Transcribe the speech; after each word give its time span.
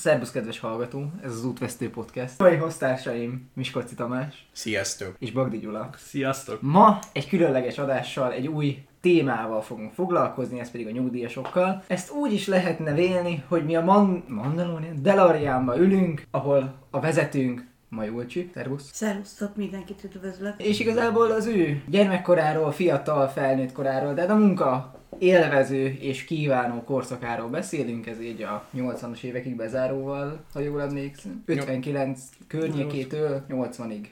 Szerbusz 0.00 0.30
kedves 0.30 0.58
hallgató, 0.58 1.12
ez 1.22 1.32
az 1.32 1.44
Útvesztő 1.44 1.90
Podcast. 1.90 2.38
Mai 2.38 2.56
hoztársaim 2.56 3.50
Miskolci 3.54 3.94
Tamás 3.94 4.48
Sziasztok! 4.52 5.16
és 5.18 5.32
Bagdi 5.32 5.58
Gyula. 5.58 5.90
Sziasztok! 5.96 6.58
Ma 6.62 6.98
egy 7.12 7.28
különleges 7.28 7.78
adással, 7.78 8.32
egy 8.32 8.46
új 8.46 8.84
témával 9.00 9.62
fogunk 9.62 9.92
foglalkozni, 9.92 10.60
ez 10.60 10.70
pedig 10.70 10.86
a 10.86 10.90
nyugdíjasokkal. 10.90 11.82
Ezt 11.86 12.10
úgy 12.10 12.32
is 12.32 12.46
lehetne 12.46 12.92
vélni, 12.92 13.44
hogy 13.48 13.64
mi 13.64 13.76
a 13.76 13.80
Man- 13.80 14.24
Mandalorian 14.28 15.02
Delarianba 15.02 15.78
ülünk, 15.78 16.22
ahol 16.30 16.74
a 16.90 17.00
vezetőnk 17.00 17.66
Majulcsi, 17.88 18.50
szervusz. 18.54 18.90
Szervusztok, 18.92 19.56
mindenkit 19.56 20.04
üdvözlök. 20.04 20.54
És 20.56 20.80
igazából 20.80 21.30
az 21.30 21.46
ő 21.46 21.82
gyermekkoráról, 21.88 22.72
fiatal 22.72 23.28
felnőtt 23.28 23.72
koráról, 23.72 24.14
de 24.14 24.22
a 24.22 24.34
munka 24.34 24.99
élvező 25.18 25.96
és 26.00 26.24
kívánó 26.24 26.82
korszakáról 26.82 27.48
beszélünk, 27.48 28.06
ez 28.06 28.20
így 28.20 28.42
a 28.42 28.68
80-as 28.76 29.22
évekig 29.22 29.56
bezáróval, 29.56 30.44
ha 30.52 30.60
jól 30.60 30.82
emlékszem. 30.82 31.42
59 31.46 32.20
környékétől 32.46 33.44
80-ig. 33.48 34.06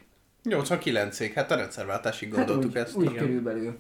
89-ig, 0.45 1.31
hát 1.35 1.51
a 1.51 1.57
rendszerváltásig 1.57 2.31
gondoltuk 2.31 2.63
hát 2.63 2.83
úgy, 2.83 2.89
ezt. 2.89 2.97
Úgy 2.97 3.05
igen. 3.05 3.17
körülbelül. 3.17 3.77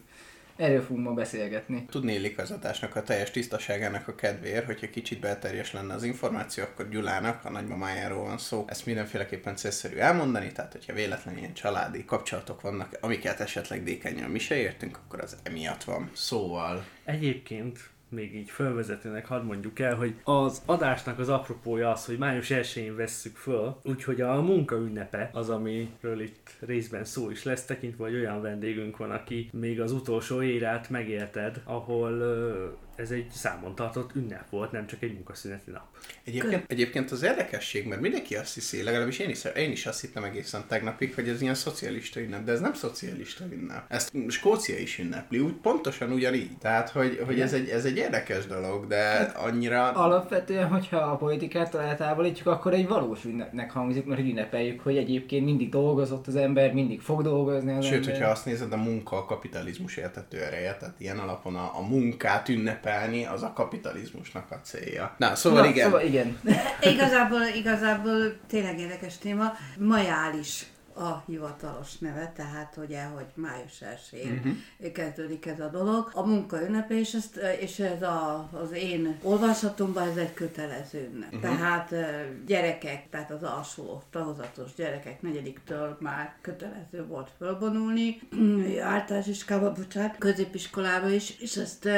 Erről 0.58 0.82
fogunk 0.82 1.06
ma 1.06 1.12
beszélgetni. 1.12 1.84
Tudni 1.90 2.12
illik 2.12 2.38
az 2.38 2.50
adásnak 2.50 2.96
a 2.96 3.02
teljes 3.02 3.30
tisztaságának 3.30 4.08
a 4.08 4.14
kedvéért, 4.14 4.66
hogyha 4.66 4.90
kicsit 4.90 5.20
belterjes 5.20 5.72
lenne 5.72 5.94
az 5.94 6.02
információ, 6.02 6.64
akkor 6.64 6.88
Gyulának, 6.88 7.44
a 7.44 7.50
nagymamájáról 7.50 8.24
van 8.24 8.38
szó. 8.38 8.64
Ezt 8.68 8.86
mindenféleképpen 8.86 9.56
célszerű 9.56 9.96
elmondani, 9.96 10.52
tehát 10.52 10.72
hogyha 10.72 10.92
véletlenül 10.92 11.40
ilyen 11.40 11.54
családi 11.54 12.04
kapcsolatok 12.04 12.60
vannak, 12.60 12.98
amiket 13.00 13.40
esetleg 13.40 13.82
dékenyen 13.82 14.30
mi 14.30 14.38
se 14.38 14.54
értünk, 14.54 14.96
akkor 14.96 15.20
az 15.20 15.36
emiatt 15.42 15.84
van. 15.84 16.10
Szóval, 16.14 16.84
Egyébként 17.04 17.78
még 18.10 18.34
így 18.34 18.50
fölvezetőnek 18.50 19.26
hadd 19.26 19.42
mondjuk 19.42 19.78
el, 19.78 19.94
hogy 19.94 20.14
az 20.24 20.62
adásnak 20.66 21.18
az 21.18 21.28
apropója 21.28 21.90
az, 21.90 22.06
hogy 22.06 22.18
május 22.18 22.48
1-én 22.50 22.96
vesszük 22.96 23.36
föl, 23.36 23.80
úgyhogy 23.84 24.20
a 24.20 24.42
munka 24.42 24.76
ünnepe 24.76 25.30
az, 25.32 25.50
amiről 25.50 26.20
itt 26.20 26.50
részben 26.60 27.04
szó 27.04 27.30
is 27.30 27.42
lesz, 27.42 27.64
tekintve, 27.64 28.04
hogy 28.04 28.14
olyan 28.14 28.42
vendégünk 28.42 28.96
van, 28.96 29.10
aki 29.10 29.50
még 29.52 29.80
az 29.80 29.92
utolsó 29.92 30.42
érát 30.42 30.90
megélted, 30.90 31.60
ahol 31.64 32.10
ö, 32.10 32.66
ez 32.98 33.10
egy 33.10 33.30
számon 33.30 33.74
tartott 33.74 34.14
ünnep 34.14 34.50
volt, 34.50 34.72
nem 34.72 34.86
csak 34.86 35.02
egy 35.02 35.12
munkaszüneti 35.12 35.70
nap. 35.70 35.86
Egyébként, 36.24 36.64
egyébként 36.66 37.10
az 37.10 37.22
érdekesség, 37.22 37.86
mert 37.86 38.00
mindenki 38.00 38.36
azt 38.36 38.54
hiszi, 38.54 38.82
legalábbis 38.82 39.18
én 39.18 39.28
is, 39.28 39.44
én 39.44 39.70
is 39.70 39.86
azt 39.86 40.00
hittem 40.00 40.24
egészen 40.24 40.64
tegnapig, 40.68 41.14
hogy 41.14 41.28
ez 41.28 41.42
ilyen 41.42 41.54
szocialista 41.54 42.20
ünnep, 42.20 42.44
de 42.44 42.52
ez 42.52 42.60
nem 42.60 42.74
szocialista 42.74 43.44
ünnep. 43.52 43.84
Ezt 43.88 44.12
Skócia 44.28 44.78
is 44.78 44.98
ünnepli, 44.98 45.38
úgy, 45.38 45.52
pontosan 45.52 46.12
ugyanígy. 46.12 46.58
Tehát, 46.58 46.90
hogy, 46.90 47.22
hogy 47.26 47.40
ez, 47.40 47.52
egy, 47.52 47.68
ez 47.68 47.84
egy 47.84 47.96
érdekes 47.96 48.46
dolog, 48.46 48.86
de 48.86 49.32
annyira... 49.36 49.90
Alapvetően, 49.90 50.68
hogyha 50.68 50.96
a 50.96 51.16
politikától 51.16 51.80
eltávolítjuk, 51.80 52.46
akkor 52.46 52.72
egy 52.72 52.88
valós 52.88 53.24
ünnepnek 53.24 53.70
hangzik, 53.70 54.04
mert 54.04 54.20
hogy 54.20 54.30
ünnepeljük, 54.30 54.80
hogy 54.80 54.96
egyébként 54.96 55.44
mindig 55.44 55.70
dolgozott 55.70 56.26
az 56.26 56.36
ember, 56.36 56.72
mindig 56.72 57.00
fog 57.00 57.22
dolgozni 57.22 57.72
az 57.72 57.84
Sőt, 57.84 57.94
ember. 57.94 58.10
hogyha 58.10 58.30
azt 58.30 58.44
nézed, 58.44 58.72
a 58.72 58.76
munka 58.76 59.16
a 59.16 59.24
kapitalizmus 59.24 59.96
értető 59.96 60.42
ereje, 60.42 60.76
tehát 60.76 61.00
ilyen 61.00 61.18
alapon 61.18 61.56
a, 61.56 61.78
a 61.78 61.80
munkát 61.88 62.48
ünnepelni, 62.88 63.24
az 63.26 63.42
a 63.42 63.52
kapitalizmusnak 63.52 64.50
a 64.50 64.60
célja. 64.62 65.14
Na, 65.18 65.34
szóval 65.34 65.60
Na, 65.60 65.68
igen. 65.68 65.84
Szóval 65.84 66.06
igen. 66.06 66.38
Igazából, 66.94 67.42
igazából 67.56 68.36
tényleg 68.46 68.78
érdekes 68.78 69.18
téma. 69.18 69.52
Majális 69.78 70.66
a 70.98 71.22
hivatalos 71.26 71.98
neve, 71.98 72.32
tehát 72.36 72.76
ugye, 72.76 73.02
hogy 73.02 73.26
május 73.34 73.82
1-én 74.12 74.32
uh-huh. 74.36 74.92
kezdődik 74.92 75.46
ez 75.46 75.60
a 75.60 75.68
dolog. 75.68 76.10
A 76.14 76.26
munka 76.26 76.62
ünnepe, 76.62 76.98
és, 76.98 77.14
ezt, 77.14 77.36
és 77.60 77.78
ez 77.78 78.02
a, 78.02 78.48
az 78.52 78.72
én 78.72 79.18
olvasatomban 79.22 80.08
ez 80.08 80.16
egy 80.16 80.34
kötelező 80.34 81.10
ünnep. 81.12 81.34
Uh-huh. 81.34 81.50
Tehát 81.50 81.92
eh, 81.92 82.26
gyerekek, 82.46 83.08
tehát 83.10 83.30
az 83.30 83.42
alsó 83.42 84.02
tagozatos 84.10 84.74
gyerekek 84.74 85.22
negyediktől 85.22 85.96
már 86.00 86.34
kötelező 86.40 87.06
volt 87.06 87.30
fölvonulni, 87.38 88.20
általános 88.82 89.26
iskolába, 89.26 89.72
bocsánat, 89.72 90.18
középiskolába 90.18 91.08
is, 91.08 91.40
és 91.40 91.56
ezt 91.56 91.88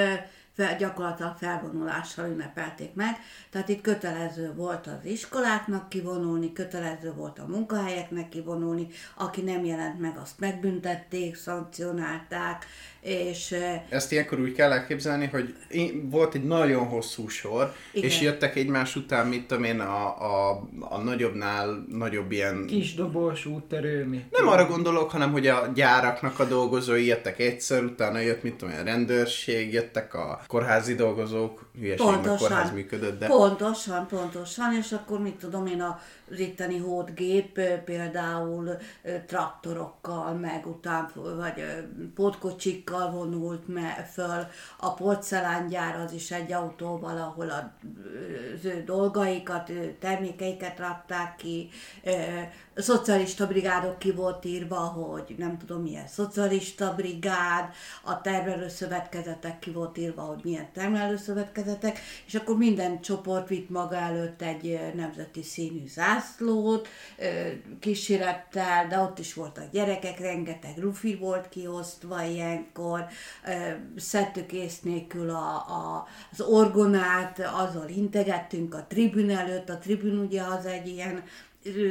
fel, 0.54 0.76
gyakorlatilag 0.76 1.36
felvonulással 1.36 2.28
ünnepelték 2.28 2.94
meg. 2.94 3.16
Tehát 3.50 3.68
itt 3.68 3.80
kötelező 3.80 4.54
volt 4.54 4.86
az 4.86 5.04
iskoláknak 5.04 5.88
kivonulni, 5.88 6.52
kötelező 6.52 7.12
volt 7.12 7.38
a 7.38 7.46
munkahelyeknek 7.46 8.28
kivonulni, 8.28 8.88
aki 9.14 9.40
nem 9.40 9.64
jelent 9.64 10.00
meg, 10.00 10.16
azt 10.16 10.38
megbüntették, 10.38 11.36
szankcionálták, 11.36 12.66
és 13.00 13.56
Ezt 13.88 14.12
ilyenkor 14.12 14.40
úgy 14.40 14.52
kell 14.52 14.72
elképzelni, 14.72 15.26
hogy 15.26 15.54
én- 15.70 16.08
volt 16.10 16.34
egy 16.34 16.44
nagyon 16.44 16.86
hosszú 16.86 17.28
sor, 17.28 17.72
Igen. 17.92 18.08
és 18.08 18.20
jöttek 18.20 18.56
egymás 18.56 18.96
után, 18.96 19.26
mit 19.26 19.46
tudom 19.46 19.64
én, 19.64 19.80
a, 19.80 20.06
a, 20.06 20.62
a 20.80 20.98
nagyobbnál 20.98 21.86
nagyobb 21.88 22.32
ilyen... 22.32 22.66
Kis 22.66 22.94
dobos, 22.94 23.46
úttörő, 23.46 24.04
mi? 24.04 24.24
Nem 24.30 24.48
arra 24.48 24.66
gondolok, 24.66 25.10
hanem 25.10 25.32
hogy 25.32 25.46
a 25.46 25.70
gyáraknak 25.74 26.38
a 26.38 26.44
dolgozói 26.44 27.06
jöttek 27.06 27.38
egyszer, 27.38 27.82
utána 27.84 28.18
jött, 28.18 28.42
mit 28.42 28.54
tudom 28.54 28.74
én, 28.74 28.80
a 28.80 28.84
rendőrség, 28.84 29.72
jöttek 29.72 30.14
a 30.14 30.40
kórházi 30.46 30.94
dolgozók, 30.94 31.69
hülyeség, 31.80 32.06
mert 32.06 32.38
kórház 32.38 32.72
működött, 32.72 33.18
de... 33.18 33.26
Pontosan, 33.26 34.06
pontosan, 34.06 34.74
és 34.74 34.92
akkor 34.92 35.20
mit 35.20 35.34
tudom 35.34 35.66
én, 35.66 35.82
az 36.30 36.38
itteni 36.38 36.78
hódgép 36.78 37.60
például 37.84 38.76
traktorokkal, 39.26 40.32
meg 40.34 40.66
után, 40.66 41.10
vagy 41.14 41.64
pótkocsikkal 42.14 43.10
vonult 43.10 43.68
me, 43.68 44.08
föl, 44.12 44.46
a 44.78 44.94
porcelángyár 44.94 46.00
az 46.00 46.12
is 46.12 46.30
egy 46.30 46.52
autóval, 46.52 47.16
ahol 47.16 47.50
a, 47.50 47.72
az 48.56 48.64
ő 48.64 48.82
dolgaikat, 48.86 49.70
termékeiket 49.98 50.78
rakták 50.78 51.36
ki, 51.36 51.68
a 52.76 52.82
szocialista 52.82 53.46
brigádok 53.46 53.98
ki 53.98 54.12
volt 54.12 54.44
írva, 54.44 54.76
hogy 54.76 55.34
nem 55.38 55.58
tudom 55.58 55.82
milyen 55.82 56.06
szocialista 56.06 56.94
brigád, 56.96 57.68
a 58.02 58.20
termelőszövetkezetek 58.20 59.58
ki 59.58 59.70
volt 59.70 59.98
írva, 59.98 60.22
hogy 60.22 60.40
milyen 60.42 60.72
termelőszövetkezetek, 60.72 61.69
és 62.26 62.34
akkor 62.34 62.56
minden 62.56 63.00
csoport 63.00 63.48
vitt 63.48 63.70
maga 63.70 63.96
előtt 63.96 64.42
egy 64.42 64.80
nemzeti 64.94 65.42
színű 65.42 65.86
zászlót, 65.86 66.88
kísérettel, 67.80 68.86
de 68.86 68.98
ott 68.98 69.18
is 69.18 69.34
voltak 69.34 69.70
gyerekek, 69.70 70.18
rengeteg 70.18 70.78
rufi 70.78 71.16
volt 71.16 71.48
kiosztva 71.48 72.22
ilyenkor, 72.22 73.06
szedtük 73.96 74.52
ész 74.52 74.80
nélkül 74.80 75.30
a, 75.30 75.54
a, 75.54 76.06
az 76.32 76.40
orgonát, 76.40 77.38
azzal 77.38 77.88
integettünk 77.88 78.74
a 78.74 78.86
tribün 78.88 79.30
előtt, 79.30 79.68
a 79.68 79.78
tribün 79.78 80.18
ugye 80.18 80.42
az 80.42 80.66
egy 80.66 80.88
ilyen 80.88 81.22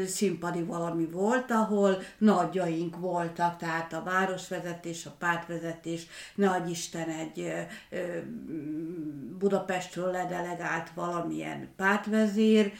színpadi 0.08 0.64
valami 0.64 1.06
volt, 1.06 1.52
ahol 1.52 2.02
nagyjaink 2.18 2.98
voltak, 2.98 3.58
tehát 3.58 3.94
a 3.94 4.04
városvezetés, 4.04 5.06
a 5.06 5.16
pártvezetés, 5.20 6.08
nagy 6.36 6.70
Isten 6.70 7.10
egy 7.10 7.54
Budapestről 9.40 10.12
ledelegált 10.12 10.92
valamilyen 10.96 11.68
pártvezér, 11.76 12.72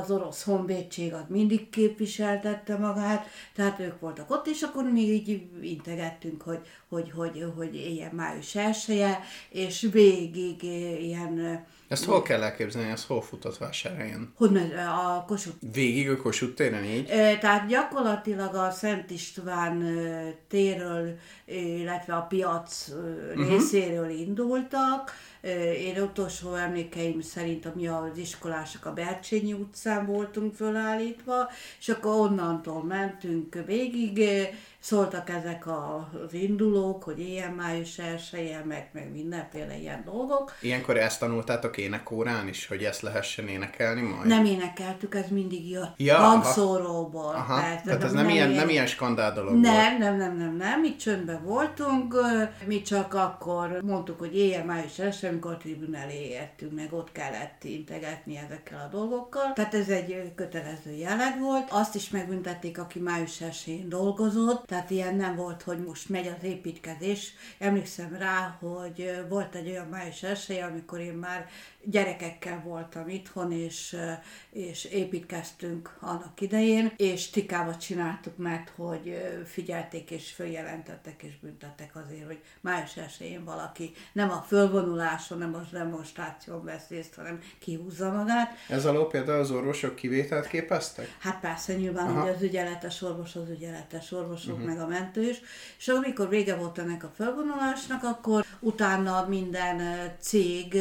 az 0.00 0.10
orosz 0.10 0.42
honvédség 0.42 1.14
az 1.14 1.24
mindig 1.28 1.68
képviseltette 1.68 2.76
magát, 2.76 3.26
tehát 3.54 3.80
ők 3.80 4.00
voltak 4.00 4.30
ott, 4.30 4.46
és 4.46 4.62
akkor 4.62 4.84
mi 4.84 5.00
így 5.00 5.48
integettünk, 5.60 6.42
hogy, 6.42 6.60
hogy, 6.88 7.10
hogy, 7.10 7.52
hogy 7.56 7.74
ilyen 7.74 8.14
május 8.14 8.54
1 8.54 8.76
és 9.50 9.88
végig 9.92 10.62
ilyen, 11.02 11.64
Ezt 11.90 12.04
hol 12.04 12.22
kell 12.22 12.42
elképzelni, 12.42 12.90
ez 12.90 13.04
hol 13.04 13.22
futott 13.22 13.58
vásárhelyen? 13.58 14.32
hogy 14.36 14.50
megy, 14.50 14.72
a 14.72 15.24
Kossuth 15.26 15.56
Végig 15.72 16.10
a 16.10 16.16
Kossuth 16.16 16.54
téren 16.54 16.84
így? 16.84 17.06
Tehát 17.40 17.66
gyakorlatilag 17.68 18.54
a 18.54 18.70
Szent 18.70 19.10
István 19.10 19.82
ö, 19.82 20.28
illetve 21.44 22.14
a 22.14 22.20
piac 22.20 22.86
uh-huh. 22.88 23.48
részéről 23.48 24.08
indultak. 24.10 25.12
Én 25.78 26.02
utolsó 26.02 26.54
emlékeim 26.54 27.20
szerint, 27.20 27.66
ami 27.66 27.86
az 27.86 28.16
iskolások 28.16 28.84
a 28.86 28.92
Bercsényi 28.92 29.52
utcán 29.52 30.06
voltunk 30.06 30.54
fölállítva, 30.54 31.50
és 31.78 31.88
akkor 31.88 32.14
onnantól 32.14 32.84
mentünk 32.84 33.56
végig, 33.66 34.22
szóltak 34.78 35.28
ezek 35.30 35.66
az 35.66 36.32
indulók, 36.34 37.02
hogy 37.04 37.18
ilyen 37.18 37.52
május 37.52 37.98
1 37.98 38.30
meg, 38.64 38.88
meg 38.92 39.10
mindenféle 39.12 39.76
ilyen 39.78 40.02
dolgok. 40.04 40.54
Ilyenkor 40.60 40.96
ezt 40.96 41.20
tanultátok 41.20 41.76
énekórán 41.76 42.48
is, 42.48 42.66
hogy 42.66 42.82
ezt 42.84 43.00
lehessen 43.00 43.48
énekelni 43.48 44.00
majd? 44.00 44.26
Nem 44.26 44.44
énekeltük, 44.44 45.14
ez 45.14 45.28
mindig 45.28 45.70
jött 45.70 45.92
Ja, 45.96 46.16
hangszóróból. 46.16 47.34
Aha, 47.34 47.60
persze, 47.60 47.82
tehát 47.84 48.04
ez 48.04 48.12
nem 48.12 48.24
nem, 48.24 48.34
ilyen, 48.34 48.48
ilyen- 48.48 48.60
nem 48.60 48.68
ilyen 48.68 48.86
skandál 48.86 49.32
dolog. 49.32 49.54
Nem, 49.54 49.98
nem, 49.98 50.16
nem, 50.16 50.36
nem, 50.36 50.56
nem, 50.56 50.80
mi 50.80 50.96
csöndben 50.96 51.42
voltunk, 51.44 52.14
mi 52.66 52.82
csak 52.82 53.14
akkor 53.14 53.80
mondtuk, 53.82 54.18
hogy 54.18 54.36
éjjel 54.36 54.64
május 54.64 54.98
1 54.98 55.29
amikor 55.30 55.52
a 55.52 55.56
tribün 55.56 55.94
elé 55.94 56.28
értünk, 56.28 56.74
meg 56.74 56.92
ott 56.92 57.12
kellett 57.12 57.64
integetni 57.64 58.36
ezekkel 58.36 58.80
a 58.86 58.96
dolgokkal. 58.96 59.52
Tehát 59.52 59.74
ez 59.74 59.88
egy 59.88 60.32
kötelező 60.34 60.90
jelleg 60.90 61.40
volt. 61.40 61.68
Azt 61.70 61.94
is 61.94 62.10
megbüntették, 62.10 62.78
aki 62.78 62.98
május 62.98 63.40
1 63.40 63.88
dolgozott, 63.88 64.66
tehát 64.66 64.90
ilyen 64.90 65.14
nem 65.16 65.36
volt, 65.36 65.62
hogy 65.62 65.78
most 65.78 66.08
megy 66.08 66.26
az 66.26 66.42
építkezés. 66.44 67.34
Emlékszem 67.58 68.16
rá, 68.18 68.58
hogy 68.60 69.24
volt 69.28 69.54
egy 69.54 69.68
olyan 69.68 69.86
május 69.86 70.22
1 70.22 70.60
amikor 70.70 71.00
én 71.00 71.14
már 71.14 71.48
gyerekekkel 71.84 72.62
voltam 72.64 73.08
itthon, 73.08 73.52
és, 73.52 73.96
és 74.50 74.84
építkeztünk 74.84 75.96
annak 76.00 76.40
idején, 76.40 76.92
és 76.96 77.30
tikávat 77.30 77.80
csináltuk, 77.80 78.36
mert 78.36 78.72
hogy 78.76 79.18
figyelték 79.46 80.10
és 80.10 80.30
följelentettek 80.30 81.22
és 81.22 81.38
büntettek 81.40 81.96
azért, 81.96 82.26
hogy 82.26 82.40
május 82.60 82.96
1 82.96 83.40
valaki 83.44 83.92
nem 84.12 84.30
a 84.30 84.44
fölvonuláson, 84.48 85.38
nem 85.38 85.54
a 85.54 85.60
demonstráción 85.72 86.64
vesz 86.64 86.88
részt, 86.88 87.14
hanem 87.14 87.40
kihúzza 87.58 88.10
magát. 88.10 88.52
Ez 88.68 88.84
alól 88.84 89.06
például 89.06 89.40
az 89.40 89.50
orvosok 89.50 89.94
kivételt 89.94 90.46
képeztek? 90.46 91.16
Hát 91.18 91.40
persze, 91.40 91.74
nyilván 91.74 92.06
Aha. 92.06 92.22
ugye 92.22 92.30
az 92.30 92.42
ügyeletes 92.42 93.02
orvos, 93.02 93.36
az 93.36 93.48
ügyeletes 93.48 94.12
orvosok, 94.12 94.52
uh-huh. 94.52 94.68
meg 94.68 94.80
a 94.80 94.86
mentős, 94.86 95.40
és 95.78 95.88
amikor 95.88 96.28
vége 96.28 96.56
volt 96.56 96.78
ennek 96.78 97.04
a 97.04 97.12
fölvonulásnak, 97.16 98.02
akkor 98.02 98.44
utána 98.60 99.26
minden 99.28 100.10
cég 100.20 100.76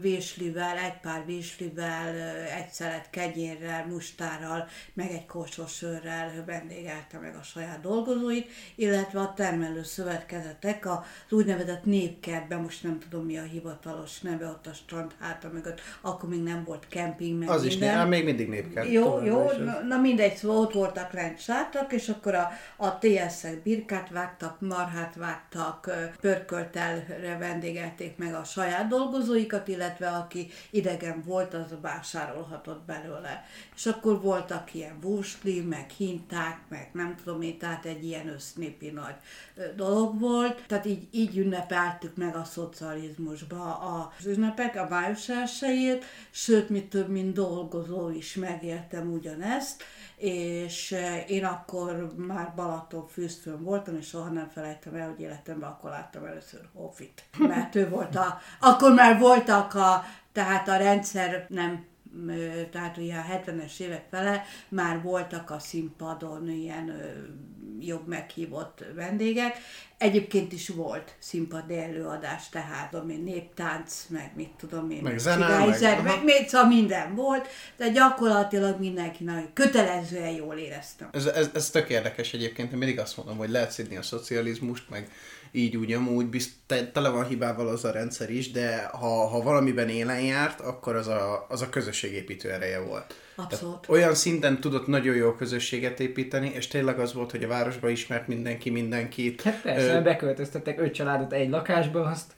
véslivel, 0.00 0.76
egy 0.76 1.00
pár 1.00 1.22
véslivel, 1.26 2.14
egy 2.58 2.68
szelet 2.70 3.10
kegyérrel, 3.10 3.86
mustárral, 3.86 4.68
meg 4.94 5.10
egy 5.10 5.26
korsósörrel 5.26 6.44
vendégelte 6.46 7.18
meg 7.18 7.36
a 7.36 7.42
saját 7.42 7.80
dolgozóit, 7.80 8.50
illetve 8.74 9.20
a 9.20 9.32
termelő 9.36 9.82
szövetkezetek 9.82 10.86
az 10.86 10.98
úgynevezett 11.30 11.84
népkertben, 11.84 12.60
most 12.60 12.82
nem 12.82 12.98
tudom 12.98 13.24
mi 13.24 13.38
a 13.38 13.42
hivatalos 13.42 14.20
neve 14.20 14.46
ott 14.46 14.66
a 14.66 14.72
strand 14.72 15.12
háta 15.20 15.48
mögött, 15.52 15.80
akkor 16.00 16.28
még 16.28 16.42
nem 16.42 16.64
volt 16.64 16.88
kemping, 16.88 17.38
meg 17.38 17.48
Az 17.48 17.62
minden. 17.62 17.88
is, 17.88 17.94
né- 17.94 18.08
még 18.08 18.24
mindig 18.24 18.48
népkert. 18.48 18.90
Jó, 18.90 19.24
jó, 19.24 19.50
na, 19.58 19.80
na 19.80 20.00
mindegy, 20.00 20.34
szóval 20.36 20.56
ott 20.56 20.72
voltak 20.72 21.12
rendsátak, 21.12 21.92
és 21.92 22.08
akkor 22.08 22.34
a, 22.34 22.48
a 22.76 22.98
TS-ek 22.98 23.62
birkát 23.62 24.10
vágtak, 24.10 24.60
marhát 24.60 25.14
vágtak, 25.14 25.90
pörköltelre 26.20 27.36
vendégelték 27.38 28.16
meg 28.16 28.34
a 28.34 28.44
saját 28.44 28.88
dolgozóikat, 29.48 29.68
illetve 29.68 30.08
aki 30.08 30.50
idegen 30.70 31.22
volt, 31.26 31.54
az 31.54 31.74
vásárolhatott 31.80 32.84
belőle. 32.84 33.44
És 33.74 33.86
akkor 33.86 34.20
voltak 34.20 34.74
ilyen 34.74 35.00
vúsli, 35.00 35.60
meg 35.60 35.90
hinták, 35.90 36.58
meg 36.68 36.90
nem 36.92 37.16
tudom 37.24 37.42
én, 37.42 37.58
tehát 37.58 37.84
egy 37.84 38.04
ilyen 38.04 38.28
össznépi 38.28 38.90
nagy 38.90 39.14
dolog 39.76 40.20
volt. 40.20 40.64
Tehát 40.66 40.86
így, 40.86 41.08
így 41.10 41.36
ünnepeltük 41.36 42.16
meg 42.16 42.36
a 42.36 42.44
szocializmusba 42.44 43.78
az 43.78 44.26
ünnepek, 44.26 44.76
a 44.76 44.86
május 44.88 45.28
elsőjét, 45.28 46.04
sőt, 46.30 46.68
mi 46.68 46.88
több, 46.88 47.08
mint 47.08 47.34
dolgozó 47.34 48.10
is 48.10 48.34
megéltem 48.34 49.12
ugyanezt, 49.12 49.82
és 50.18 50.96
én 51.26 51.44
akkor 51.44 52.12
már 52.16 52.52
Balaton 52.56 53.06
fűzfőn 53.06 53.62
voltam, 53.62 53.96
és 53.96 54.06
soha 54.06 54.28
nem 54.28 54.48
felejtem 54.48 54.94
el, 54.94 55.08
hogy 55.08 55.20
életemben 55.20 55.68
akkor 55.68 55.90
láttam 55.90 56.24
először 56.24 56.60
Hofit. 56.74 57.24
Mert 57.38 57.74
ő 57.74 57.88
volt 57.88 58.16
a, 58.16 58.38
akkor 58.60 58.94
már 58.94 59.18
voltak 59.18 59.74
a, 59.74 60.04
tehát 60.32 60.68
a 60.68 60.76
rendszer 60.76 61.46
nem 61.48 61.86
tehát 62.70 62.96
ugye 62.96 63.14
a 63.14 63.24
70-es 63.32 63.80
évek 63.80 64.04
fele 64.10 64.44
már 64.68 65.02
voltak 65.02 65.50
a 65.50 65.58
színpadon 65.58 66.48
ilyen 66.50 66.92
jobb 67.80 68.06
meghívott 68.06 68.84
vendégek. 68.94 69.56
Egyébként 69.98 70.52
is 70.52 70.68
volt 70.68 71.14
színpadi 71.18 71.78
előadás, 71.78 72.48
tehát 72.48 72.96
én, 73.08 73.22
néptánc, 73.22 74.06
meg 74.08 74.32
mit 74.36 74.50
tudom 74.56 74.90
én, 74.90 75.02
meg 75.02 75.18
zene, 75.18 75.48
meg, 75.48 76.02
meg, 76.02 76.24
meg 76.24 76.48
szóval 76.48 76.68
minden 76.68 77.14
volt, 77.14 77.48
de 77.76 77.88
gyakorlatilag 77.88 78.80
mindenki 78.80 79.24
nagyon 79.24 79.52
kötelezően 79.52 80.30
jól 80.30 80.56
éreztem. 80.56 81.08
Ez, 81.12 81.26
ez, 81.26 81.50
ez 81.54 81.70
tök 81.70 81.88
érdekes 81.88 82.32
egyébként, 82.32 82.72
én 82.72 82.78
mindig 82.78 82.98
azt 82.98 83.16
mondom, 83.16 83.36
hogy 83.36 83.50
lehet 83.50 83.70
szidni 83.70 83.96
a 83.96 84.02
szocializmust, 84.02 84.90
meg 84.90 85.10
így 85.50 85.76
úgy 85.76 85.92
amúgy, 85.92 86.26
bizt, 86.26 86.50
tele 86.92 87.08
van 87.08 87.26
hibával 87.26 87.68
az 87.68 87.84
a 87.84 87.90
rendszer 87.90 88.30
is, 88.30 88.50
de 88.50 88.90
ha, 88.92 89.26
ha 89.26 89.42
valamiben 89.42 89.88
élen 89.88 90.20
járt, 90.20 90.60
akkor 90.60 90.96
az 90.96 91.06
a, 91.06 91.46
az 91.48 91.62
a 91.62 91.68
közösségépítő 91.68 92.50
ereje 92.50 92.80
volt. 92.80 93.14
Abszolút. 93.36 93.80
Tehát 93.80 93.88
olyan 93.88 94.14
szinten 94.14 94.60
tudott 94.60 94.86
nagyon 94.86 95.14
jó 95.14 95.32
közösséget 95.32 96.00
építeni, 96.00 96.50
és 96.54 96.66
tényleg 96.66 96.98
az 96.98 97.14
volt, 97.14 97.30
hogy 97.30 97.44
a 97.44 97.48
városba 97.48 97.88
ismert 97.88 98.28
mindenki 98.28 98.70
mindenkit. 98.70 99.42
Hát 99.42 99.60
persze, 99.60 99.94
Ö... 99.94 100.02
beköltöztettek 100.02 100.80
öt 100.80 100.94
családot 100.94 101.32
egy 101.32 101.50
lakásba, 101.50 102.02
azt 102.04 102.32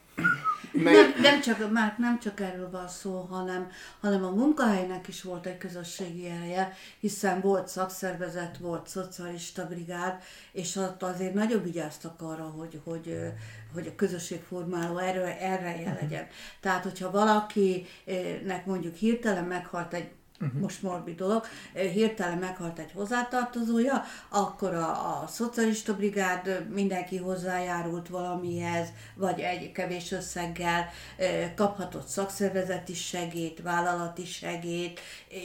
meg... 0.72 0.94
Nem, 0.94 1.12
nem, 1.20 1.40
csak, 1.40 1.72
már 1.72 1.94
nem 1.99 2.19
csak 2.19 2.40
erről 2.40 2.70
van 2.70 2.88
szó, 2.88 3.26
hanem, 3.31 3.70
hanem 4.00 4.25
a 4.25 4.31
munkahelynek 4.31 5.08
is 5.08 5.22
volt 5.22 5.46
egy 5.46 5.58
közösségi 5.58 6.26
ereje, 6.26 6.76
hiszen 7.00 7.40
volt 7.40 7.69
szakszervezet, 7.69 8.58
volt 8.58 8.88
szocialista 8.88 9.67
brigád, 9.67 10.22
és 10.52 10.76
ott 10.76 11.02
azért 11.02 11.34
nagyobb 11.34 11.64
vigyáztak 11.64 12.20
arra, 12.22 12.44
hogy, 12.44 12.81
hogy, 12.84 13.19
hogy 13.72 13.87
a 13.87 13.94
közösségformáló 13.94 14.99
erő, 14.99 15.25
erre 15.25 15.99
legyen. 16.00 16.26
Tehát, 16.61 16.82
hogyha 16.82 17.11
valakinek 17.11 18.67
mondjuk 18.67 18.94
hirtelen 18.94 19.44
meghalt 19.44 19.94
egy 19.94 20.11
uh-huh. 20.40 20.60
most 20.60 20.82
morbid 20.82 21.16
dolog, 21.16 21.44
hirtelen 21.72 22.38
meghalt 22.38 22.78
egy 22.78 22.92
hozzátartozója, 22.92 24.04
akkor 24.28 24.75
a, 24.75 25.22
a 25.22 25.26
szocialista 25.26 25.96
brigád 25.96 26.66
mindenki 26.70 27.16
hozzájárult 27.16 28.08
valamihez, 28.08 28.88
vagy 29.14 29.40
egy 29.40 29.72
kevés 29.72 30.12
összeggel 30.12 30.88
kaphatott 31.54 32.06
szakszervezeti 32.06 32.94
segét, 32.94 33.62
vállalati 33.62 34.25
segét, 34.25 35.00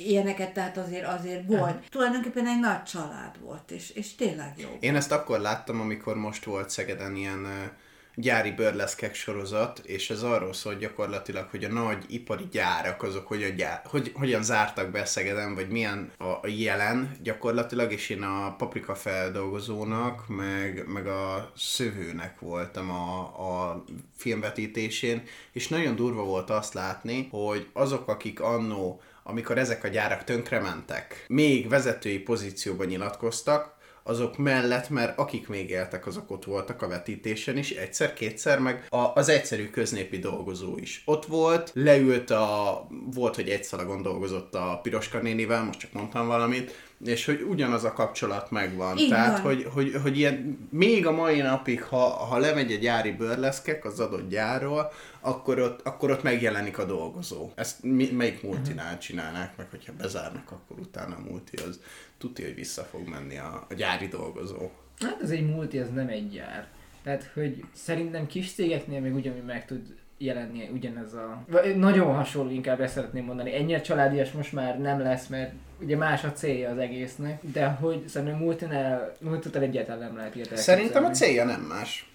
ilyeneket, 0.06 0.54
tehát 0.54 0.78
azért, 0.78 1.08
azért 1.08 1.48
volt. 1.48 1.62
Uh-huh. 1.62 1.86
Tulajdonképpen 1.90 2.48
egy 2.48 2.60
nagy 2.60 2.84
család 2.84 3.40
volt, 3.40 3.72
és, 3.72 3.90
és 3.90 4.16
tényleg 4.16 4.54
jó. 4.58 4.70
Én 4.80 4.96
ezt 4.96 5.12
akkor 5.12 5.40
láttam, 5.40 5.82
amikor 5.82 6.16
most 6.16 6.46
volt 6.46 6.70
Szegeden 6.70 7.16
ilyen 7.16 7.72
gyári 8.16 8.52
bőrleszkek 8.52 9.16
sorozat, 9.16 9.80
és 9.80 10.10
ez 10.10 10.24
arról 10.24 10.54
szól 10.54 10.76
gyakorlatilag, 10.76 11.48
hogy 11.50 11.64
a 11.64 11.72
nagy 11.72 12.06
ipari 12.08 12.48
gyárak 12.52 13.04
azok 13.04 13.28
hogyan, 13.28 13.56
gyár, 13.56 13.82
hogy, 13.86 14.12
hogyan 14.14 14.44
zártak 14.44 14.92
be 14.92 15.06
Szegeden, 15.06 15.56
vagy 15.56 15.70
milyen 15.70 16.12
a, 16.18 16.48
jelen 16.48 17.18
gyakorlatilag, 17.24 17.92
és 17.92 18.10
én 18.10 18.24
a 18.24 18.56
paprika 18.56 18.96
feldolgozónak, 18.96 20.28
meg, 20.28 20.84
meg 20.88 21.08
a 21.08 21.52
szövőnek 21.56 22.40
voltam 22.40 22.90
a, 22.92 23.20
a 23.22 23.84
filmvetítésén, 24.16 25.24
és 25.52 25.68
nagyon 25.68 25.96
durva 25.96 26.24
volt 26.24 26.50
azt 26.50 26.74
látni, 26.74 27.28
hogy 27.32 27.68
azok, 27.74 28.08
akik 28.08 28.42
annó 28.42 29.02
amikor 29.28 29.58
ezek 29.58 29.84
a 29.84 29.88
gyárak 29.88 30.24
tönkrementek, 30.24 31.26
még 31.28 31.70
vezetői 31.70 32.20
pozícióban 32.20 32.88
nyilatkoztak, 32.88 33.76
azok 34.08 34.38
mellett, 34.38 34.90
mert 34.90 35.18
akik 35.20 35.48
még 35.48 35.70
éltek, 35.70 36.08
azok 36.08 36.32
ott 36.32 36.46
voltak 36.46 36.82
a 36.82 36.88
vetítésen 36.88 37.58
is, 37.58 37.72
egyszer-kétszer, 37.72 38.60
meg 38.60 38.88
a, 38.90 38.98
az 39.16 39.30
egyszerű 39.30 39.70
köznépi 39.70 40.20
dolgozó 40.20 40.78
is 40.78 41.02
ott 41.06 41.26
volt, 41.26 41.72
leült 41.74 42.30
a, 42.30 42.88
volt, 43.14 43.36
hogy 43.36 43.50
egy 43.50 43.64
szalagon 43.64 44.02
dolgozott 44.02 44.56
a 44.56 44.80
Piroska 44.84 45.20
nénivel, 45.20 45.64
most 45.64 45.80
csak 45.80 45.94
mondtam 45.94 46.28
valamit, 46.28 46.76
és 47.06 47.26
hogy 47.26 47.42
ugyanaz 47.42 47.84
a 47.84 47.94
kapcsolat 47.94 48.52
megvan. 48.52 48.98
Így 48.98 49.10
Tehát, 49.10 49.42
van. 49.42 49.54
hogy, 49.54 49.68
hogy, 49.74 49.96
hogy 50.02 50.18
ilyen, 50.18 50.68
még 50.72 51.08
a 51.08 51.12
mai 51.12 51.42
napig, 51.42 51.84
ha, 51.84 52.10
ha 52.10 52.38
lemegy 52.38 52.72
egy 52.72 52.80
gyári 52.80 53.12
bőrleszkek 53.12 53.86
az 53.86 54.00
adott 54.00 54.30
gyárról, 54.30 54.92
akkor 55.20 55.60
ott, 55.60 55.80
akkor 55.84 56.12
ott 56.12 56.24
megjelenik 56.24 56.78
a 56.78 56.86
dolgozó. 56.86 57.52
Ezt 57.56 57.84
mi, 57.84 58.12
melyik 58.12 58.44
multinál 58.44 58.98
csinálnák 58.98 59.58
meg, 59.58 59.68
hogyha 59.70 59.94
bezárnak, 59.98 60.52
akkor 60.52 60.80
utána 60.80 61.16
a 61.16 61.30
multi 61.30 61.58
az 61.58 61.80
tudja, 62.18 62.46
hogy 62.46 62.56
vissza 62.56 62.84
fog 62.84 63.08
menni 63.08 63.38
a, 63.38 63.66
a 63.70 63.74
gyári 63.74 64.08
dolgozó. 64.08 64.70
Hát 65.00 65.22
ez 65.22 65.30
egy 65.30 65.46
multi, 65.46 65.78
ez 65.78 65.92
nem 65.94 66.08
egy 66.08 66.30
gyár. 66.30 66.68
Tehát, 67.04 67.32
hogy 67.34 67.64
szerintem 67.74 68.28
kis 68.28 68.54
cégeknél 68.54 69.00
még 69.00 69.14
ugyanúgy 69.14 69.46
meg 69.46 69.66
tud 69.66 69.96
jelenni 70.18 70.70
ugyanez 70.74 71.14
a... 71.14 71.46
Nagyon 71.76 72.16
hasonló, 72.16 72.52
inkább 72.52 72.82
ezt 72.82 72.94
szeretném 72.94 73.26
mondani. 73.26 73.56
Ennyire 73.56 73.82
családias 73.82 74.32
most 74.32 74.54
már 74.54 74.80
nem 74.80 75.00
lesz, 75.00 75.28
mert 75.28 75.54
ugye 75.82 75.98
más 75.98 76.24
a 76.24 76.32
célja 76.32 76.70
az 76.70 76.78
egésznek, 76.78 77.40
de 77.52 77.68
hogy 77.68 78.08
szerintem 78.08 78.38
multinál, 78.38 79.12
multinál 79.20 79.64
egyáltalán 79.64 80.00
nem 80.00 80.16
lehet 80.16 80.36
ilyet 80.36 80.58
Szerintem 80.58 81.06
a 81.06 81.10
célja 81.10 81.46
nem 81.46 81.62
más. 81.62 82.10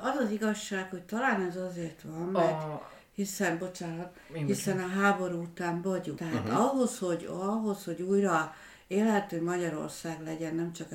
Az 0.00 0.24
az 0.24 0.30
igazság, 0.30 0.90
hogy 0.90 1.02
talán 1.02 1.46
ez 1.48 1.56
azért 1.56 2.02
van, 2.02 2.28
mert 2.28 2.52
a... 2.52 2.90
hiszen, 3.14 3.58
bocsánat, 3.58 4.16
hiszen 4.46 4.78
a 4.78 5.00
háború 5.00 5.42
után 5.42 5.82
vagyunk. 5.82 6.18
Tehát 6.18 6.34
uh-huh. 6.34 6.60
ahhoz, 6.60 6.98
hogy, 6.98 7.28
ahhoz, 7.30 7.84
hogy 7.84 8.02
újra 8.02 8.54
élhető 8.86 9.42
Magyarország 9.42 10.22
legyen, 10.24 10.54
nem 10.54 10.72
csak, 10.72 10.88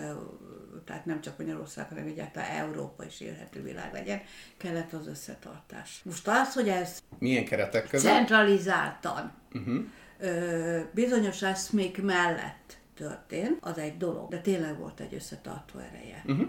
tehát 0.86 1.06
nem 1.06 1.22
csak 1.22 1.38
Magyarország, 1.38 1.88
hanem 1.90 2.06
egyáltalán 2.06 2.50
Európa 2.50 3.06
is 3.06 3.20
élhető 3.20 3.64
világ 3.64 3.94
legyen, 3.94 4.22
kellett 4.58 4.94
az 4.94 5.08
összetartás. 5.08 6.02
Most 6.06 6.28
az, 6.28 6.54
hogy 6.54 6.70
ez 6.70 7.00
milyen 7.20 7.46
keretek 7.46 7.88
között? 7.88 8.12
Centralizáltan 8.12 9.32
uh-huh. 9.54 9.84
ö, 10.20 10.80
bizonyos 10.92 11.42
eszmék 11.42 12.02
mellett 12.02 12.78
történt, 12.96 13.58
az 13.62 13.78
egy 13.78 13.98
dolog, 13.98 14.30
de 14.30 14.40
tényleg 14.40 14.78
volt 14.78 15.00
egy 15.00 15.14
összetartó 15.14 15.80
ereje. 15.80 16.24
Uh-huh. 16.26 16.48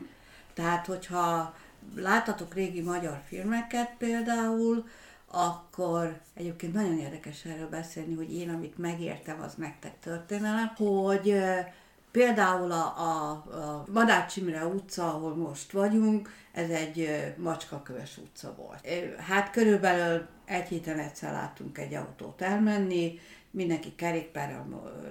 Tehát, 0.55 0.87
hogyha 0.87 1.55
láttatok 1.97 2.55
régi 2.55 2.81
magyar 2.81 3.21
filmeket 3.27 3.91
például, 3.99 4.87
akkor 5.33 6.21
egyébként 6.35 6.73
nagyon 6.73 6.99
érdekes 6.99 7.45
erről 7.45 7.69
beszélni, 7.69 8.15
hogy 8.15 8.35
én, 8.35 8.51
amit 8.51 8.79
megértem, 8.79 9.41
az 9.41 9.55
nektek 9.55 9.99
történelem, 10.01 10.73
hogy 10.77 11.35
Például 12.13 12.73
a, 12.73 12.95
a, 12.99 13.31
a 13.31 13.85
Madács 13.93 14.37
Imre 14.37 14.67
utca, 14.67 15.15
ahol 15.15 15.35
most 15.35 15.73
vagyunk, 15.73 16.31
ez 16.53 16.71
egy 16.71 17.25
macskaköves 17.37 18.19
utca 18.19 18.55
volt. 18.55 18.87
Hát 19.19 19.51
körülbelül 19.51 20.27
egy 20.45 20.69
héten 20.69 20.99
egyszer 20.99 21.33
láttunk 21.33 21.79
egy 21.79 21.95
autót 21.95 22.43
elmenni, 22.43 23.19
mindenki 23.51 23.95
kerékpárral 23.95 24.67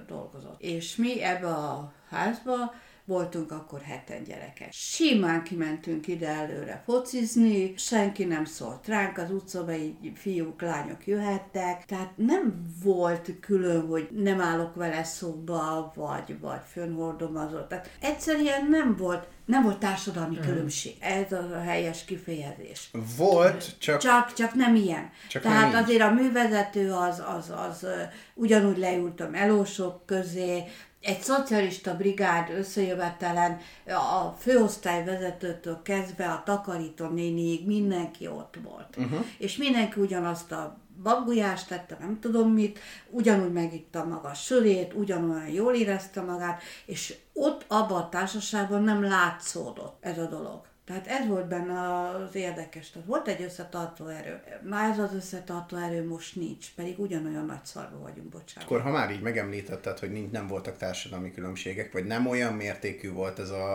dolgozott. 0.06 0.60
És 0.60 0.96
mi 0.96 1.22
ebbe 1.22 1.48
a 1.48 1.92
házba 2.10 2.74
voltunk 3.04 3.50
akkor 3.50 3.80
heten 3.80 4.24
gyerekek. 4.24 4.68
Simán 4.72 5.42
kimentünk 5.42 6.06
ide 6.06 6.28
előre 6.28 6.82
focizni, 6.84 7.74
senki 7.76 8.24
nem 8.24 8.44
szólt 8.44 8.86
ránk, 8.86 9.18
az 9.18 9.30
utcába 9.30 9.72
így 9.72 10.12
fiúk, 10.14 10.62
lányok 10.62 11.06
jöhettek, 11.06 11.84
tehát 11.84 12.12
nem 12.16 12.66
volt 12.82 13.30
külön, 13.40 13.86
hogy 13.86 14.08
nem 14.12 14.40
állok 14.40 14.74
vele 14.74 15.04
szóba, 15.04 15.92
vagy, 15.94 16.40
vagy 16.40 16.60
fönnhordom 16.72 17.36
azot. 17.36 17.68
Tehát 17.68 17.90
egyszerűen 18.00 18.66
nem 18.70 18.96
volt, 18.96 19.26
nem 19.44 19.62
volt 19.62 19.78
társadalmi 19.78 20.38
különbség. 20.40 20.96
Ez 21.00 21.32
a 21.32 21.60
helyes 21.60 22.04
kifejezés. 22.04 22.90
Volt, 23.16 23.78
csak... 23.78 24.00
Csak, 24.00 24.32
csak 24.32 24.54
nem 24.54 24.74
ilyen. 24.74 25.10
Csak 25.28 25.42
Tehát 25.42 25.60
nem 25.60 25.70
így. 25.70 25.82
azért 25.82 26.02
a 26.02 26.12
művezető 26.12 26.92
az, 26.92 27.22
az, 27.36 27.50
az 27.50 27.86
ugyanúgy 28.34 28.78
leült 28.78 29.20
a 29.20 29.28
melósok 29.28 30.06
közé, 30.06 30.64
egy 31.02 31.20
szocialista 31.20 31.96
brigád 31.96 32.50
összejövetelen 32.50 33.60
a 33.86 34.36
főosztályvezetőtől 34.38 35.80
kezdve 35.82 36.28
a 36.28 36.42
takarító 36.44 37.06
néniig 37.06 37.66
mindenki 37.66 38.26
ott 38.26 38.58
volt. 38.62 38.96
Uh-huh. 38.96 39.24
És 39.38 39.56
mindenki 39.56 40.00
ugyanazt 40.00 40.52
a 40.52 40.80
babgulyást 41.02 41.68
tette, 41.68 41.96
nem 42.00 42.20
tudom 42.20 42.52
mit, 42.52 42.78
ugyanúgy 43.10 43.52
megitta 43.52 44.04
maga 44.04 44.28
a 44.28 44.34
sörét, 44.34 44.94
ugyanolyan 44.94 45.48
jól 45.48 45.74
érezte 45.74 46.20
magát, 46.20 46.62
és 46.86 47.14
ott 47.32 47.64
abban 47.68 48.00
a 48.00 48.08
társaságban 48.08 48.82
nem 48.82 49.02
látszódott 49.02 49.96
ez 50.00 50.18
a 50.18 50.26
dolog. 50.26 50.71
Tehát 50.84 51.06
ez 51.06 51.26
volt 51.26 51.48
benne 51.48 51.80
az 51.80 52.34
érdekes. 52.34 52.90
Tehát 52.90 53.08
volt 53.08 53.28
egy 53.28 53.42
összetartó 53.42 54.06
erő. 54.06 54.40
Már 54.62 54.90
ez 54.90 54.98
az 54.98 55.14
összetartó 55.14 55.76
erő 55.76 56.06
most 56.06 56.36
nincs, 56.36 56.74
pedig 56.74 56.98
ugyanolyan 56.98 57.46
nagy 57.46 57.64
szarba 57.64 57.98
vagyunk, 57.98 58.28
bocsánat. 58.28 58.70
Akkor 58.70 58.80
ha 58.80 58.90
már 58.90 59.10
így 59.10 59.20
megemlítetted, 59.20 59.98
hogy 59.98 60.30
nem 60.30 60.46
voltak 60.46 60.76
társadalmi 60.76 61.32
különbségek, 61.32 61.92
vagy 61.92 62.04
nem 62.04 62.26
olyan 62.26 62.54
mértékű 62.54 63.12
volt 63.12 63.38
ez 63.38 63.50
a, 63.50 63.72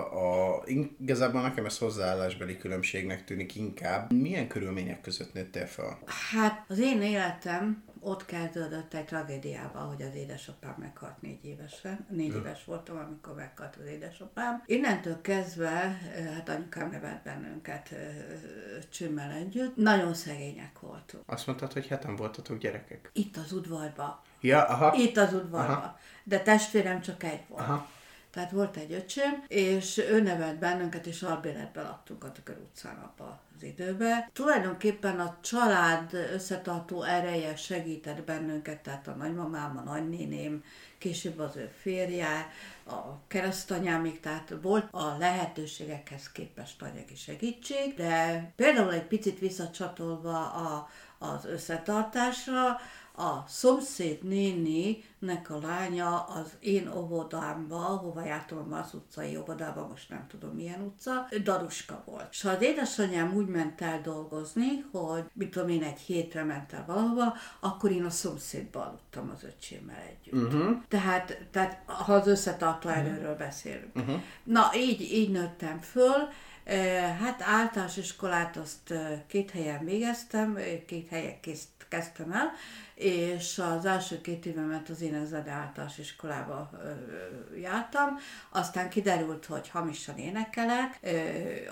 a 0.55 0.63
igazából 0.99 1.41
nekem 1.41 1.65
ez 1.65 1.77
hozzáállásbeli 1.77 2.57
különbségnek 2.57 3.23
tűnik 3.23 3.55
inkább. 3.55 4.13
Milyen 4.13 4.47
körülmények 4.47 5.01
között 5.01 5.33
nőttél 5.33 5.65
fel? 5.65 5.99
Hát 6.31 6.65
az 6.67 6.79
én 6.79 7.01
életem 7.01 7.83
ott 8.01 8.25
kezdődött 8.25 8.93
egy 8.93 9.05
tragédiával, 9.05 9.87
hogy 9.87 10.01
az 10.01 10.15
édesapám 10.15 10.75
meghalt 10.77 11.21
négy 11.21 11.45
évesen. 11.45 12.05
Négy 12.09 12.35
éves 12.35 12.63
voltam, 12.65 12.97
amikor 12.97 13.35
meghalt 13.35 13.75
az 13.75 13.85
édesapám. 13.85 14.63
Innentől 14.65 15.21
kezdve, 15.21 15.97
hát 16.33 16.49
anyukám 16.49 16.89
nevelt 16.89 17.23
bennünket 17.23 17.93
csümmel 18.89 19.31
együtt. 19.31 19.75
Nagyon 19.75 20.13
szegények 20.13 20.79
voltunk. 20.79 21.23
Azt 21.25 21.47
mondtad, 21.47 21.73
hogy 21.73 21.87
heten 21.87 22.15
voltatok 22.15 22.57
gyerekek. 22.57 23.09
Itt 23.13 23.37
az 23.37 23.51
udvarba. 23.51 24.23
Ja, 24.41 24.63
aha. 24.63 24.93
Itt 24.95 25.17
az 25.17 25.33
udvarba. 25.33 25.73
Aha. 25.73 25.99
De 26.23 26.39
testvérem 26.39 27.01
csak 27.01 27.23
egy 27.23 27.43
volt. 27.47 27.61
Aha. 27.61 27.89
Tehát 28.31 28.51
volt 28.51 28.77
egy 28.77 28.93
öcsém, 28.93 29.43
és 29.47 29.97
ő 29.97 30.21
nevelt 30.21 30.59
bennünket, 30.59 31.05
és 31.05 31.23
albéletbe 31.23 31.81
laktunk 31.81 32.23
a 32.23 32.31
Tükör 32.31 32.57
utcán 32.57 32.95
abba 32.95 33.39
az 33.57 33.63
időben. 33.63 34.29
Tulajdonképpen 34.33 35.19
a 35.19 35.37
család 35.41 36.13
összetartó 36.13 37.03
ereje 37.03 37.55
segített 37.55 38.23
bennünket, 38.23 38.79
tehát 38.79 39.07
a 39.07 39.11
nagymamám, 39.11 39.77
a 39.77 39.81
nagynéném, 39.81 40.63
később 40.97 41.39
az 41.39 41.55
ő 41.55 41.71
férje, 41.81 42.49
a 42.85 43.27
keresztanyámik, 43.27 44.19
tehát 44.19 44.53
volt 44.61 44.87
a 44.91 45.17
lehetőségekhez 45.17 46.31
képest 46.31 46.81
anyagi 46.81 47.15
segítség, 47.15 47.93
de 47.95 48.43
például 48.55 48.93
egy 48.93 49.07
picit 49.07 49.39
visszacsatolva 49.39 50.51
a, 50.51 50.89
az 51.17 51.45
összetartásra, 51.45 52.79
a 53.19 53.43
szomszéd 53.47 54.23
néninek 54.23 55.49
a 55.49 55.59
lánya 55.61 56.23
az 56.23 56.51
én 56.59 56.91
óvodámba, 56.95 57.77
hova 57.77 58.25
jártam 58.25 58.57
a 58.57 58.67
Marsz 58.67 58.93
utcai 58.93 59.37
óvodába, 59.37 59.87
most 59.87 60.09
nem 60.09 60.25
tudom 60.27 60.55
milyen 60.55 60.81
utca, 60.81 61.27
daruska 61.43 62.03
volt. 62.05 62.27
És 62.31 62.41
ha 62.41 62.49
az 62.49 62.61
édesanyám 62.61 63.33
úgy 63.35 63.47
ment 63.47 63.81
el 63.81 64.01
dolgozni, 64.01 64.85
hogy 64.91 65.23
mit 65.33 65.49
tudom 65.51 65.69
én, 65.69 65.83
egy 65.83 65.99
hétre 65.99 66.43
ment 66.43 66.73
el 66.73 66.83
valahova, 66.87 67.33
akkor 67.59 67.91
én 67.91 68.05
a 68.05 68.09
szomszédba 68.09 68.85
aludtam 68.85 69.31
az 69.35 69.43
öcsémmel 69.43 70.01
együtt. 70.09 70.53
Uh-huh. 70.53 70.77
Tehát, 70.87 71.47
tehát 71.51 71.83
ha 71.85 72.13
az 72.13 72.27
összetartó 72.27 72.89
erőről 72.89 73.35
beszélünk. 73.35 73.95
Uh-huh. 73.95 74.21
Na, 74.43 74.69
így, 74.75 75.01
így 75.01 75.31
nőttem 75.31 75.79
föl, 75.79 76.29
Eh, 76.67 77.17
Hát 77.19 77.41
általános 77.41 77.97
iskolát 77.97 78.57
azt 78.57 78.91
eh, 78.91 79.21
két 79.27 79.51
helyen 79.51 79.85
végeztem, 79.85 80.55
eh, 80.55 80.81
két 80.85 81.09
helyen 81.09 81.39
kész- 81.41 81.76
kezdtem 81.89 82.31
el, 82.31 82.51
és 82.95 83.61
az 83.77 83.85
első 83.85 84.21
két 84.21 84.45
évemet 84.45 84.89
az 84.89 85.01
énezede 85.01 85.51
általános 85.51 85.97
iskolába 85.97 86.69
ö, 86.83 87.57
jártam, 87.59 88.19
aztán 88.49 88.89
kiderült, 88.89 89.45
hogy 89.45 89.69
hamisan 89.69 90.17
énekelek, 90.17 90.99
ö, 91.01 91.09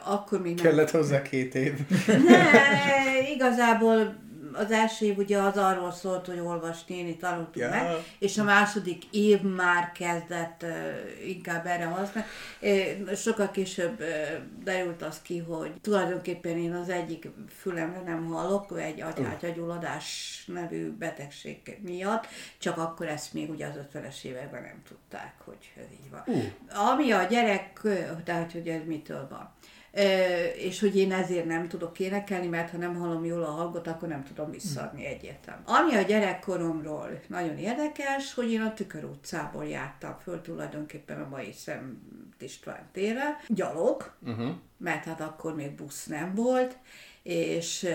akkor 0.04 0.42
még 0.42 0.56
nem... 0.56 0.66
Kellett 0.66 0.92
hozzá 0.92 1.22
két 1.22 1.56
év. 1.56 1.74
Ne, 2.08 3.30
igazából 3.30 4.16
az 4.58 4.72
első 4.72 5.06
év 5.06 5.18
ugye 5.18 5.38
az 5.38 5.58
arról 5.58 5.92
szólt, 5.92 6.26
hogy 6.26 6.40
olvasni, 6.40 6.96
én 6.96 7.18
tanultunk 7.18 7.56
Ja. 7.56 7.70
meg, 7.70 7.86
és 8.20 8.38
a 8.38 8.44
második 8.44 9.04
év 9.12 9.42
már 9.42 9.92
kezdett 9.92 10.64
uh, 10.64 11.30
inkább 11.30 11.66
erre 11.66 11.86
használni. 11.86 13.16
Sokkal 13.16 13.52
később 13.52 14.00
uh, 14.00 14.08
derült 14.64 15.02
az 15.02 15.22
ki, 15.22 15.38
hogy 15.38 15.72
tulajdonképpen 15.82 16.58
én 16.58 16.74
az 16.74 16.90
egyik 16.90 17.28
fülemre 17.60 18.02
nem 18.02 18.26
hallok, 18.26 18.80
egy 18.80 19.02
agyágyulladás 19.02 20.44
nevű 20.48 20.92
betegség 20.92 21.78
miatt, 21.82 22.28
csak 22.58 22.78
akkor 22.78 23.08
ezt 23.08 23.34
még 23.34 23.50
ugye 23.50 23.66
az 23.68 23.76
50-es 23.94 24.24
években 24.24 24.62
nem 24.62 24.82
tudták, 24.88 25.34
hogy 25.46 25.74
ez 25.78 25.92
így 25.92 26.10
van. 26.10 26.24
Uh. 26.26 26.90
Ami 26.90 27.12
a 27.12 27.24
gyerek, 27.24 27.82
tehát 28.24 28.52
hogy 28.52 28.68
ez 28.68 28.82
mitől 28.86 29.28
van. 29.30 29.54
És 30.56 30.80
hogy 30.80 30.98
én 30.98 31.12
ezért 31.12 31.46
nem 31.46 31.68
tudok 31.68 32.00
énekelni, 32.00 32.48
mert 32.48 32.70
ha 32.72 32.78
nem 32.78 32.96
hallom 32.96 33.26
jól 33.26 33.44
a 33.44 33.52
hangot, 33.52 33.88
akkor 33.88 34.08
nem 34.08 34.24
tudom 34.24 34.52
visszaadni 34.52 35.06
egyértelmű. 35.06 35.62
Ami 35.66 35.96
a 35.96 36.02
gyerekkoromról 36.02 37.20
nagyon 37.28 37.58
érdekes, 37.58 38.34
hogy 38.34 38.52
én 38.52 38.62
a 38.62 38.74
Tükör 38.74 39.04
utcából 39.04 39.66
jártam 39.68 40.18
föl 40.24 40.42
tulajdonképpen 40.42 41.22
a 41.22 41.28
mai 41.30 41.52
Szent 41.52 41.96
István 42.40 42.90
térre, 42.92 43.40
gyalog, 43.48 44.14
Uh-huh. 44.28 44.50
mert 44.78 45.06
hát 45.06 45.22
akkor 45.22 45.56
még 45.56 45.72
busz 45.72 46.06
nem 46.06 46.36
volt, 46.36 46.78
és 47.26 47.88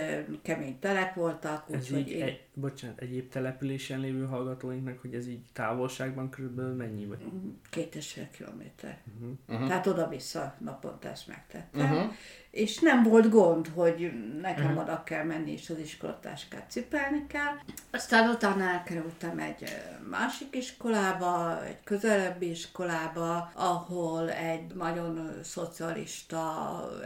kemény 0.42 0.78
telek 0.78 1.14
voltak, 1.14 1.66
Ez 1.70 1.80
úgyhogy 1.80 1.98
így, 1.98 2.08
én... 2.08 2.22
egy, 2.22 2.40
bocsánat, 2.54 3.00
egyéb 3.00 3.28
településen 3.28 4.00
lévő 4.00 4.24
hallgatóinknak, 4.24 4.98
hogy 4.98 5.14
ez 5.14 5.26
így 5.28 5.40
távolságban 5.52 6.30
körülbelül 6.30 6.74
mennyi 6.74 7.06
vagy? 7.06 7.18
két 7.70 7.94
és 7.94 8.12
fél 8.12 8.28
kilométer. 8.30 8.98
Uh-huh. 9.46 9.66
Tehát 9.68 9.86
oda-vissza 9.86 10.56
naponta 10.58 11.08
ezt 11.08 11.26
megtettem. 11.26 11.92
Uh-huh. 11.92 12.12
És 12.50 12.78
nem 12.78 13.02
volt 13.02 13.30
gond, 13.30 13.68
hogy 13.74 14.12
nekem 14.40 14.64
uh-huh. 14.64 14.80
oda 14.80 15.02
kell 15.04 15.24
menni, 15.24 15.52
és 15.52 15.70
az 15.70 15.78
iskolatáskát 15.78 16.70
cipelni 16.70 17.26
kell. 17.26 17.54
Aztán 17.90 18.28
utána 18.28 18.64
elkerültem 18.64 19.38
egy 19.38 19.64
másik 20.10 20.56
iskolába, 20.56 21.64
egy 21.64 21.78
közelebbi 21.84 22.50
iskolába, 22.50 23.50
ahol 23.54 24.30
egy 24.30 24.74
nagyon 24.74 25.30
szocialista 25.42 26.42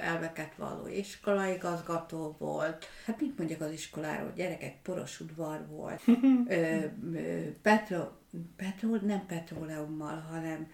elveket 0.00 0.52
valló 0.56 0.86
iskolaigazgató 0.86 2.36
volt. 2.38 2.88
Hát 3.06 3.20
mit 3.20 3.38
mondjak 3.38 3.60
az 3.60 3.72
iskoláról? 3.72 4.32
Gyerekek, 4.34 4.82
poros 4.82 5.20
udvar 5.20 5.66
volt. 5.68 6.02
ö, 6.48 6.78
ö, 7.14 7.50
petro, 7.62 8.08
petrol, 8.56 8.98
nem 9.02 9.26
petróleummal, 9.26 10.26
hanem 10.30 10.66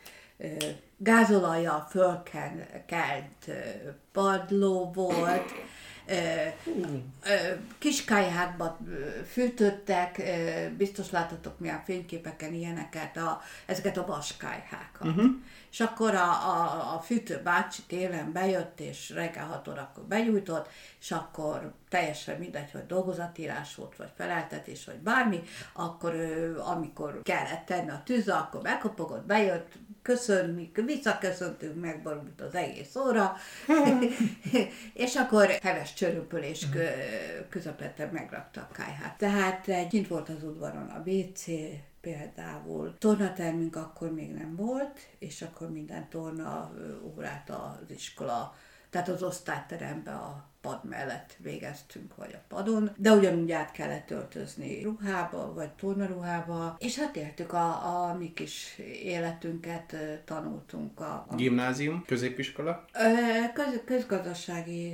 gázolajjal 0.97 1.87
fölkelt 1.91 3.51
padló 4.13 4.91
volt, 4.93 5.53
kis 7.79 8.05
kályhákba 8.05 8.79
ö, 8.89 9.23
fűtöttek, 9.31 10.23
biztos 10.77 11.11
láttatok 11.11 11.59
milyen 11.59 11.85
fényképeken 11.85 12.53
ilyeneket, 12.53 13.17
a, 13.17 13.41
ezeket 13.67 13.97
a 13.97 14.07
vaskályhákat. 14.07 15.07
Uh-huh. 15.07 15.31
És 15.71 15.81
akkor 15.81 16.15
a, 16.15 16.31
a, 16.31 16.95
a 16.95 16.99
fűtő 16.99 17.41
bácsi 17.45 17.83
télen 17.87 18.33
bejött, 18.33 18.81
és 18.81 19.11
reggel 19.11 19.47
6 19.47 19.69
órakor 19.69 20.05
begyújtott, 20.05 20.69
és 21.01 21.11
akkor 21.11 21.73
teljesen 21.89 22.39
mindegy, 22.39 22.71
hogy 22.71 22.87
dolgozatírás 22.87 23.75
volt, 23.75 23.97
vagy 23.97 24.11
feleltetés, 24.17 24.85
vagy 24.85 24.99
bármi, 24.99 25.43
akkor 25.73 26.15
ő, 26.15 26.59
amikor 26.59 27.21
kellett 27.23 27.67
tenni 27.67 27.91
a 27.91 28.03
tűzre, 28.05 28.35
akkor 28.35 28.61
bekopogott, 28.61 29.27
bejött, 29.27 29.73
köszönni, 30.03 30.71
visszaköszöntünk, 30.85 31.81
megborult 31.81 32.41
az 32.41 32.55
egész 32.55 32.97
óra, 32.97 33.37
és 35.05 35.17
akkor 35.17 35.47
heves 35.47 35.95
csörömpölés 35.95 36.69
kö- 36.69 37.49
közepette 37.49 38.11
megrakta 38.13 38.61
a 38.71 38.73
kájhát. 38.73 39.19
Tehát 39.19 39.89
kint 39.89 40.09
volt 40.09 40.29
az 40.29 40.43
udvaron 40.43 40.89
a 40.89 41.03
WC, 41.07 41.45
például 42.01 42.97
tornatermünk 42.99 43.77
akkor 43.77 44.13
még 44.13 44.33
nem 44.33 44.57
volt, 44.57 44.99
és 45.19 45.43
akkor 45.43 45.71
minden 45.71 46.09
torna 46.09 46.73
órát 47.17 47.51
az 47.51 47.91
iskola, 47.91 48.55
tehát 48.91 49.09
az 49.09 49.23
osztályterembe 49.23 50.13
a 50.13 50.50
pad 50.61 50.81
mellett 50.85 51.37
végeztünk, 51.39 52.17
vagy 52.17 52.35
a 52.35 52.43
padon, 52.49 52.91
de 52.97 53.13
ugyanúgy 53.13 53.53
át 53.53 53.73
kellett 53.73 54.11
öltözni 54.11 54.83
ruhába, 54.83 55.55
vagy 55.55 55.71
tornaruhába, 55.71 56.77
és 56.79 56.99
hát 56.99 57.17
éltük 57.17 57.53
a, 57.53 58.09
a 58.09 58.15
mi 58.15 58.33
kis 58.33 58.79
életünket, 59.03 59.97
tanultunk 60.25 61.01
a, 61.01 61.27
a 61.29 61.35
Gimnázium, 61.35 62.05
középiskola. 62.07 62.85
Köz, 63.55 63.81
közgazdasági 63.85 64.93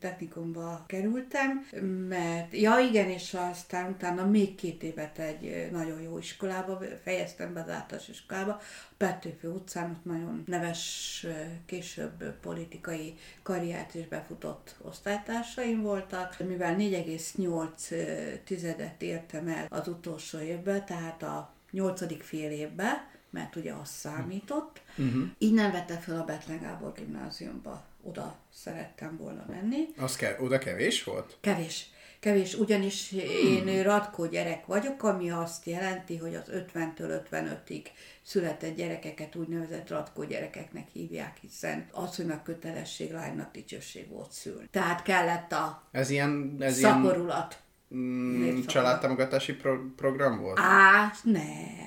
technikumba 0.00 0.84
kerültem, 0.86 1.66
mert, 2.08 2.56
ja 2.56 2.78
igen, 2.78 3.08
és 3.08 3.34
aztán 3.50 3.90
utána 3.90 4.26
még 4.26 4.54
két 4.54 4.82
évet 4.82 5.18
egy 5.18 5.68
nagyon 5.72 6.00
jó 6.00 6.18
iskolába 6.18 6.80
fejeztem 7.02 7.52
be 7.52 7.60
az 7.60 7.68
általános 7.68 8.08
iskolába, 8.08 8.60
Petőfi 8.96 9.46
utcán, 9.46 9.90
ott 9.90 10.04
nagyon 10.04 10.42
neves, 10.46 11.26
később 11.66 12.38
politikai 12.40 13.14
karriert 13.42 13.94
is 13.94 14.06
befutott 14.08 14.74
osztálytársaim 14.82 15.82
voltak, 15.82 16.38
mivel 16.46 16.76
4,8 16.78 18.42
tizedet 18.44 19.02
értem 19.02 19.48
el 19.48 19.66
az 19.68 19.88
utolsó 19.88 20.38
évben, 20.38 20.84
tehát 20.84 21.22
a 21.22 21.52
nyolcadik 21.70 22.22
fél 22.22 22.50
évben, 22.50 23.12
mert 23.30 23.56
ugye 23.56 23.72
az 23.72 23.88
számított, 23.88 24.82
Uh-huh. 24.96 25.22
így 25.38 25.52
nem 25.52 25.72
vette 25.72 25.98
fel 25.98 26.20
a 26.20 26.24
Betlen 26.24 26.60
Gábor 26.60 26.92
gimnáziumba. 26.92 27.84
Oda 28.02 28.36
szerettem 28.54 29.16
volna 29.16 29.44
menni. 29.48 29.88
Az 29.96 30.16
kell, 30.16 30.36
oda 30.40 30.58
kevés 30.58 31.04
volt? 31.04 31.36
Kevés. 31.40 31.90
Kevés, 32.24 32.54
ugyanis 32.54 33.12
én 33.44 33.82
ratkó 33.82 34.26
gyerek 34.26 34.66
vagyok, 34.66 35.02
ami 35.02 35.30
azt 35.30 35.66
jelenti, 35.66 36.16
hogy 36.16 36.34
az 36.34 36.50
50-től 36.52 37.20
55-ig 37.30 37.84
született 38.22 38.76
gyerekeket 38.76 39.36
úgynevezett 39.36 39.88
ratkó 39.88 40.24
gyerekeknek 40.24 40.88
hívják, 40.92 41.36
hiszen 41.40 41.88
asszonynak 41.92 42.42
kötelesség, 42.42 43.12
lánynak 43.12 43.52
dicsőség 43.52 44.08
volt 44.08 44.32
szülni. 44.32 44.68
Tehát 44.70 45.02
kellett 45.02 45.52
a 45.52 45.82
Ez 45.92 46.10
ilyen, 46.10 46.56
ez 46.58 46.78
ilyen 46.78 46.92
szaporulat. 46.92 47.62
Mm, 47.94 48.60
családtámogatási 48.60 49.54
pro- 49.54 49.94
program 49.96 50.40
volt? 50.40 50.58
Á, 50.60 51.12
nem. 51.22 51.42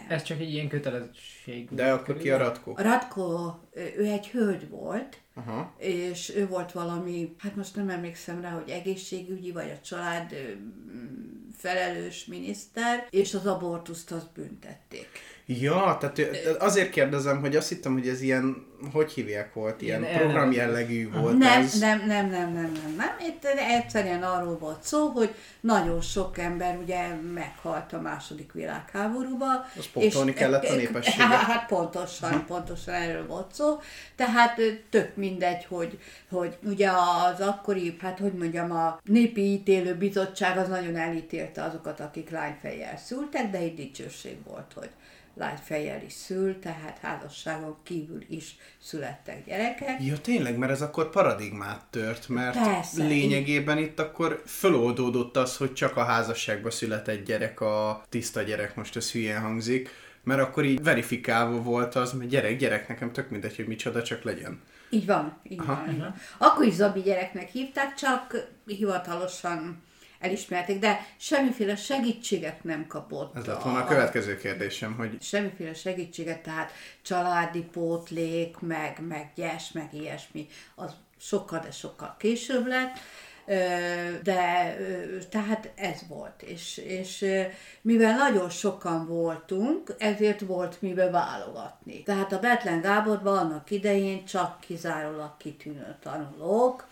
Ez 0.08 0.24
csak 0.24 0.40
egy 0.40 0.52
ilyen 0.54 0.68
kötelezettség. 0.68 1.68
De 1.72 1.92
akkor 1.92 2.18
ki 2.18 2.32
a 2.32 2.38
Ratkó? 2.38 2.74
A 2.78 2.82
Ratko, 2.82 3.56
ő 3.98 4.06
egy 4.06 4.28
hölgy 4.28 4.70
volt, 4.70 5.22
Aha. 5.34 5.74
és 5.78 6.36
ő 6.36 6.48
volt 6.48 6.72
valami, 6.72 7.36
hát 7.38 7.56
most 7.56 7.76
nem 7.76 7.90
emlékszem 7.90 8.42
rá, 8.42 8.50
hogy 8.50 8.70
egészségügyi 8.70 9.52
vagy 9.52 9.70
a 9.70 9.82
család 9.82 10.36
felelős 11.58 12.26
miniszter, 12.26 13.08
és 13.10 13.34
az 13.34 13.46
abortuszt 13.46 14.12
azt 14.12 14.32
büntették. 14.34 15.08
Ja, 15.50 15.98
tehát 16.00 16.20
azért 16.60 16.90
kérdezem, 16.90 17.40
hogy 17.40 17.56
azt 17.56 17.70
hittem, 17.70 17.94
hogy 17.94 18.08
ez 18.08 18.22
ilyen, 18.22 18.66
hogy 18.94 19.12
hívják 19.12 19.54
volt, 19.54 19.82
ilyen, 19.82 20.04
Ilyen 20.04 20.18
program 20.18 20.52
jellegű 20.52 21.12
volt 21.12 21.38
Nem, 21.38 21.62
ez. 21.62 21.80
nem, 21.80 22.04
nem, 22.06 22.30
nem, 22.30 22.54
nem, 22.54 22.72
nem, 22.72 22.94
nem. 22.98 23.16
Itt 23.28 23.46
egyszerűen 23.78 24.24
arról 24.24 24.58
volt 24.58 24.84
szó, 24.84 25.08
hogy 25.08 25.34
nagyon 25.60 26.02
sok 26.02 26.38
ember 26.38 26.78
ugye 26.78 27.08
meghalt 27.34 27.94
a 27.94 28.02
második 28.02 28.52
világháborúban. 28.52 29.66
Azt 29.78 29.90
pótolni 29.92 30.34
kellett 30.34 30.64
a 30.64 30.76
népességet. 30.76 31.28
Hát, 31.28 31.42
hát 31.52 31.68
pontosan, 31.68 32.46
pontosan 32.46 32.94
erről 32.94 33.28
volt 33.28 33.54
szó. 33.54 33.80
Tehát 34.16 34.62
tök 34.90 35.16
mindegy, 35.16 35.66
hogy, 35.66 36.00
hogy 36.30 36.58
ugye 36.64 36.90
az 36.90 37.40
akkori, 37.40 37.98
hát 38.02 38.20
hogy 38.20 38.34
mondjam, 38.34 38.72
a 38.72 39.00
Népi 39.04 39.52
Ítélő 39.52 39.96
Bizottság 39.96 40.58
az 40.58 40.68
nagyon 40.68 40.96
elítélte 40.96 41.64
azokat, 41.64 42.00
akik 42.00 42.30
lányfejjel 42.30 42.98
szültek, 42.98 43.50
de 43.52 43.58
egy 43.58 43.76
dicsőség 43.76 44.38
volt, 44.44 44.72
hogy 44.76 44.90
lányfejjel 45.38 46.02
is 46.06 46.14
szül, 46.14 46.60
tehát 46.60 46.98
házasságon 47.02 47.76
kívül 47.84 48.24
is 48.30 48.56
születtek 48.82 49.46
gyerekek. 49.46 50.04
Ja, 50.04 50.22
tényleg, 50.22 50.58
mert 50.58 50.72
ez 50.72 50.82
akkor 50.82 51.10
paradigmát 51.10 51.86
tört, 51.90 52.28
mert 52.28 52.64
Persze, 52.64 53.04
lényegében 53.04 53.78
itt 53.78 54.00
akkor 54.00 54.42
föloldódott 54.46 55.38
az, 55.38 55.58
hogy 55.58 55.74
csak 55.74 55.98
a 55.98 56.04
házasságba 56.04 56.72
született 56.72 57.26
gyerek 57.26 57.62
a 57.62 58.04
tiszta 58.10 58.42
gyerek, 58.42 58.76
most 58.76 58.96
ez 58.96 59.12
hülyen 59.12 59.42
hangzik, 59.42 59.90
mert 60.24 60.42
akkor 60.42 60.66
így 60.66 60.84
verifikálva 60.84 61.62
volt 61.62 61.96
az, 61.96 62.12
hogy 62.12 62.28
gyerek, 62.28 62.58
gyerek, 62.58 62.88
nekem 62.88 63.12
tök 63.12 63.30
mindegy, 63.30 63.56
hogy 63.56 63.68
micsoda, 63.68 64.04
csak 64.04 64.24
legyen. 64.24 64.62
Így 64.90 65.06
van, 65.06 65.38
így 65.44 65.60
Aha. 65.60 65.84
így 65.92 66.00
van. 66.00 66.16
Akkor 66.38 66.66
is 66.66 66.74
Zabi 66.74 67.02
gyereknek 67.02 67.50
hívták, 67.50 67.94
csak 67.94 68.48
hivatalosan 68.66 69.86
elismerték, 70.20 70.80
de 70.80 71.06
semmiféle 71.18 71.76
segítséget 71.76 72.64
nem 72.64 72.88
kapott. 72.88 73.36
Ez 73.36 73.46
lett 73.46 73.64
volna 73.64 73.80
a 73.80 73.86
következő 73.86 74.38
kérdésem, 74.38 74.96
hogy 74.96 75.22
Semmiféle 75.22 75.74
segítséget, 75.74 76.44
tehát 76.44 76.72
családi 77.02 77.62
pótlék, 77.62 78.60
meg, 78.60 79.00
meg 79.08 79.32
gyes, 79.36 79.72
meg 79.72 79.94
ilyesmi, 79.94 80.48
az 80.76 80.92
sokkal, 81.20 81.60
de 81.60 81.72
sokkal 81.72 82.16
később 82.20 82.68
lett. 82.68 83.00
De 84.24 84.76
tehát 85.30 85.72
ez 85.76 86.00
volt, 86.08 86.42
és, 86.42 86.78
és 86.78 87.26
mivel 87.82 88.18
nagyon 88.18 88.50
sokan 88.50 89.08
voltunk, 89.08 89.96
ezért 89.98 90.42
volt 90.42 90.82
mibe 90.82 91.10
válogatni. 91.10 92.04
Tehát 92.04 92.32
a 92.32 92.40
Betlen 92.40 92.82
Gáborban 92.82 93.38
annak 93.38 93.72
idején 93.72 94.26
csak 94.26 94.60
kizárólag 94.60 95.38
kitűnő 95.38 95.96
tanulók 96.02 96.87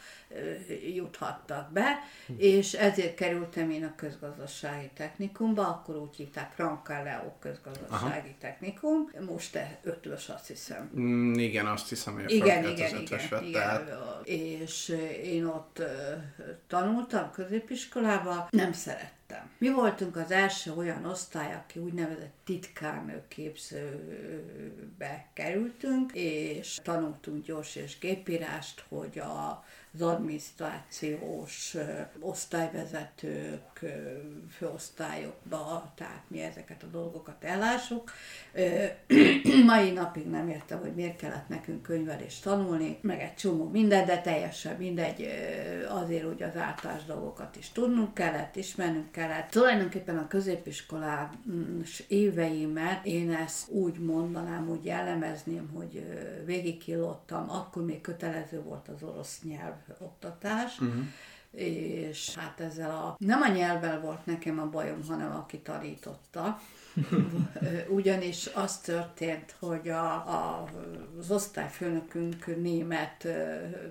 juthattak 0.95 1.71
be, 1.71 1.99
és 2.37 2.73
ezért 2.73 3.15
kerültem 3.15 3.69
én 3.69 3.83
a 3.83 3.93
közgazdasági 3.95 4.89
technikumba, 4.95 5.67
akkor 5.67 5.95
úgy 5.95 6.15
hívták 6.15 6.51
Franca 6.51 7.03
Leo 7.03 7.31
közgazdasági 7.39 8.29
Aha. 8.29 8.37
technikum, 8.39 9.09
most 9.25 9.55
e 9.55 9.79
ötös 9.83 10.29
azt 10.29 10.47
hiszem. 10.47 10.91
mm, 10.99 11.33
igen, 11.33 11.65
azt 11.65 11.89
hiszem, 11.89 12.13
hogy 12.13 12.31
Igen, 12.31 12.69
igen, 12.69 13.01
igen, 13.01 13.43
igen. 13.43 13.61
át. 13.61 13.91
És 14.27 14.97
én 15.23 15.45
ott 15.45 15.81
tanultam 16.67 17.31
középiskolába, 17.31 18.47
nem 18.49 18.73
szerettem. 18.73 19.49
Mi 19.57 19.69
voltunk 19.69 20.15
az 20.15 20.31
első 20.31 20.73
olyan 20.73 21.05
osztály, 21.05 21.53
aki 21.53 21.79
úgynevezett 21.79 22.33
titkárnő 22.43 23.23
képzőbe 23.27 25.27
kerültünk, 25.33 26.11
és 26.13 26.79
tanultunk 26.83 27.45
gyors 27.45 27.75
és 27.75 27.99
gépírást, 27.99 28.85
hogy 28.89 29.19
a 29.19 29.63
az 29.95 30.01
adminisztrációs 30.01 31.75
osztályvezetők, 32.19 33.85
főosztályokba, 34.57 35.91
tehát 35.95 36.23
mi 36.27 36.41
ezeket 36.41 36.83
a 36.83 36.87
dolgokat 36.87 37.43
ellássuk. 37.43 38.11
Mai 39.65 39.91
napig 39.91 40.29
nem 40.29 40.49
értem, 40.49 40.79
hogy 40.79 40.93
miért 40.95 41.17
kellett 41.17 41.47
nekünk 41.47 41.81
könyvelést 41.81 42.43
tanulni, 42.43 42.97
meg 43.01 43.19
egy 43.19 43.35
csomó 43.35 43.69
minden, 43.69 44.05
de 44.05 44.21
teljesen 44.21 44.75
mindegy, 44.77 45.27
azért 45.89 46.25
úgy 46.25 46.43
az 46.43 46.57
általános 46.57 47.03
dolgokat 47.05 47.55
is 47.55 47.69
tudnunk 47.69 48.13
kellett, 48.13 48.55
ismernünk 48.55 49.11
kellett. 49.11 49.49
Tulajdonképpen 49.49 50.17
a 50.17 50.27
középiskolás 50.27 51.29
éveimet 52.07 53.05
én 53.05 53.31
ezt 53.31 53.69
úgy 53.69 53.99
mondanám, 53.99 54.69
úgy 54.69 54.85
jellemezném, 54.85 55.69
hogy 55.73 56.05
végigkillottam, 56.45 57.49
akkor 57.49 57.85
még 57.85 58.01
kötelező 58.01 58.61
volt 58.61 58.87
az 58.87 59.03
orosz 59.03 59.41
nyelv 59.43 59.84
oktatás, 59.99 60.79
uh-huh. 60.79 61.05
és 61.51 62.35
hát 62.35 62.59
ezzel 62.59 62.91
a, 62.91 63.15
nem 63.19 63.41
a 63.41 63.47
nyelvvel 63.47 63.99
volt 63.99 64.25
nekem 64.25 64.59
a 64.59 64.69
bajom, 64.69 65.03
hanem 65.07 65.31
aki 65.31 65.59
tanította, 65.59 66.59
ugyanis 67.97 68.49
az 68.53 68.77
történt, 68.77 69.55
hogy 69.59 69.89
a, 69.89 70.13
a, 70.13 70.69
az 71.19 71.31
osztályfőnökünk 71.31 72.61
német 72.61 73.27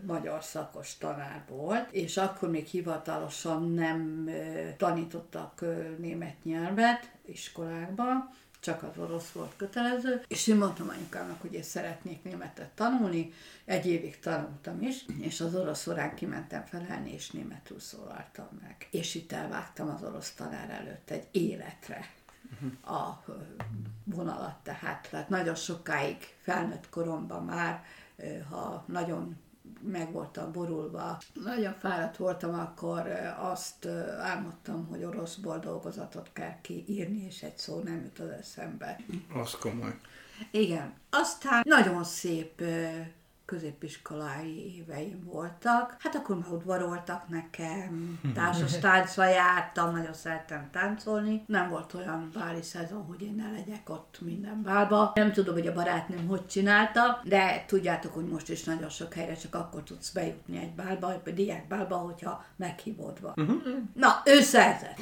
magyar 0.07 0.42
szakos 0.42 0.98
tanár 0.98 1.44
volt, 1.48 1.88
és 1.90 2.16
akkor 2.16 2.50
még 2.50 2.66
hivatalosan 2.66 3.70
nem 3.70 4.30
tanítottak 4.76 5.64
német 5.98 6.44
nyelvet 6.44 7.11
iskolákban, 7.26 8.30
csak 8.64 8.83
az 8.83 8.98
orosz 8.98 9.31
volt 9.31 9.53
kötelező, 9.57 10.22
és 10.29 10.46
én 10.46 10.57
mondtam 10.57 10.88
anyukámnak, 10.88 11.40
hogy 11.40 11.55
én 11.55 11.62
szeretnék 11.62 12.22
németet 12.22 12.70
tanulni, 12.74 13.33
egy 13.64 13.87
évig 13.87 14.18
tanultam 14.20 14.83
is, 14.83 15.05
és 15.20 15.40
az 15.40 15.55
orosz 15.55 15.87
órán 15.87 16.14
kimentem 16.14 16.64
felelni, 16.64 17.12
és 17.12 17.31
németül 17.31 17.81
szólaltam 17.81 18.48
meg. 18.62 18.88
És 18.90 19.14
itt 19.14 19.33
elvágtam 19.33 19.88
az 19.88 20.03
orosz 20.03 20.33
tanár 20.33 20.70
előtt 20.70 21.11
egy 21.11 21.27
életre 21.31 22.11
a 22.85 23.24
vonalat, 24.05 24.57
tehát, 24.62 25.09
tehát 25.11 25.29
nagyon 25.29 25.55
sokáig 25.55 26.16
felnőtt 26.40 26.88
koromban 26.88 27.44
már, 27.44 27.85
ha 28.50 28.85
nagyon 28.87 29.37
meg 29.83 30.12
voltam 30.12 30.53
borulva, 30.53 31.18
nagyon 31.44 31.74
fáradt 31.74 32.16
voltam, 32.16 32.59
akkor 32.59 33.07
azt 33.38 33.87
álmodtam, 34.20 34.87
hogy 34.87 35.05
oroszból 35.05 35.59
dolgozatot 35.59 36.31
kell 36.33 36.61
kiírni, 36.61 37.24
és 37.24 37.42
egy 37.42 37.59
szó 37.59 37.81
nem 37.81 38.03
jut 38.03 38.18
az 38.18 38.29
eszembe. 38.29 39.00
Az 39.35 39.50
komoly. 39.50 39.96
Igen. 40.50 40.94
Aztán 41.11 41.62
nagyon 41.66 42.05
szép 42.05 42.62
középiskolai 43.44 44.74
éveim 44.76 45.24
voltak. 45.24 45.96
Hát 45.98 46.14
akkor 46.14 46.38
már 46.38 46.50
udvaroltak 46.50 47.28
nekem, 47.28 48.20
társas 48.35 48.78
táncra 48.78 49.24
jártam, 49.24 49.92
nagyon 49.92 50.12
szerettem 50.12 50.68
táncolni. 50.72 51.44
Nem 51.46 51.68
volt 51.68 51.94
olyan 51.94 52.30
báli 52.35 52.62
szezon, 52.62 53.04
hogy 53.04 53.22
én 53.22 53.35
ne 53.35 53.50
legyek 53.50 53.90
ott 53.90 54.18
minden 54.20 54.62
bálba. 54.62 55.12
Nem 55.14 55.33
tudom, 55.33 55.54
hogy 55.54 55.66
a 55.66 55.72
barátnőm 55.72 56.26
hogy 56.26 56.46
csinálta, 56.46 57.20
de 57.24 57.64
tudjátok, 57.66 58.14
hogy 58.14 58.24
most 58.24 58.48
is 58.48 58.64
nagyon 58.64 58.88
sok 58.88 59.12
helyre 59.14 59.35
csak 59.35 59.54
akkor 59.54 59.83
tudsz 59.83 60.11
bejutni 60.11 60.59
egy 60.59 60.74
bálba, 60.74 61.20
egy 61.24 61.35
diákbálba, 61.35 61.96
hogyha 61.96 62.44
meghívod 62.57 63.20
van. 63.20 63.33
Uh-huh. 63.37 63.62
Na, 63.94 64.22
ő 64.24 64.40
szerzett. 64.40 64.98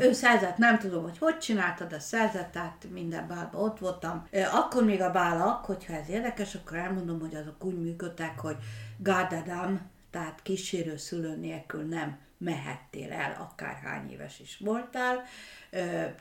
ő 0.00 0.12
szerzett, 0.12 0.56
nem 0.56 0.78
tudom, 0.78 1.02
hogy 1.02 1.18
hogy 1.18 1.38
csinálta, 1.38 1.84
de 1.84 1.98
szerzett, 1.98 2.52
tehát 2.52 2.86
minden 2.92 3.26
bálba 3.26 3.58
ott 3.58 3.78
voltam. 3.78 4.26
Akkor 4.52 4.84
még 4.84 5.02
a 5.02 5.10
bálak, 5.10 5.64
hogyha 5.64 5.92
ez 5.92 6.08
érdekes, 6.08 6.54
akkor 6.54 6.76
elmondom, 6.76 7.20
hogy 7.20 7.34
azok 7.46 7.64
úgy 7.64 7.80
működtek, 7.80 8.40
hogy 8.40 8.56
gádadám, 8.98 9.90
tehát 10.10 10.42
kísérő 10.42 10.96
szülő 10.96 11.36
nélkül 11.36 11.82
nem 11.82 12.18
mehettél 12.38 13.12
el, 13.12 13.36
akárhány 13.50 14.10
éves 14.10 14.40
is 14.40 14.58
voltál. 14.58 15.22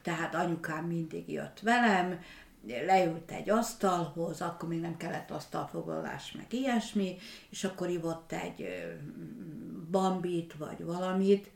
Tehát 0.01 0.35
anyukám 0.35 0.85
mindig 0.85 1.31
jött 1.31 1.59
velem, 1.59 2.19
leült 2.85 3.31
egy 3.31 3.49
asztalhoz, 3.49 4.41
akkor 4.41 4.69
még 4.69 4.79
nem 4.79 4.97
kellett 4.97 5.31
asztalfoglalás, 5.31 6.31
meg 6.31 6.53
ilyesmi, 6.53 7.17
és 7.49 7.63
akkor 7.63 7.89
ivott 7.89 8.31
egy 8.31 8.67
bambit, 9.91 10.53
vagy 10.57 10.83
valamit, 10.83 11.51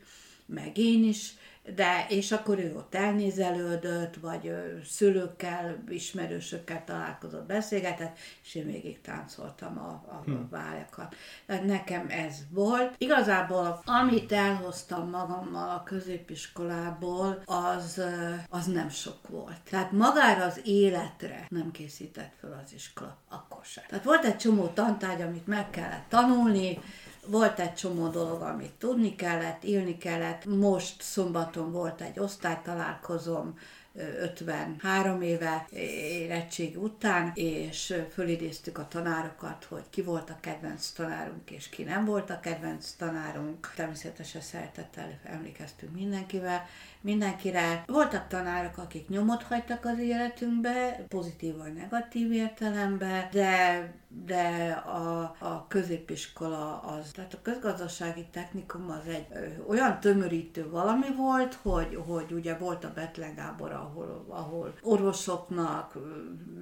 meg 0.54 0.78
én 0.78 1.04
is, 1.04 1.34
de, 1.74 2.06
és 2.08 2.32
akkor 2.32 2.58
ő 2.58 2.74
ott 2.76 2.94
elnézelődött, 2.94 4.14
vagy 4.20 4.52
szülőkkel, 4.84 5.84
ismerősökkel 5.88 6.84
találkozott, 6.84 7.46
beszélgetett, 7.46 8.18
és 8.42 8.54
én 8.54 8.66
végig 8.66 9.00
táncoltam 9.00 9.78
a, 9.78 9.88
a. 9.88 11.08
Tehát 11.46 11.64
nekem 11.64 12.06
ez 12.08 12.34
volt. 12.50 12.94
Igazából, 12.98 13.82
amit 13.84 14.32
elhoztam 14.32 15.10
magammal 15.10 15.68
a 15.68 15.82
középiskolából, 15.82 17.42
az, 17.44 18.02
az 18.48 18.66
nem 18.66 18.88
sok 18.88 19.28
volt. 19.28 19.60
Tehát 19.70 19.92
magára 19.92 20.44
az 20.44 20.60
életre 20.64 21.46
nem 21.48 21.70
készített 21.70 22.32
fel 22.40 22.62
az 22.64 22.72
iskola, 22.72 23.16
akkor 23.28 23.64
sem. 23.64 23.84
Tehát 23.88 24.04
volt 24.04 24.24
egy 24.24 24.36
csomó 24.36 24.66
tantárgy, 24.66 25.22
amit 25.22 25.46
meg 25.46 25.70
kellett 25.70 26.08
tanulni, 26.08 26.78
volt 27.26 27.60
egy 27.60 27.74
csomó 27.74 28.08
dolog, 28.08 28.42
amit 28.42 28.72
tudni 28.78 29.14
kellett, 29.14 29.64
írni 29.64 29.96
kellett. 29.96 30.44
Most 30.44 31.02
szombaton 31.02 31.72
volt 31.72 32.00
egy 32.00 32.18
osztálytalálkozom, 32.18 33.58
ö, 33.94 34.22
53 34.22 35.22
éve 35.22 35.66
érettség 35.70 36.82
után, 36.82 37.32
és 37.34 37.94
fölidéztük 38.12 38.78
a 38.78 38.88
tanárokat, 38.88 39.64
hogy 39.68 39.84
ki 39.90 40.02
volt 40.02 40.30
a 40.30 40.38
kedvenc 40.40 40.90
tanárunk, 40.90 41.50
és 41.50 41.68
ki 41.68 41.82
nem 41.82 42.04
volt 42.04 42.30
a 42.30 42.40
kedvenc 42.40 42.90
tanárunk. 42.90 43.72
Természetesen 43.76 44.40
szeretettel 44.40 45.18
emlékeztünk 45.24 45.94
mindenkivel, 45.94 46.66
mindenkire. 47.00 47.84
Voltak 47.86 48.28
tanárok, 48.28 48.78
akik 48.78 49.08
nyomot 49.08 49.42
hagytak 49.42 49.84
az 49.84 49.98
életünkbe, 49.98 51.04
pozitív 51.08 51.56
vagy 51.56 51.72
negatív 51.72 52.32
értelemben, 52.32 53.28
de, 53.32 53.92
de 54.08 54.70
a, 54.70 55.20
a 55.38 55.66
középiskola 55.68 56.80
az, 56.80 57.10
tehát 57.10 57.34
a 57.34 57.42
közgazdasági 57.42 58.26
technikum 58.30 58.90
az 58.90 59.06
egy 59.06 59.26
ö, 59.32 59.46
olyan 59.68 60.00
tömörítő 60.00 60.70
valami 60.70 61.14
volt, 61.16 61.54
hogy, 61.62 61.98
hogy 62.06 62.32
ugye 62.32 62.56
volt 62.56 62.84
a 62.84 62.92
Betlen 62.94 63.34
Gábor, 63.34 63.72
ahol, 63.72 64.24
ahol 64.28 64.74
orvosoknak, 64.82 65.98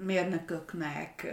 mérnököknek, 0.04 1.26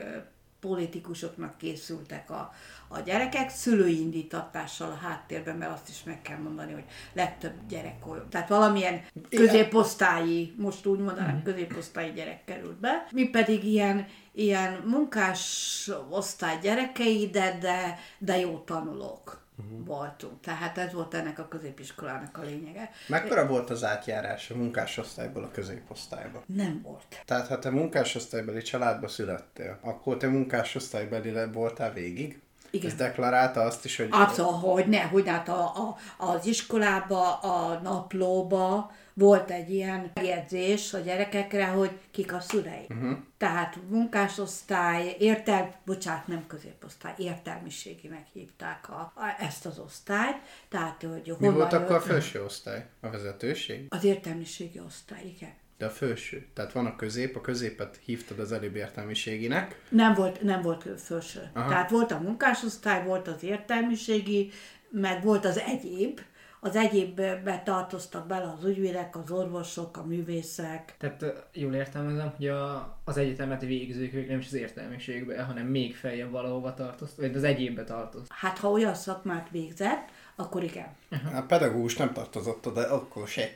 politikusoknak 0.60 1.58
készültek 1.58 2.30
a, 2.30 2.54
a 2.88 3.00
gyerekek, 3.00 3.50
szülői 3.50 4.00
indítatással 4.00 4.92
a 4.92 5.06
háttérben, 5.08 5.56
mert 5.56 5.72
azt 5.72 5.90
is 5.90 6.04
meg 6.04 6.22
kell 6.22 6.38
mondani, 6.38 6.74
hogy 6.74 6.84
legtöbb 7.14 7.54
gyerek 7.68 8.08
olyan. 8.08 8.30
Tehát 8.30 8.50
valamilyen 8.50 9.02
középosztályi, 9.30 10.54
most 10.58 10.86
úgy 10.86 11.00
mondanám, 11.00 11.44
középosztályi 11.44 12.12
gyerek 12.12 12.44
került 12.46 12.80
be. 12.80 13.08
Mi 13.12 13.30
pedig 13.30 13.64
ilyen, 13.64 14.08
ilyen 14.32 14.84
munkás 14.86 15.90
osztály 16.10 16.58
gyerekei, 16.62 17.30
de, 17.30 17.58
de, 17.62 18.00
de 18.18 18.40
jó 18.40 18.58
tanulók 18.58 19.44
voltunk. 19.86 20.40
Tehát 20.42 20.78
ez 20.78 20.94
volt 20.94 21.14
ennek 21.14 21.40
a 21.40 21.48
középiskolának 21.48 22.38
a 22.38 22.42
lényege. 22.42 22.90
Mekkora 23.08 23.48
volt 23.48 23.70
az 23.70 23.84
átjárás 23.84 24.50
a 24.50 24.56
munkásosztályból 24.56 25.44
a 25.44 25.52
középosztályba? 25.52 26.44
Nem 26.46 26.82
volt. 26.84 27.22
Tehát 27.26 27.48
ha 27.48 27.60
te 27.60 27.70
munkásosztálybeli 27.70 28.62
családba 28.62 29.08
születtél, 29.08 29.80
akkor 29.82 30.18
te 30.18 30.28
munkásosztálybeli 30.28 31.34
voltál 31.52 31.94
végig? 31.94 32.40
Igen. 32.70 32.92
Ez 32.92 32.96
deklarálta 32.98 33.62
azt 33.62 33.86
is, 33.86 33.98
hogy... 33.98 34.08
Abszolút, 34.12 34.62
hogy 34.62 34.88
ne, 34.88 35.02
hogy 35.02 35.28
hát 35.28 35.50
a, 35.50 35.64
a, 35.64 35.98
az 36.18 36.46
iskolába, 36.46 37.34
a 37.34 37.80
naplóba 37.84 38.92
volt 39.14 39.50
egy 39.50 39.74
ilyen 39.74 40.12
megjegyzés 40.14 40.94
a 40.94 41.00
gyerekekre, 41.00 41.66
hogy 41.66 41.92
kik 42.12 42.34
a 42.34 42.40
szülei. 42.40 42.86
Uh-huh. 42.90 43.18
Tehát 43.38 43.78
munkásosztály, 43.90 45.16
értel, 45.20 45.76
bocsánat, 45.86 46.28
nem 46.28 46.48
középosztály, 46.48 47.14
értelmiséginek 47.18 48.26
hívták 48.34 48.90
a, 48.90 49.14
a, 49.16 49.36
ezt 49.40 49.66
az 49.66 49.80
osztályt. 49.80 50.38
Tehát, 50.70 51.02
hogy 51.02 51.36
Mi 51.40 51.50
volt 51.50 51.74
akkor 51.74 51.96
a 51.96 52.02
felső 52.02 52.44
osztály? 52.44 52.86
A 53.02 53.10
vezetőség? 53.10 53.86
Az 53.90 54.04
értelmiségi 54.04 54.80
osztály, 54.80 55.24
igen. 55.36 55.54
De 55.78 55.86
a 55.86 55.90
felső. 55.90 56.48
Tehát 56.54 56.72
van 56.72 56.86
a 56.86 56.96
közép, 56.96 57.36
a 57.36 57.42
középet 57.42 58.00
hívtad 58.06 58.40
az 58.40 58.52
előbb 58.52 58.76
értelmiséginek. 58.76 59.82
Nem 59.90 60.14
volt, 60.14 60.42
nem 60.42 60.62
volt 60.62 60.88
felső. 60.98 61.50
Aha. 61.54 61.70
Tehát 61.70 61.90
volt 61.90 62.12
a 62.12 62.20
munkásosztály, 62.20 63.04
volt 63.04 63.28
az 63.28 63.44
értelmiségi, 63.44 64.52
meg 64.90 65.24
volt 65.24 65.46
az 65.46 65.60
egyéb. 65.60 66.20
Az 66.60 66.76
egyébbe 66.76 67.62
tartoztak 67.66 68.28
bele 68.28 68.54
az 68.58 68.66
ügyvédek, 68.66 69.16
az 69.16 69.32
orvosok, 69.32 69.98
a 69.98 70.06
művészek. 70.06 70.96
Tehát 70.98 71.48
jól 71.54 71.74
értelmezem, 71.74 72.34
hogy 72.36 72.48
a, 72.48 72.98
az 73.04 73.18
egyetemet 73.18 73.62
végzők 73.62 74.14
ők 74.14 74.28
nem 74.28 74.40
is 74.40 74.46
az 74.46 74.54
értelmiségbe, 74.54 75.44
hanem 75.44 75.68
még 75.68 75.96
feljebb 75.96 76.32
valahova 76.32 76.74
tartozt, 76.74 77.18
vagy 77.18 77.36
az 77.36 77.44
egyébbe 77.44 77.84
tartozt. 77.84 78.32
Hát 78.32 78.58
ha 78.58 78.70
olyan 78.70 78.94
szakmát 78.94 79.50
végzett, 79.52 80.10
akkor 80.36 80.64
igen. 80.64 80.88
A 81.36 81.42
pedagógus 81.42 81.96
nem 81.96 82.14
tartozott 82.14 82.68
oda, 82.68 82.92
akkor 82.92 83.28
se. 83.28 83.50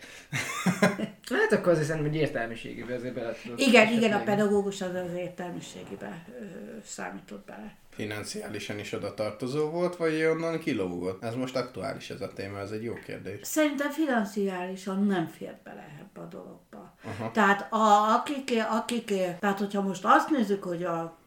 Hát 1.30 1.52
akkor 1.52 1.72
azért 1.72 1.88
szerintem, 1.88 2.12
hogy 2.12 2.22
értelmiségébe 2.22 2.94
azért 2.94 3.14
bele 3.14 3.34
tudod. 3.44 3.60
Igen, 3.60 3.82
esetleg. 3.82 4.04
igen, 4.04 4.20
a 4.20 4.24
pedagógus 4.24 4.82
az 4.82 4.94
az 4.94 5.14
értelmiségibe 5.18 6.26
ö, 6.40 6.44
számított 6.86 7.46
bele. 7.46 7.76
Financiálisan 7.90 8.80
is 8.80 8.94
oda 8.94 9.14
tartozó 9.14 9.70
volt, 9.70 9.96
vagy 9.96 10.24
onnan 10.24 10.60
kilógott? 10.60 11.24
Ez 11.24 11.36
most 11.36 11.56
aktuális 11.56 12.10
ez 12.10 12.22
a 12.22 12.34
téma, 12.34 12.60
ez 12.60 12.72
egy 12.72 12.84
jó 12.84 12.94
kérdés. 12.94 13.40
Szerintem 13.42 13.92
financiálisan 13.92 15.06
nem 15.06 15.26
fér 15.28 15.56
bele 15.64 15.88
ebbe 16.00 16.22
a 16.22 16.26
dologba. 16.26 16.96
Aha. 17.04 17.32
Tehát 17.32 17.74
a, 17.74 18.16
akik, 18.16 18.52
akik, 18.70 19.06
tehát 19.40 19.60
hogyha 19.60 19.82
most 19.82 20.02
azt 20.06 20.30
nézzük, 20.30 20.64
hogy 20.64 20.84
a 20.84 21.19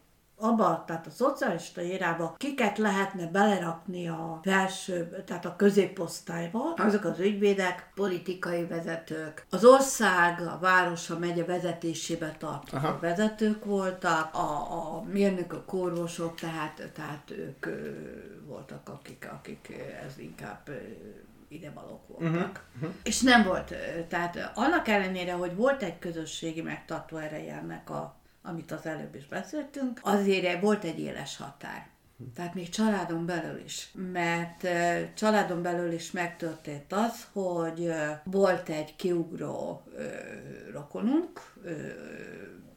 abba, 0.42 0.84
tehát 0.86 1.06
a 1.06 1.10
szocialista 1.10 1.82
érába 1.82 2.34
kiket 2.36 2.78
lehetne 2.78 3.26
belerakni 3.26 4.08
a 4.08 4.40
felső, 4.42 5.22
tehát 5.26 5.44
a 5.44 5.56
középosztályba, 5.56 6.74
azok 6.76 7.04
az 7.04 7.18
ügyvédek, 7.18 7.90
politikai 7.94 8.64
vezetők. 8.64 9.46
Az 9.50 9.64
ország, 9.64 10.40
a 10.40 10.58
város, 10.60 11.10
a 11.10 11.18
megye 11.18 11.44
vezetésébe 11.44 12.36
tartozó 12.38 12.86
Aha. 12.86 12.98
vezetők 13.00 13.64
voltak, 13.64 14.34
a, 14.34 14.72
a 14.96 15.02
mérnökök, 15.02 15.72
orvosok, 15.72 16.34
tehát, 16.34 16.90
tehát 16.94 17.30
ők 17.30 17.66
voltak, 18.46 18.88
akik, 18.88 19.28
akik 19.32 19.76
ez 20.06 20.18
inkább 20.18 20.70
idevalók 21.48 22.08
voltak. 22.08 22.30
Uh-huh. 22.30 22.50
Uh-huh. 22.74 22.90
És 23.02 23.20
nem 23.20 23.44
volt, 23.44 23.74
tehát 24.08 24.52
annak 24.54 24.88
ellenére, 24.88 25.32
hogy 25.32 25.56
volt 25.56 25.82
egy 25.82 25.98
közösségi 25.98 26.62
megtartó 26.62 27.16
ereje 27.16 27.54
ennek 27.54 27.90
a 27.90 28.20
amit 28.42 28.70
az 28.70 28.86
előbb 28.86 29.14
is 29.14 29.26
beszéltünk, 29.26 30.00
azért 30.02 30.60
volt 30.60 30.84
egy 30.84 30.98
éles 30.98 31.36
határ. 31.36 31.90
Tehát 32.34 32.54
még 32.54 32.68
családon 32.68 33.26
belül 33.26 33.60
is. 33.64 33.92
Mert 34.12 34.66
családon 35.14 35.62
belül 35.62 35.92
is 35.92 36.10
megtörtént 36.10 36.92
az, 36.92 37.26
hogy 37.32 37.92
volt 38.24 38.68
egy 38.68 38.96
kiugró 38.96 39.82
rokonunk, 40.72 41.52
ö, 41.62 41.72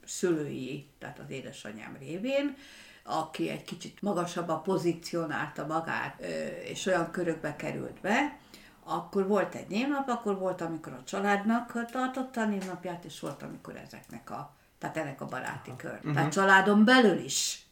szülői, 0.06 0.90
tehát 1.00 1.20
az 1.20 1.30
édesanyám 1.30 1.98
révén, 2.00 2.56
aki 3.04 3.50
egy 3.50 3.64
kicsit 3.64 4.02
magasabban 4.02 4.64
pozícionálta 4.64 5.66
magát, 5.66 6.20
és 6.64 6.86
olyan 6.86 7.12
körökbe 7.12 7.56
került 7.56 8.02
be, 8.02 8.40
akkor 8.84 9.28
volt 9.28 9.56
egy 9.56 9.68
névnap, 9.68 10.10
akkor 10.10 10.40
volt, 10.40 10.62
amikor 10.62 10.94
a 10.94 11.04
családnak 11.04 11.90
tartotta 11.92 12.42
a 12.42 12.46
névnapját, 12.46 13.06
és 13.06 13.20
volt, 13.20 13.44
amikor 13.44 13.76
ezeknek 13.76 14.30
a, 14.30 14.56
tehát 14.78 14.98
ennek 14.98 15.22
a 15.22 15.26
baráti 15.26 15.74
kör. 15.78 15.96
Uh-huh. 15.96 16.14
Tehát 16.14 16.32
családon 16.32 16.86
belül 16.86 17.18
is 17.18 17.66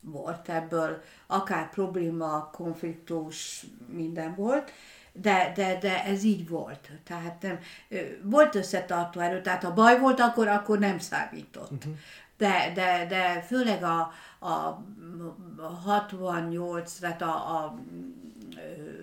volt 0.00 0.48
ebből, 0.48 1.02
akár 1.26 1.70
probléma, 1.70 2.50
konfliktus, 2.52 3.66
minden 3.88 4.34
volt, 4.34 4.72
de, 5.12 5.52
de, 5.54 5.78
de 5.80 6.04
ez 6.04 6.22
így 6.22 6.48
volt. 6.48 6.90
Tehát 7.04 7.42
nem, 7.42 7.58
volt 8.22 8.54
összetartó 8.54 9.20
erő, 9.20 9.40
tehát 9.40 9.62
ha 9.62 9.74
baj 9.74 9.98
volt, 9.98 10.20
akkor, 10.20 10.48
akkor 10.48 10.78
nem 10.78 10.98
számított. 10.98 11.70
Uh-huh. 11.70 11.94
De, 12.36 12.72
de, 12.74 13.06
de 13.08 13.42
főleg 13.42 13.82
a, 13.82 14.12
a 14.38 14.82
68, 15.84 16.92
tehát 16.92 17.22
a, 17.22 17.56
a 17.56 17.74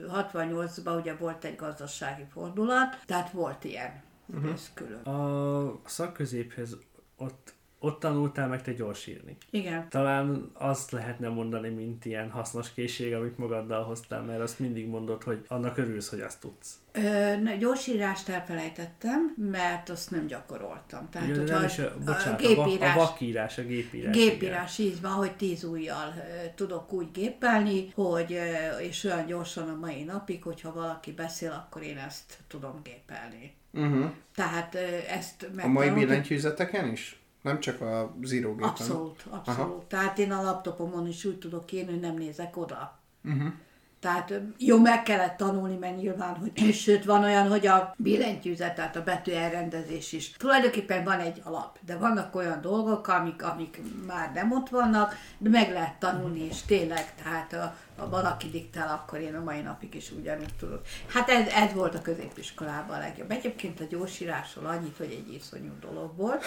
68-ban 0.07 0.99
ugye 0.99 1.15
volt 1.15 1.43
egy 1.43 1.55
gazdasági 1.55 2.25
fordulat, 2.31 2.97
tehát 3.05 3.31
volt 3.31 3.63
ilyen. 3.63 4.01
Uh-huh. 4.25 4.51
Ez 4.51 4.71
külön. 4.73 5.01
A 5.03 5.79
szakközéphez 5.85 6.77
ott 7.17 7.55
ott 7.79 7.99
tanultál 7.99 8.47
meg 8.47 8.61
te 8.61 8.73
gyors 8.73 9.07
írni. 9.07 9.37
Igen. 9.49 9.89
Talán 9.89 10.51
azt 10.53 10.91
lehetne 10.91 11.29
mondani, 11.29 11.69
mint 11.69 12.05
ilyen 12.05 12.29
hasznos 12.29 12.73
készség, 12.73 13.13
amit 13.13 13.37
magaddal 13.37 13.83
hoztál, 13.83 14.21
mert 14.21 14.41
azt 14.41 14.59
mindig 14.59 14.87
mondod, 14.87 15.23
hogy 15.23 15.45
annak 15.47 15.77
örülsz, 15.77 16.09
hogy 16.09 16.21
azt 16.21 16.39
tudsz. 16.39 16.79
Ö, 16.91 17.35
na, 17.37 17.55
gyorsírást 17.55 18.29
elfelejtettem, 18.29 19.33
mert 19.51 19.89
azt 19.89 20.11
nem 20.11 20.27
gyakoroltam. 20.27 21.09
Tehát, 21.09 21.29
Ugye, 21.29 21.43
nem 21.43 21.63
is 21.63 21.79
a, 21.79 21.97
bocsánat, 22.05 22.41
a, 22.41 22.47
gépírás, 22.47 22.95
a 22.95 22.99
vakírás, 22.99 23.57
a 23.57 23.61
gépírás. 23.61 24.15
Gépírás, 24.15 24.79
igen. 24.79 24.91
így 24.91 25.01
van, 25.01 25.11
hogy 25.11 25.35
tíz 25.35 25.63
ujjal 25.63 26.13
tudok 26.55 26.93
úgy 26.93 27.11
gépelni, 27.11 27.91
hogy, 27.93 28.39
és 28.79 29.03
olyan 29.03 29.25
gyorsan 29.25 29.69
a 29.69 29.75
mai 29.75 30.03
napig, 30.03 30.43
hogyha 30.43 30.73
valaki 30.73 31.11
beszél, 31.11 31.51
akkor 31.51 31.83
én 31.83 31.97
ezt 31.97 32.37
tudom 32.47 32.79
gépelni. 32.83 33.55
Uh-huh. 33.77 34.11
Tehát 34.35 34.75
ezt 35.09 35.49
meg 35.55 35.65
A 35.65 35.67
mai 35.67 35.89
billentyűzeteken 35.89 36.91
is? 36.91 37.19
Nem 37.41 37.59
csak 37.59 37.81
a 37.81 38.15
Zero 38.23 38.55
gépen. 38.55 38.69
Abszolút, 38.69 39.25
abszolút. 39.29 39.59
Aha. 39.59 39.83
Tehát 39.87 40.17
én 40.17 40.31
a 40.31 40.41
laptopomon 40.41 41.07
is 41.07 41.25
úgy 41.25 41.39
tudok 41.39 41.71
írni, 41.71 41.91
hogy 41.91 41.99
nem 41.99 42.15
nézek 42.15 42.57
oda. 42.57 42.99
Uh-huh. 43.23 43.51
Tehát 43.99 44.33
jó, 44.57 44.79
meg 44.79 45.03
kellett 45.03 45.37
tanulni, 45.37 45.75
mert 45.75 45.97
nyilván, 45.97 46.35
hogy 46.35 46.73
sőt, 46.83 47.05
van 47.05 47.23
olyan, 47.23 47.49
hogy 47.49 47.67
a 47.67 47.93
billentyűzet, 47.97 48.75
tehát 48.75 48.95
a 48.95 49.03
betű 49.03 49.31
elrendezés 49.31 50.11
is. 50.11 50.31
Tulajdonképpen 50.31 51.03
van 51.03 51.19
egy 51.19 51.41
alap, 51.43 51.79
de 51.85 51.97
vannak 51.97 52.35
olyan 52.35 52.61
dolgok, 52.61 53.07
amik, 53.07 53.43
amik 53.43 53.81
már 54.07 54.31
nem 54.33 54.51
ott 54.51 54.69
vannak, 54.69 55.15
de 55.37 55.49
meg 55.49 55.71
lehet 55.71 55.99
tanulni, 55.99 56.39
és 56.39 56.61
tényleg, 56.61 57.13
tehát 57.23 57.53
a, 57.53 57.75
ha 57.97 58.09
valaki 58.09 58.49
diktál, 58.49 58.89
akkor 58.89 59.19
én 59.19 59.35
a 59.35 59.43
mai 59.43 59.61
napig 59.61 59.95
is 59.95 60.11
ugyanúgy 60.11 60.53
tudok. 60.59 60.81
Hát 61.07 61.29
ez, 61.29 61.47
ez 61.47 61.73
volt 61.73 61.95
a 61.95 62.01
középiskolában 62.01 62.95
a 62.95 62.99
legjobb. 62.99 63.31
Egyébként 63.31 63.79
a 63.79 63.83
gyorsírásról 63.89 64.65
annyit, 64.65 64.97
hogy 64.97 65.11
egy 65.11 65.33
iszonyú 65.33 65.71
dolog 65.79 66.17
volt, 66.17 66.43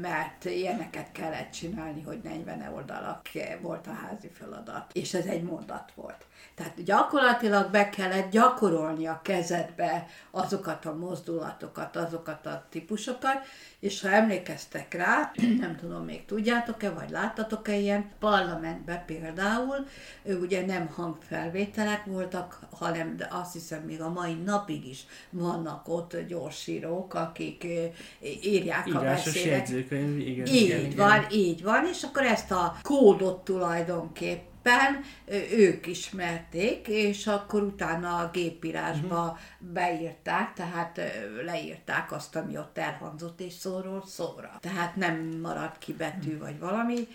mert 0.00 0.44
ilyeneket 0.44 1.12
kellett 1.12 1.50
csinálni, 1.50 2.02
hogy 2.02 2.20
40 2.22 2.72
oldalak 2.74 3.28
volt 3.60 3.86
a 3.86 3.92
házi 3.92 4.28
feladat, 4.28 4.90
és 4.92 5.14
ez 5.14 5.26
egy 5.26 5.42
mondat 5.42 5.92
volt. 5.94 6.24
Tehát 6.54 6.84
gyakorlatilag 6.84 7.70
be 7.70 7.90
kellett 7.90 8.30
gyakorolni 8.30 9.06
a 9.06 9.20
kezedbe 9.22 10.06
azokat 10.30 10.84
a 10.84 10.94
mozdulatokat, 10.94 11.96
azokat 11.96 12.46
a 12.46 12.66
típusokat, 12.70 13.46
és 13.80 14.00
ha 14.00 14.08
emlékeztek 14.08 14.94
rá, 14.94 15.32
nem 15.60 15.76
tudom, 15.76 16.04
még 16.04 16.24
tudjátok-e, 16.24 16.90
vagy 16.90 17.10
láttatok-e 17.10 17.76
ilyen, 17.76 18.10
parlamentben 18.18 19.02
például, 19.06 19.86
ugye 20.40 20.66
nem 20.66 20.86
hangfelvételek 20.86 22.04
voltak, 22.04 22.60
hanem 22.70 23.16
de 23.16 23.28
azt 23.30 23.52
hiszem 23.52 23.82
még 23.82 24.00
a 24.00 24.08
mai 24.08 24.34
napig 24.34 24.86
is 24.86 25.06
vannak 25.30 25.88
ott 25.88 26.16
gyorsírók, 26.28 27.14
akik 27.14 27.66
írják 28.42 28.86
Írásos 28.86 29.26
a 29.26 29.50
beszédet. 29.50 29.70
igen. 30.18 30.46
Így 30.46 30.54
igen, 30.54 30.92
van, 30.96 31.16
igen. 31.16 31.30
így 31.30 31.62
van, 31.62 31.86
és 31.86 32.02
akkor 32.02 32.22
ezt 32.22 32.50
a 32.50 32.76
kódot 32.82 33.44
tulajdonképp 33.44 34.46
éppen 34.58 35.04
ők 35.58 35.86
ismerték, 35.86 36.88
és 36.88 37.26
akkor 37.26 37.62
utána 37.62 38.16
a 38.16 38.30
gépírásba 38.32 39.20
uh-huh. 39.22 39.38
beírták, 39.72 40.52
tehát 40.52 41.00
leírták 41.44 42.12
azt, 42.12 42.36
ami 42.36 42.56
ott 42.58 42.78
elhangzott, 42.78 43.40
és 43.40 43.52
szóról 43.52 44.04
szóra. 44.06 44.58
Tehát 44.60 44.96
nem 44.96 45.38
maradt 45.42 45.78
ki 45.78 45.92
betű 45.92 46.38
vagy 46.38 46.58
valami, 46.58 47.08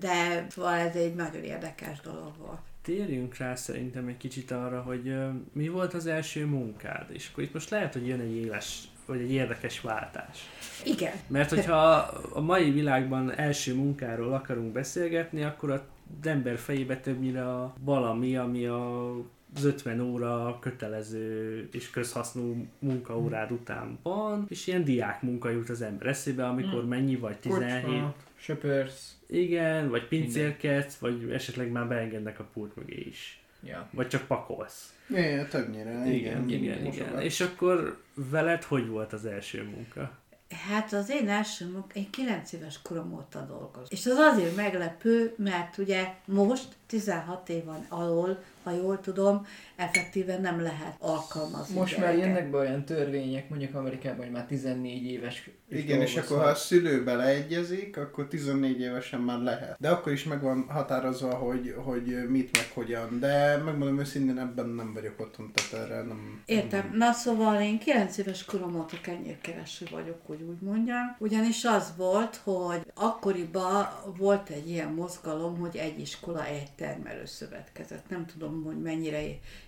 de 0.00 0.46
szóval 0.50 0.74
ez 0.74 0.94
egy 0.94 1.14
nagyon 1.14 1.42
érdekes 1.42 2.00
dolog 2.00 2.32
volt. 2.38 2.60
Térjünk 2.82 3.36
rá 3.36 3.54
szerintem 3.54 4.06
egy 4.06 4.16
kicsit 4.16 4.50
arra, 4.50 4.80
hogy 4.82 5.14
mi 5.52 5.68
volt 5.68 5.94
az 5.94 6.06
első 6.06 6.46
munkád, 6.46 7.06
és 7.12 7.28
akkor 7.32 7.44
itt 7.44 7.52
most 7.52 7.70
lehet, 7.70 7.92
hogy 7.92 8.06
jön 8.06 8.20
egy 8.20 8.36
éles, 8.36 8.82
vagy 9.06 9.20
egy 9.20 9.32
érdekes 9.32 9.80
váltás. 9.80 10.38
Igen. 10.84 11.12
Mert 11.26 11.50
hogyha 11.50 11.86
a 12.32 12.40
mai 12.40 12.70
világban 12.70 13.32
első 13.32 13.74
munkáról 13.74 14.34
akarunk 14.34 14.72
beszélgetni, 14.72 15.42
akkor 15.42 15.70
a 15.70 15.84
ember 16.22 16.58
fejébe 16.58 17.00
többnyire 17.00 17.54
a 17.54 17.74
valami, 17.80 18.36
ami 18.36 18.66
a 18.66 19.12
az 19.56 19.64
50 19.64 20.00
óra 20.00 20.58
kötelező 20.60 21.68
és 21.72 21.90
közhasznú 21.90 22.66
munkaórád 22.78 23.50
után 23.50 23.98
van, 24.02 24.46
és 24.48 24.66
ilyen 24.66 24.84
diák 24.84 25.22
munka 25.22 25.50
jut 25.50 25.68
az 25.68 25.82
ember 25.82 26.06
eszébe, 26.06 26.46
amikor 26.46 26.80
hmm. 26.80 26.88
mennyi 26.88 27.16
vagy, 27.16 27.38
17. 27.38 27.82
Kocsma, 27.82 28.14
söpörsz. 28.36 29.18
Igen, 29.26 29.88
vagy 29.88 30.08
pincérkedsz, 30.08 30.96
vagy 30.96 31.30
esetleg 31.32 31.70
már 31.70 31.88
beengednek 31.88 32.40
a 32.40 32.48
pult 32.52 32.76
mögé 32.76 33.00
is. 33.08 33.44
Ja. 33.62 33.88
Vagy 33.90 34.08
csak 34.08 34.26
pakolsz. 34.26 34.94
Igen, 35.08 35.48
többnyire. 35.48 36.06
Igen, 36.06 36.48
igen, 36.48 36.62
igen. 36.62 36.86
igen. 36.86 37.20
És 37.20 37.40
akkor 37.40 37.98
veled 38.14 38.62
hogy 38.62 38.88
volt 38.88 39.12
az 39.12 39.26
első 39.26 39.64
munka? 39.74 40.18
Hát 40.54 40.92
az 40.92 41.10
én 41.10 41.28
első 41.28 41.70
munka, 41.70 41.94
én 41.94 42.10
9 42.10 42.52
éves 42.52 42.78
korom 42.82 43.12
óta 43.12 43.40
dolgozom. 43.40 43.86
És 43.88 44.06
az 44.06 44.16
azért 44.16 44.56
meglepő, 44.56 45.34
mert 45.36 45.78
ugye 45.78 46.14
most 46.24 46.68
16 46.94 47.48
éven 47.48 47.86
alól, 47.88 48.38
ha 48.62 48.70
jól 48.70 49.00
tudom, 49.00 49.46
effektíven 49.76 50.40
nem 50.40 50.60
lehet 50.60 50.96
alkalmazni. 50.98 51.78
Most 51.78 51.96
gyereket. 51.96 52.16
már 52.16 52.26
jönnek 52.26 52.50
be 52.50 52.58
olyan 52.58 52.84
törvények, 52.84 53.48
mondjuk 53.48 53.74
Amerikában, 53.74 54.24
hogy 54.24 54.30
már 54.30 54.46
14 54.46 55.04
éves. 55.04 55.50
Igen, 55.68 56.00
és 56.00 56.16
akkor 56.16 56.38
ha 56.38 56.44
a 56.44 56.54
szülő 56.54 57.04
beleegyezik, 57.04 57.96
akkor 57.96 58.28
14 58.28 58.80
évesen 58.80 59.20
már 59.20 59.38
lehet. 59.38 59.76
De 59.80 59.90
akkor 59.90 60.12
is 60.12 60.24
meg 60.24 60.42
van 60.42 60.66
határozva, 60.68 61.34
hogy, 61.34 61.74
hogy 61.84 62.28
mit 62.28 62.56
meg 62.56 62.70
hogyan. 62.74 63.18
De 63.20 63.56
megmondom 63.56 63.98
őszintén, 63.98 64.38
ebben 64.38 64.68
nem 64.68 64.92
vagyok 64.92 65.20
otthon, 65.20 65.52
tehát 65.54 65.84
erre 65.84 66.02
nem... 66.02 66.42
Értem. 66.46 66.86
Nem. 66.88 66.96
Na 66.96 67.12
szóval 67.12 67.60
én 67.60 67.78
9 67.78 68.18
éves 68.18 68.44
korom 68.44 68.76
óta 68.76 68.96
kenyérkereső 69.02 69.86
vagyok, 69.90 70.18
hogy 70.26 70.42
úgy 70.42 70.60
mondjam. 70.60 71.16
Ugyanis 71.18 71.64
az 71.64 71.92
volt, 71.96 72.40
hogy 72.44 72.80
akkoriban 72.94 73.88
volt 74.16 74.48
egy 74.48 74.70
ilyen 74.70 74.92
mozgalom, 74.92 75.58
hogy 75.58 75.76
egy 75.76 76.00
iskola, 76.00 76.46
egy 76.46 76.74
termelőszövetkezet. 76.84 78.08
Nem 78.08 78.26
tudom, 78.26 78.62
hogy 78.64 78.82
mennyire 78.82 79.20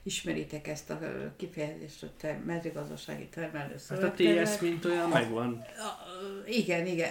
ismeritek 0.02 0.68
ezt 0.68 0.90
a 0.90 0.98
kifejezést, 1.36 2.02
a 2.02 2.06
ter- 2.20 2.44
mezőgazdasági 2.44 3.28
termelőszövetkezet. 3.28 4.36
Hát 4.36 4.46
a 4.46 4.56
TS 4.56 4.60
mint 4.60 4.84
olyan 4.84 5.08
megvan. 5.08 5.64
Igen, 6.46 6.86
igen. 6.86 7.10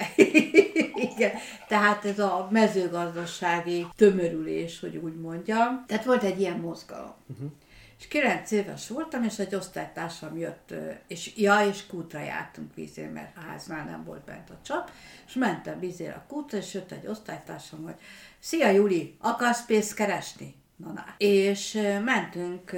igen. 1.16 1.32
Tehát 1.68 2.06
ez 2.06 2.20
a 2.20 2.48
mezőgazdasági 2.52 3.88
tömörülés, 3.96 4.80
hogy 4.80 4.96
úgy 4.98 5.16
mondjam. 5.16 5.84
Tehát 5.88 6.06
volt 6.06 6.24
egy 6.24 6.40
ilyen 6.40 6.60
mozgalom. 6.60 7.14
Uh-huh. 7.28 7.52
És 8.00 8.08
9 8.08 8.52
éves 8.52 8.88
voltam, 8.88 9.24
és 9.24 9.40
egy 9.40 9.56
osztálytársam 9.56 10.38
jött, 10.38 10.74
és 11.08 11.38
ja, 11.38 11.68
és 11.68 11.86
kútra 11.86 12.20
jártunk 12.20 12.76
vízén, 12.76 13.10
mert 13.10 13.38
a 13.38 13.40
háznál 13.40 13.86
nem 13.86 14.04
volt 14.04 14.24
bent 14.24 14.50
a 14.50 14.60
csap, 14.62 14.92
és 15.28 15.34
mentem 15.34 15.80
vízére 15.80 16.14
a 16.14 16.26
kútra, 16.28 16.58
és 16.58 16.74
jött 16.74 16.92
egy 16.92 17.08
osztálytársam, 17.08 17.84
hogy 17.84 17.96
Szia 18.40 18.70
Juli, 18.70 19.16
akarsz 19.20 19.66
pénzt 19.66 19.94
keresni? 19.94 20.56
Na, 20.76 20.92
na. 20.92 21.06
És 21.18 21.80
mentünk, 22.04 22.72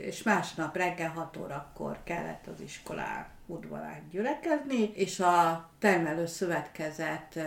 és 0.00 0.22
másnap 0.22 0.76
reggel 0.76 1.10
6 1.10 1.36
órakor 1.36 1.98
kellett 2.04 2.46
az 2.46 2.60
iskolán 2.60 3.26
udvarán 3.46 4.08
gyülekezni, 4.10 4.92
és 4.94 5.20
a 5.20 5.68
termelő 5.78 6.26
szövetkezet 6.26 7.38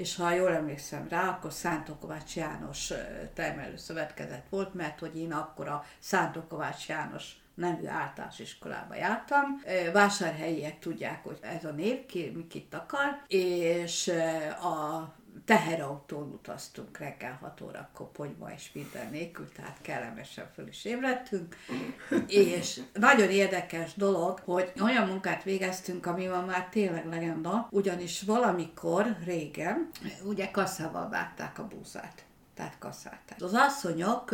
és 0.00 0.16
ha 0.16 0.32
jól 0.32 0.52
emlékszem 0.52 1.06
rá, 1.08 1.28
akkor 1.28 1.52
Szántó 1.52 1.94
Kovács 1.94 2.36
János 2.36 2.92
termelő 3.34 3.76
szövetkezet 3.76 4.48
volt, 4.50 4.74
mert 4.74 4.98
hogy 4.98 5.16
én 5.18 5.32
akkor 5.32 5.68
a 5.68 5.84
Szántó 5.98 6.40
Kovács 6.48 6.88
János 6.88 7.36
nevű 7.54 7.86
általános 7.86 8.38
iskolába 8.38 8.94
jártam. 8.94 9.62
Vásárhelyiek 9.92 10.78
tudják, 10.78 11.24
hogy 11.24 11.38
ez 11.40 11.64
a 11.64 11.70
név, 11.70 12.06
ki, 12.06 12.46
kit 12.48 12.74
akar, 12.74 13.22
és 13.26 14.08
a 14.62 15.08
teherautón 15.44 16.32
utaztunk 16.32 16.98
reggel 16.98 17.38
6 17.40 17.60
órakor 17.60 18.10
ponyva 18.10 18.52
és 18.54 18.72
minden 18.72 19.10
nélkül, 19.10 19.48
tehát 19.52 19.78
kellemesen 19.82 20.50
föl 20.54 20.68
is 20.68 20.84
ébredtünk, 20.84 21.56
és 22.26 22.80
nagyon 22.92 23.30
érdekes 23.30 23.94
dolog, 23.94 24.38
hogy 24.44 24.72
olyan 24.82 25.08
munkát 25.08 25.42
végeztünk, 25.42 26.06
ami 26.06 26.28
van 26.28 26.44
már 26.44 26.68
tényleg 26.68 27.06
legenda, 27.06 27.68
ugyanis 27.70 28.22
valamikor 28.22 29.16
régen, 29.24 29.90
ugye 30.24 30.50
kasszával 30.50 31.08
vágták 31.08 31.58
a 31.58 31.66
búzát. 31.66 32.24
Tehát 32.60 32.78
kasszálták. 32.78 33.42
Az 33.42 33.54
asszonyok 33.54 34.32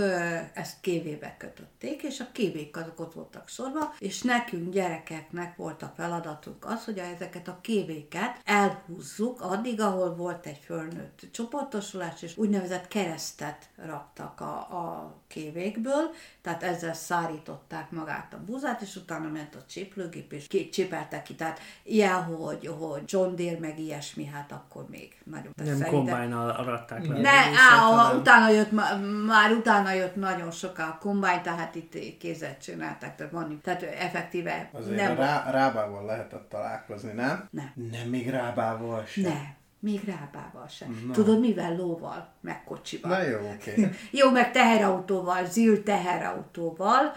ezt 0.55 0.81
kévébe 0.81 1.35
kötötték, 1.39 2.03
és 2.03 2.21
a 2.21 2.27
kévék 2.33 2.77
azok 2.77 3.01
ott 3.01 3.13
voltak 3.13 3.49
sorba, 3.49 3.95
és 3.99 4.23
nekünk 4.23 4.73
gyerekeknek 4.73 5.57
volt 5.57 5.83
a 5.83 5.93
feladatunk 5.97 6.65
az, 6.65 6.85
hogy 6.85 6.99
ezeket 6.99 7.49
a 7.49 7.59
kévéket 7.61 8.41
elhúzzuk 8.45 9.41
addig, 9.41 9.81
ahol 9.81 10.15
volt 10.15 10.47
egy 10.47 10.61
fölnőtt 10.65 11.29
csoportosulás, 11.33 12.23
és 12.23 12.37
úgynevezett 12.37 12.89
keresztet 12.89 13.69
raktak 13.77 14.41
a, 14.41 14.55
a 14.55 15.15
kévékből, 15.29 16.11
tehát 16.47 16.63
ezzel 16.63 16.95
szárították 16.95 17.91
magát 17.91 18.35
a 18.35 18.39
búzát, 18.47 18.81
és 18.81 18.97
utána 18.97 19.29
ment 19.29 19.55
a 19.55 19.65
csiplőgép, 19.69 20.33
és 20.33 20.47
ki, 20.47 20.69
csipeltek 20.69 21.23
ki. 21.23 21.35
Tehát 21.35 21.59
ilyen, 21.83 22.23
hogy, 22.23 22.67
hogy 22.79 23.03
John 23.07 23.35
Deere, 23.35 23.59
meg 23.59 23.79
ilyesmi, 23.79 24.25
hát 24.25 24.53
akkor 24.53 24.87
még 24.91 25.17
nagyobb. 25.25 25.53
Nem 25.65 25.83
kombájnal 25.83 26.51
aratták 26.51 27.07
le. 27.07 27.15
a 27.15 27.19
ne, 27.21 27.31
á, 27.31 27.77
hanem- 27.79 28.21
utána 28.21 28.49
jött, 28.51 28.73
má- 28.73 29.01
már 29.27 29.51
utána 29.51 29.93
jött 29.93 30.15
nagyon 30.15 30.51
soká 30.51 30.89
a 30.89 30.99
kombány, 30.99 31.43
tehát 31.43 31.75
itt 31.75 32.19
kézzel 32.19 32.59
csinálták, 32.59 33.17
tehát 33.17 33.33
van, 33.33 33.61
tehát 33.63 33.83
effektíve 33.83 34.71
Azért 34.73 34.97
nem 34.97 35.07
nem 35.07 35.17
rá, 35.17 35.51
rábával 35.51 36.05
lehetett 36.05 36.49
találkozni, 36.49 37.13
nem? 37.13 37.49
Nem. 37.51 37.73
Nem 37.91 38.09
még 38.09 38.31
rábával 38.31 39.05
sem. 39.05 39.25
Ne, 39.25 39.41
még 39.81 40.05
rábával 40.05 40.67
sem. 40.69 41.11
Tudod, 41.13 41.41
mivel 41.41 41.77
lóval, 41.77 42.33
meg 42.41 42.65
kocsival. 42.65 43.11
Na 43.11 43.23
jó, 43.23 43.39
oké. 43.55 43.91
Jó, 44.19 44.31
meg 44.31 44.53
teherautóval, 44.53 45.45
zil 45.45 45.83
teherautóval, 45.83 47.13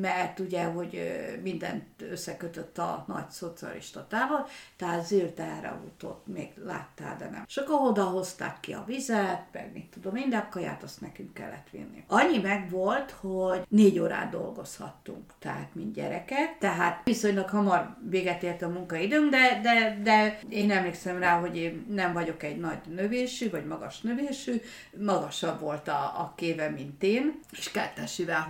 mert 0.00 0.38
ugye, 0.38 0.64
hogy 0.64 1.00
mindent 1.42 1.84
összekötött 2.10 2.78
a 2.78 3.04
nagy 3.08 3.30
szocialista 3.30 4.06
tával, 4.08 4.46
tehát 4.76 5.06
zil 5.06 5.34
teherautót 5.34 6.26
még 6.26 6.52
láttál, 6.64 7.16
de 7.18 7.28
nem. 7.28 7.44
És 7.46 7.56
akkor 7.56 7.88
oda 7.88 8.04
hozták 8.04 8.60
ki 8.60 8.72
a 8.72 8.84
vizet, 8.86 9.42
meg 9.52 9.70
mit 9.72 9.86
tudom 9.90 10.16
én, 10.16 10.30
de 10.30 10.36
a 10.36 10.48
kaját 10.50 10.82
azt 10.82 11.00
nekünk 11.00 11.34
kellett 11.34 11.66
vinni. 11.70 12.04
Annyi 12.06 12.38
meg 12.38 12.70
volt, 12.70 13.10
hogy 13.10 13.66
négy 13.68 13.98
órát 13.98 14.30
dolgozhattunk, 14.30 15.32
tehát 15.38 15.74
mint 15.74 15.94
gyerekek, 15.94 16.58
tehát 16.58 17.00
viszonylag 17.04 17.48
hamar 17.48 17.96
véget 18.08 18.42
ért 18.42 18.62
a 18.62 18.68
munkaidőm, 18.68 19.30
de, 19.30 19.60
de, 19.62 19.98
de 20.02 20.38
én 20.48 20.70
emlékszem 20.70 21.18
rá, 21.18 21.40
hogy 21.40 21.56
én 21.56 21.86
nem 21.88 22.12
vagyok 22.12 22.42
egy 22.42 22.58
nagy 22.58 22.78
növésű, 22.88 23.50
vagy 23.50 23.66
magas 23.66 24.00
növésű, 24.00 24.60
magasabb 24.98 25.60
volt 25.60 25.88
a, 25.88 26.20
a 26.20 26.32
kéve, 26.36 26.68
mint 26.68 27.02
én, 27.02 27.40
és 27.50 27.70
kettesivel 27.70 28.40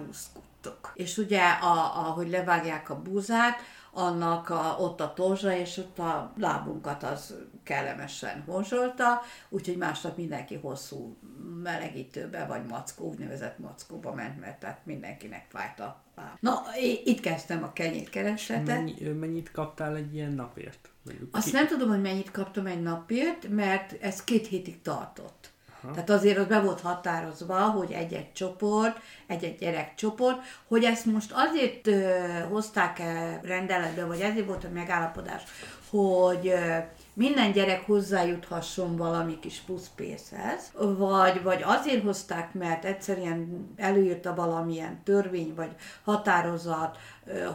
húzkodtunk. 0.67 0.91
És 0.95 1.19
ugye, 1.19 1.43
a, 1.43 2.07
ahogy 2.09 2.29
levágják 2.29 2.91
a 2.91 3.03
búzát, 3.03 3.59
annak 3.93 4.49
a, 4.49 4.77
ott 4.79 5.01
a 5.01 5.13
torzsa, 5.15 5.57
és 5.57 5.77
ott 5.77 5.99
a 5.99 6.33
lábunkat 6.39 7.03
az 7.03 7.35
kellemesen 7.63 8.43
horzsolta, 8.47 9.23
úgyhogy 9.49 9.77
másnap 9.77 10.17
mindenki 10.17 10.55
hosszú 10.55 11.17
melegítőbe, 11.63 12.47
vagy 12.47 12.67
mackó, 12.67 13.09
úgynevezett 13.09 13.59
mackóba 13.59 14.15
ment, 14.15 14.41
mert 14.41 14.61
tehát 14.61 14.81
mindenkinek 14.85 15.47
fájt 15.49 15.81
a 15.81 16.03
láb. 16.17 16.37
Na, 16.41 16.63
itt 17.05 17.21
kezdtem 17.21 17.63
a 17.63 17.73
kenyérkeresetet. 17.73 18.67
Mennyi, 18.67 19.09
mennyit 19.09 19.51
kaptál 19.51 19.97
egy 19.97 20.15
ilyen 20.15 20.33
napért? 20.33 20.91
Mondjuk 21.05 21.37
Azt 21.37 21.47
ki- 21.47 21.53
nem 21.53 21.67
tudom, 21.67 21.89
hogy 21.89 22.01
mennyit 22.01 22.31
kaptam 22.31 22.67
egy 22.67 22.83
napért, 22.83 23.49
mert 23.49 24.03
ez 24.03 24.25
két 24.25 24.47
hétig 24.47 24.83
tartott. 24.83 25.51
Aha. 25.83 25.93
Tehát 25.93 26.11
azért 26.11 26.39
az 26.39 26.47
be 26.47 26.61
volt 26.61 26.81
határozva, 26.81 27.61
hogy 27.61 27.93
egy-egy 27.93 28.33
csoport, 28.33 28.99
egy-egy 29.27 29.59
gyerekcsoport, 29.59 30.39
hogy 30.69 30.85
ezt 30.85 31.05
most 31.05 31.33
azért 31.35 31.87
ö, 31.87 32.19
hozták 32.51 32.99
el 32.99 33.41
rendeletbe, 33.43 34.05
vagy 34.05 34.21
ezért 34.21 34.47
volt 34.47 34.65
a 34.65 34.69
megállapodás, 34.75 35.43
hogy 35.91 36.49
ö, 36.49 36.79
minden 37.13 37.53
gyerek 37.53 37.87
hozzájuthasson 37.87 38.97
valami 38.97 39.39
kis 39.39 39.59
plusz 39.67 39.91
pénzhez, 39.97 40.73
vagy, 40.97 41.43
vagy 41.43 41.63
azért 41.65 42.03
hozták, 42.03 42.55
mert 42.55 42.85
egyszerűen 42.85 43.69
előírta 43.77 44.35
valamilyen 44.35 45.01
törvény, 45.05 45.53
vagy 45.57 45.71
határozat, 46.05 46.99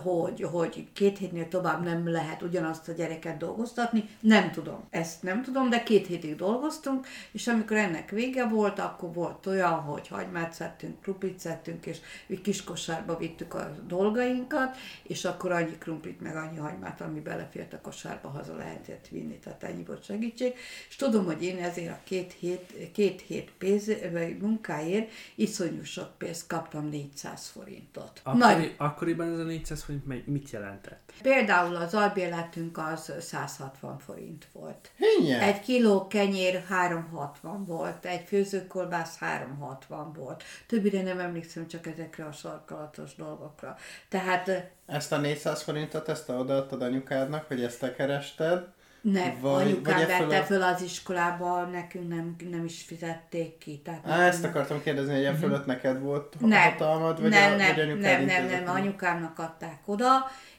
hogy, 0.04 0.42
hogy 0.52 0.88
két 0.94 1.18
hétnél 1.18 1.48
tovább 1.48 1.84
nem 1.84 2.12
lehet 2.12 2.42
ugyanazt 2.42 2.88
a 2.88 2.92
gyereket 2.92 3.38
dolgoztatni. 3.38 4.10
Nem 4.20 4.52
tudom. 4.52 4.84
Ezt 4.90 5.24
nem 5.24 5.44
tudom, 5.44 5.70
de 5.70 5.84
két 5.84 6.08
hétig 6.08 6.36
dolgoztunk, 6.36 7.08
és 7.32 7.48
amikor 7.48 7.78
ennek 7.78 8.10
vége 8.10 8.48
volt, 8.48 8.80
akkor 8.80 9.14
volt 9.14 9.46
olyan, 9.46 9.74
hogy 9.74 10.08
hagymát 10.08 10.54
szedtünk, 10.54 11.02
krumplit 11.02 11.40
szedtünk, 11.40 11.86
és 11.86 11.98
kis 12.42 12.64
kosárba 12.64 13.18
vittük 13.18 13.54
a 13.54 13.72
dolgainkat, 13.88 14.78
és 15.04 15.26
akkor 15.26 15.52
annyi 15.52 15.78
krumplit, 15.78 16.22
meg 16.22 16.36
annyi 16.36 16.58
hagymát, 16.58 17.02
ami 17.02 17.20
belefért 17.20 17.74
a 17.74 17.82
kosárba, 17.82 18.30
haza 18.30 18.56
lehetett 18.56 19.08
vinni, 19.08 19.40
tehát 19.40 19.64
ennyi 19.64 19.84
volt 19.84 20.04
segítség. 20.04 20.54
És 20.90 20.96
tudom, 20.96 21.26
hogy 21.26 21.44
én 21.44 21.58
ezért 21.58 21.92
a 21.92 22.00
két 22.04 22.36
hét, 22.40 22.92
két 22.92 23.22
hét 23.22 23.52
pénz, 23.58 23.92
vagy 24.12 24.38
munkáért 24.38 25.12
iszonyú 25.36 25.84
sok 25.84 26.18
pénzt 26.18 26.48
kaptam 26.48 26.90
400 26.90 27.48
forintot. 27.48 28.22
Nagy, 28.24 28.40
Akkori, 28.52 28.74
akkoriban 28.78 29.34
ez 29.34 29.40
a 29.40 29.44
400 29.62 29.84
forint 29.84 30.28
mit 30.28 30.50
jelentett? 30.50 31.14
Például 31.22 31.76
az 31.76 31.94
albérletünk 31.94 32.78
az 32.78 33.14
160 33.20 34.00
forint 34.00 34.48
volt. 34.52 34.92
Igen. 35.20 35.42
Egy 35.42 35.60
kiló 35.60 36.08
kenyér 36.08 36.64
360 36.68 37.66
volt, 37.66 38.06
egy 38.06 38.28
főzőkolbász 38.28 39.18
360 39.18 40.14
volt. 40.14 40.44
Többire 40.68 41.02
nem 41.02 41.20
emlékszem 41.20 41.68
csak 41.68 41.88
ezekre 41.88 42.26
a 42.26 42.32
sarkalatos 42.32 43.16
dolgokra. 43.16 43.78
Tehát 44.10 44.72
Ezt 44.86 45.12
a 45.12 45.18
400 45.18 45.62
forintot, 45.62 46.10
ezt 46.10 46.30
odaadtad 46.30 46.82
anyukádnak, 46.82 47.48
hogy 47.48 47.64
ezt 47.64 47.80
te 47.80 47.96
kerested? 47.96 48.68
Ne, 49.02 49.34
Vagy- 49.40 49.62
anyukám 49.62 49.94
vagy 49.94 50.04
e 50.04 50.06
vette 50.06 50.24
fölött- 50.24 50.46
föl 50.46 50.62
az 50.62 50.82
iskolába, 50.82 51.62
nekünk 51.62 52.08
nem, 52.10 52.36
nem 52.50 52.66
is 52.66 52.82
fizették 52.84 53.58
ki. 53.58 53.82
Tehát 53.84 54.08
Á, 54.08 54.22
ezt 54.26 54.44
akartam 54.44 54.82
kérdezni, 54.84 55.14
hogy 55.14 55.24
e 55.24 55.34
fölött 55.34 55.66
neked 55.66 56.02
volt 56.02 56.36
nem, 56.40 56.62
hatalmad, 56.62 57.22
vagy, 57.22 57.30
nem, 57.30 57.54
a, 57.54 57.56
nem, 57.56 57.68
vagy 57.76 57.80
anyukád 57.80 58.02
nem, 58.02 58.26
nem, 58.26 58.46
nem, 58.46 58.64
meg? 58.64 58.76
anyukámnak 58.76 59.40
adták 59.40 59.80
oda, 59.86 60.10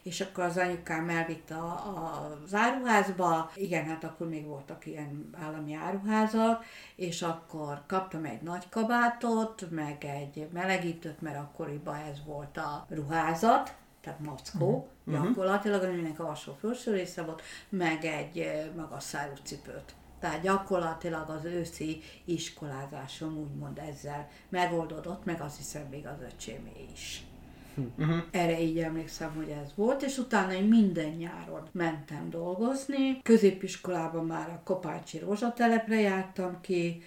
és 0.03 0.21
akkor 0.21 0.43
az 0.43 0.57
anyukám 0.57 1.09
elvitte 1.09 1.55
a, 1.55 1.65
a, 1.71 2.37
az 2.45 2.53
áruházba, 2.53 3.51
igen, 3.55 3.85
hát 3.85 4.03
akkor 4.03 4.27
még 4.29 4.45
voltak 4.45 4.85
ilyen 4.85 5.29
állami 5.41 5.73
áruházak, 5.73 6.63
és 6.95 7.21
akkor 7.21 7.81
kaptam 7.87 8.25
egy 8.25 8.41
nagy 8.41 8.69
kabátot, 8.69 9.67
meg 9.69 10.03
egy 10.05 10.47
melegítőt, 10.53 11.21
mert 11.21 11.37
akkoriban 11.37 11.95
ez 12.11 12.17
volt 12.25 12.57
a 12.57 12.85
ruházat, 12.89 13.73
tehát 14.03 14.19
mackó, 14.19 14.89
uh-huh. 15.05 15.25
gyakorlatilag, 15.25 15.83
aminek 15.83 16.19
alsó 16.19 16.55
felső 16.59 16.93
része 16.93 17.21
volt, 17.21 17.41
meg 17.69 18.05
egy 18.05 18.71
magas 18.75 19.03
szárú 19.03 19.33
cipőt. 19.43 19.95
Tehát 20.19 20.41
gyakorlatilag 20.41 21.29
az 21.29 21.45
őszi 21.45 22.01
iskolázásom 22.25 23.37
úgymond 23.37 23.77
ezzel 23.77 24.29
megoldódott, 24.49 25.25
meg 25.25 25.41
azt 25.41 25.57
hiszem 25.57 25.87
még 25.89 26.07
az 26.07 26.21
öcsémé 26.33 26.87
is. 26.93 27.23
Uh-huh. 27.97 28.17
Erre 28.31 28.61
így 28.61 28.79
emlékszem, 28.79 29.33
hogy 29.35 29.49
ez 29.49 29.69
volt, 29.75 30.01
és 30.01 30.17
utána 30.17 30.53
én 30.53 30.63
minden 30.63 31.09
nyáron 31.09 31.67
mentem 31.71 32.29
dolgozni. 32.29 33.21
Középiskolában 33.21 34.25
már 34.25 34.49
a 34.49 34.61
Kopácsi 34.63 35.19
Rózsatelepre 35.19 35.99
jártam 35.99 36.61
ki, 36.61 37.01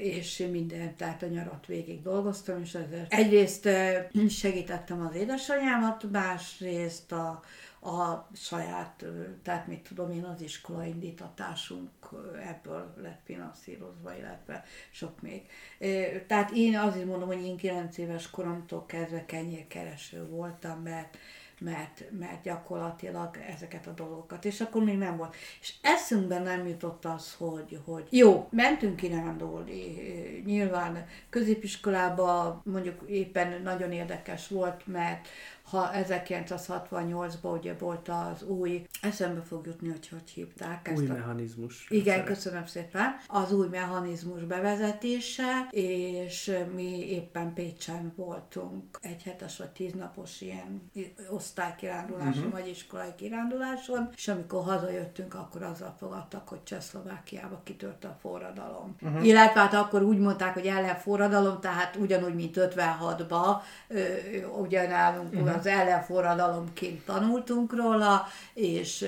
és 0.00 0.46
minden, 0.50 0.96
tehát 0.96 1.22
a 1.22 1.26
nyarat 1.26 1.66
végig 1.66 2.02
dolgoztam, 2.02 2.60
és 2.62 2.74
ezzel 2.74 3.06
egyrészt 3.08 3.66
eh, 3.66 4.06
segítettem 4.28 5.06
az 5.06 5.14
édesanyámat, 5.14 6.10
másrészt 6.10 7.12
a, 7.12 7.42
a 7.80 8.28
saját, 8.34 9.02
eh, 9.02 9.08
tehát 9.42 9.66
mit 9.66 9.88
tudom 9.88 10.10
én, 10.10 10.24
az 10.24 10.40
iskola 10.40 10.84
indítatásunk 10.84 11.90
eh, 12.34 12.48
ebből 12.48 12.94
lett 13.02 13.20
finanszírozva, 13.24 14.16
illetve 14.16 14.64
sok 14.90 15.20
még. 15.20 15.42
Eh, 15.78 16.22
Tehát 16.26 16.50
én 16.50 16.76
azért 16.78 17.06
mondom, 17.06 17.28
hogy 17.28 17.44
én 17.44 17.56
9 17.56 17.98
éves 17.98 18.30
koromtól 18.30 18.86
kezdve 18.86 19.24
kenyérkereső 19.24 20.26
voltam, 20.26 20.82
mert 20.82 21.16
mert, 21.58 22.04
mert 22.18 22.42
gyakorlatilag 22.42 23.36
ezeket 23.56 23.86
a 23.86 23.90
dolgokat, 23.90 24.44
és 24.44 24.60
akkor 24.60 24.84
még 24.84 24.98
nem 24.98 25.16
volt. 25.16 25.36
És 25.60 25.74
eszünkbe 25.82 26.38
nem 26.38 26.66
jutott 26.66 27.04
az, 27.04 27.34
hogy, 27.38 27.80
hogy 27.84 28.06
jó, 28.10 28.48
mentünk 28.50 28.96
kirándulni, 28.96 29.94
nyilván 30.44 31.06
középiskolába 31.30 32.60
mondjuk 32.64 33.02
éppen 33.08 33.62
nagyon 33.62 33.92
érdekes 33.92 34.48
volt, 34.48 34.86
mert 34.86 35.28
ha 35.70 35.90
1968-ban 35.92 37.58
ugye 37.58 37.74
volt 37.78 38.08
az 38.08 38.42
új, 38.42 38.86
eszembe 39.02 39.40
fog 39.40 39.66
jutni, 39.66 39.88
hogy 39.88 40.08
hogy 40.08 40.30
hívták 40.30 40.90
Új 40.94 41.02
ezt 41.02 41.10
a 41.10 41.14
mechanizmus. 41.14 41.86
igen, 41.88 42.14
Szeret- 42.14 42.26
köszönöm 42.26 42.66
szépen. 42.66 43.16
Az 43.26 43.52
új 43.52 43.66
mechanizmus 43.68 44.42
bevezetése, 44.42 45.68
és 45.70 46.52
mi 46.74 47.10
éppen 47.10 47.54
Pécsen 47.54 48.12
voltunk 48.16 48.98
egy 49.00 49.22
hetes 49.22 49.58
vagy 49.58 49.70
tíznapos 49.70 50.40
ilyen 50.40 50.90
osztálykiránduláson, 51.30 52.44
uh-huh. 52.44 52.52
vagy 52.52 52.68
iskolai 52.68 53.14
kiránduláson, 53.16 54.08
és 54.16 54.28
amikor 54.28 54.62
hazajöttünk, 54.62 55.34
akkor 55.34 55.62
azzal 55.62 55.94
fogadtak, 55.98 56.48
hogy 56.48 56.62
Csehszlovákiába 56.62 57.60
kitört 57.64 58.04
a 58.04 58.16
forradalom. 58.20 58.96
Uh-huh. 59.00 59.26
Illetve 59.26 59.60
hát 59.60 59.74
akkor 59.74 60.02
úgy 60.02 60.18
mondták, 60.18 60.54
hogy 60.54 60.66
ellenforradalom, 60.66 61.60
tehát 61.60 61.96
ugyanúgy, 61.96 62.34
mint 62.34 62.56
56-ba, 62.58 63.56
ugyanálunk 64.60 65.32
uh-huh. 65.32 65.57
Az 65.58 65.66
ellenforradalomként 65.66 67.04
tanultunk 67.04 67.76
róla, 67.76 68.26
és 68.54 69.04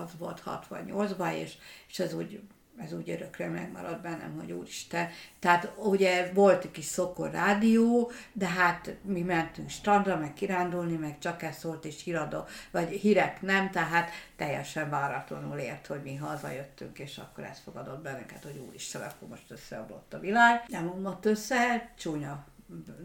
az 0.00 0.10
volt 0.18 0.42
68-ban, 0.46 1.32
és, 1.32 1.52
és 1.88 1.98
ez 1.98 2.14
úgy 2.14 2.40
ez 2.82 2.92
úgy 2.92 3.10
örökre 3.10 3.48
megmaradt 3.48 4.02
bennem, 4.02 4.36
hogy 4.38 4.52
úristen. 4.52 5.08
Tehát 5.38 5.72
ugye 5.76 6.32
volt 6.32 6.64
egy 6.64 6.70
kis 6.70 6.84
szokor 6.84 7.30
rádió, 7.30 8.10
de 8.32 8.46
hát 8.46 8.96
mi 9.02 9.22
mentünk 9.22 9.68
strandra, 9.68 10.16
meg 10.16 10.32
kirándulni, 10.32 10.96
meg 10.96 11.18
csak 11.18 11.42
ez 11.42 11.56
szólt, 11.56 11.84
és 11.84 12.02
híradó, 12.02 12.44
vagy 12.70 12.88
hírek 12.88 13.42
nem, 13.42 13.70
tehát 13.70 14.10
teljesen 14.36 14.90
váratlanul 14.90 15.58
ért, 15.58 15.86
hogy 15.86 16.02
mi 16.02 16.16
hazajöttünk, 16.16 16.98
és 16.98 17.18
akkor 17.18 17.44
ez 17.44 17.58
fogadott 17.64 18.02
bennünket, 18.02 18.42
hogy 18.42 18.62
úristen, 18.68 19.02
akkor 19.02 19.28
most 19.28 19.50
összeomlott 19.50 20.14
a 20.14 20.18
világ. 20.18 20.64
Nem 20.68 20.88
omlott 20.88 21.26
össze, 21.26 21.92
csúnya 21.98 22.46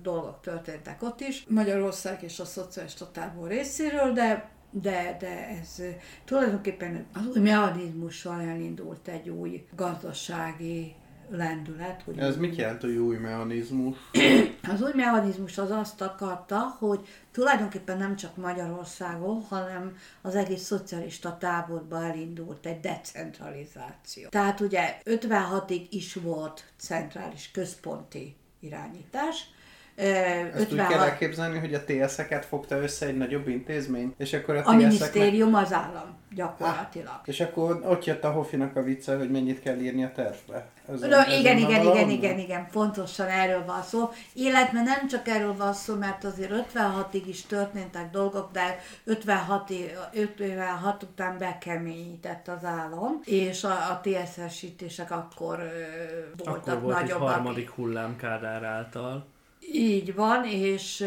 dolgok 0.02 0.42
történtek 0.42 1.04
ott 1.04 1.20
is, 1.20 1.46
Magyarország 1.48 2.24
és 2.24 2.40
a 2.40 2.46
szocialista 2.46 3.12
tábor 3.12 3.48
részéről, 3.48 4.14
de 4.14 4.52
de, 4.82 5.16
de 5.20 5.48
ez 5.48 5.82
tulajdonképpen 6.26 7.06
az 7.14 7.28
új 7.36 7.40
mechanizmussal 7.40 8.42
elindult 8.42 9.08
egy 9.08 9.30
új 9.30 9.66
gazdasági 9.76 10.96
lendület. 11.30 12.02
Hogy 12.06 12.18
Ez 12.18 12.38
mit 12.38 12.56
jelent, 12.56 12.82
hogy 12.82 12.96
új 12.96 13.18
mechanizmus? 13.18 13.98
Az 14.74 14.82
új 14.82 14.92
mechanizmus 14.96 15.58
az 15.58 15.72
azt 15.72 16.02
akarta, 16.02 16.76
hogy 16.80 17.08
tulajdonképpen 17.32 17.98
nem 17.98 18.16
csak 18.16 18.36
Magyarországon, 18.36 19.42
hanem 19.42 19.98
az 20.22 20.36
egész 20.36 20.62
szocialista 20.62 21.38
táborba 21.38 22.04
elindult 22.04 22.66
egy 22.66 22.80
decentralizáció. 22.80 24.30
Tehát 24.30 24.60
ugye 24.60 24.98
56-ig 25.06 25.86
is 25.90 26.14
volt 26.14 26.64
centrális 26.78 27.52
központi 27.52 28.36
irányítás, 28.60 29.50
Ezt 29.96 30.72
úgy 30.72 30.78
kell 30.88 31.00
elképzelni, 31.00 31.60
hogy 31.60 31.74
a 31.74 31.84
TSZ-eket 31.84 32.46
fogta 32.46 32.82
össze 32.82 33.06
egy 33.06 33.18
nagyobb 33.18 33.48
intézmény, 33.48 34.14
és 34.18 34.34
akkor 34.34 34.56
a, 34.56 34.62
a 34.66 34.74
minisztérium 34.74 35.56
az 35.56 35.74
állam, 35.74 36.18
gyakorlatilag. 36.36 37.08
Ah, 37.08 37.28
és 37.28 37.40
akkor 37.40 37.82
ott 37.86 38.06
jött 38.06 38.24
a 38.24 38.32
Hofinak 38.32 38.76
a 38.76 38.82
vicce, 38.82 39.18
hogy 39.18 39.32
mennyit 39.32 39.62
kell 39.62 39.78
írni 39.78 40.04
a 40.04 40.12
tervbe. 40.12 40.68
Ez 40.94 41.02
no, 41.02 41.18
a, 41.18 41.26
igen, 41.40 41.58
igen, 41.58 41.82
igen, 41.82 41.82
igen, 41.82 42.10
igen, 42.10 42.40
igen, 42.40 42.68
pontosan 42.72 43.28
erről 43.28 43.66
van 43.66 43.82
szó. 43.82 44.12
Illetve 44.34 44.82
nem 44.82 45.08
csak 45.08 45.28
erről 45.28 45.56
van 45.56 45.74
szó, 45.74 45.96
mert 45.96 46.24
azért 46.24 46.52
56-ig 46.74 47.24
is 47.26 47.46
történtek 47.46 48.10
dolgok, 48.12 48.52
de 48.52 48.80
56, 49.04 49.72
56 50.14 51.04
után 51.04 51.38
bekeményített 51.38 52.48
az 52.48 52.64
állam, 52.66 53.20
és 53.24 53.64
a, 53.64 53.70
a 53.70 54.02
TSZ-esítések 54.04 55.12
akkor 55.12 55.60
ö, 55.60 56.44
voltak 56.44 56.68
akkor 56.68 56.82
volt 56.82 57.02
nagyobbak. 57.02 57.30
harmadik 57.30 57.70
hullám 57.70 58.16
Kádár 58.16 58.64
által. 58.64 59.32
Így 59.72 60.16
van, 60.16 60.46
és 60.46 61.06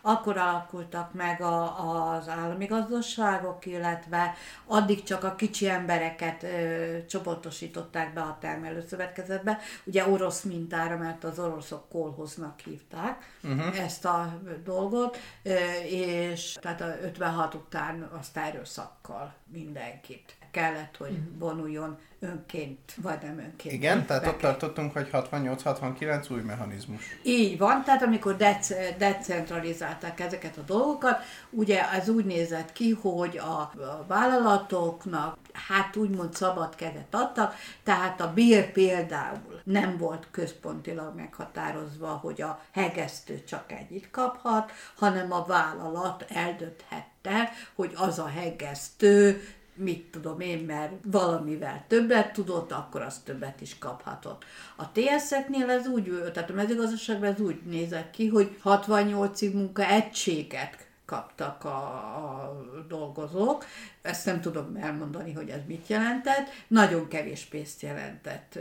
akkor 0.00 0.36
alakultak 0.36 1.12
meg 1.12 1.40
a, 1.40 2.16
az 2.16 2.28
állami 2.28 2.66
gazdaságok, 2.66 3.66
illetve 3.66 4.34
addig 4.66 5.02
csak 5.02 5.24
a 5.24 5.34
kicsi 5.34 5.68
embereket 5.68 6.42
ö, 6.42 6.96
csoportosították 7.06 8.12
be 8.12 8.20
a 8.20 8.36
termelőszövetkezetbe, 8.40 9.58
ugye 9.84 10.08
orosz 10.08 10.42
mintára, 10.42 10.96
mert 10.96 11.24
az 11.24 11.38
oroszok 11.38 11.88
kolhoznak 11.88 12.60
hívták 12.60 13.38
uh-huh. 13.42 13.80
ezt 13.80 14.04
a 14.04 14.40
dolgot, 14.64 15.18
ö, 15.42 15.54
és 15.88 16.56
tehát 16.60 16.80
a 16.80 16.96
56 17.02 17.54
után 17.54 18.10
azt 18.18 18.36
erőszakkal 18.36 19.34
mindenkit 19.52 20.36
kellett, 20.50 20.96
hogy 20.96 21.18
vonuljon 21.38 21.98
önként, 22.26 22.94
vagy 23.02 23.18
nem 23.22 23.38
önként. 23.38 23.74
Igen, 23.74 24.06
tehát 24.06 24.26
ott 24.26 24.38
tartottunk, 24.38 24.92
hogy 24.92 25.08
68-69 25.12 26.32
új 26.32 26.40
mechanizmus. 26.40 27.02
Így 27.22 27.58
van, 27.58 27.84
tehát 27.84 28.02
amikor 28.02 28.36
dec- 28.36 28.96
decentralizálták 28.98 30.20
ezeket 30.20 30.56
a 30.56 30.62
dolgokat, 30.66 31.18
ugye 31.50 31.90
ez 31.90 32.08
úgy 32.08 32.24
nézett 32.24 32.72
ki, 32.72 32.90
hogy 33.00 33.38
a, 33.38 33.60
a 33.60 34.04
vállalatoknak 34.08 35.38
hát 35.52 35.96
úgymond 35.96 36.34
szabad 36.34 36.74
kezet 36.74 37.14
adtak, 37.14 37.54
tehát 37.82 38.20
a 38.20 38.32
bér 38.32 38.72
például 38.72 39.60
nem 39.64 39.96
volt 39.96 40.26
központilag 40.30 41.14
meghatározva, 41.16 42.08
hogy 42.08 42.42
a 42.42 42.60
hegesztő 42.72 43.44
csak 43.44 43.72
egyit 43.72 44.10
kaphat, 44.10 44.72
hanem 44.94 45.32
a 45.32 45.44
vállalat 45.44 46.24
eldönthette, 46.28 47.52
hogy 47.74 47.92
az 47.96 48.18
a 48.18 48.26
hegesztő 48.26 49.42
mit 49.76 50.10
tudom 50.10 50.40
én, 50.40 50.58
mert 50.58 50.92
valamivel 51.04 51.84
többet 51.88 52.32
tudott, 52.32 52.72
akkor 52.72 53.02
az 53.02 53.18
többet 53.24 53.60
is 53.60 53.78
kaphatott. 53.78 54.44
A 54.76 54.92
TSZ-eknél 54.92 55.70
ez 55.70 55.86
úgy, 55.86 56.30
tehát 56.32 56.50
a 56.50 56.54
mezőgazdaságban 56.54 57.32
ez 57.32 57.40
úgy 57.40 57.60
nézett 57.64 58.10
ki, 58.10 58.28
hogy 58.28 58.56
68-ig 58.64 59.52
munka 59.52 59.86
egységet 59.86 60.86
kaptak 61.06 61.64
a, 61.64 61.68
a 61.68 62.56
dolgozók. 62.88 63.64
Ezt 64.06 64.26
nem 64.26 64.40
tudom 64.40 64.76
elmondani, 64.76 65.32
hogy 65.32 65.48
ez 65.48 65.60
mit 65.66 65.86
jelentett. 65.86 66.48
Nagyon 66.68 67.08
kevés 67.08 67.44
pénzt 67.44 67.82
jelentett 67.82 68.58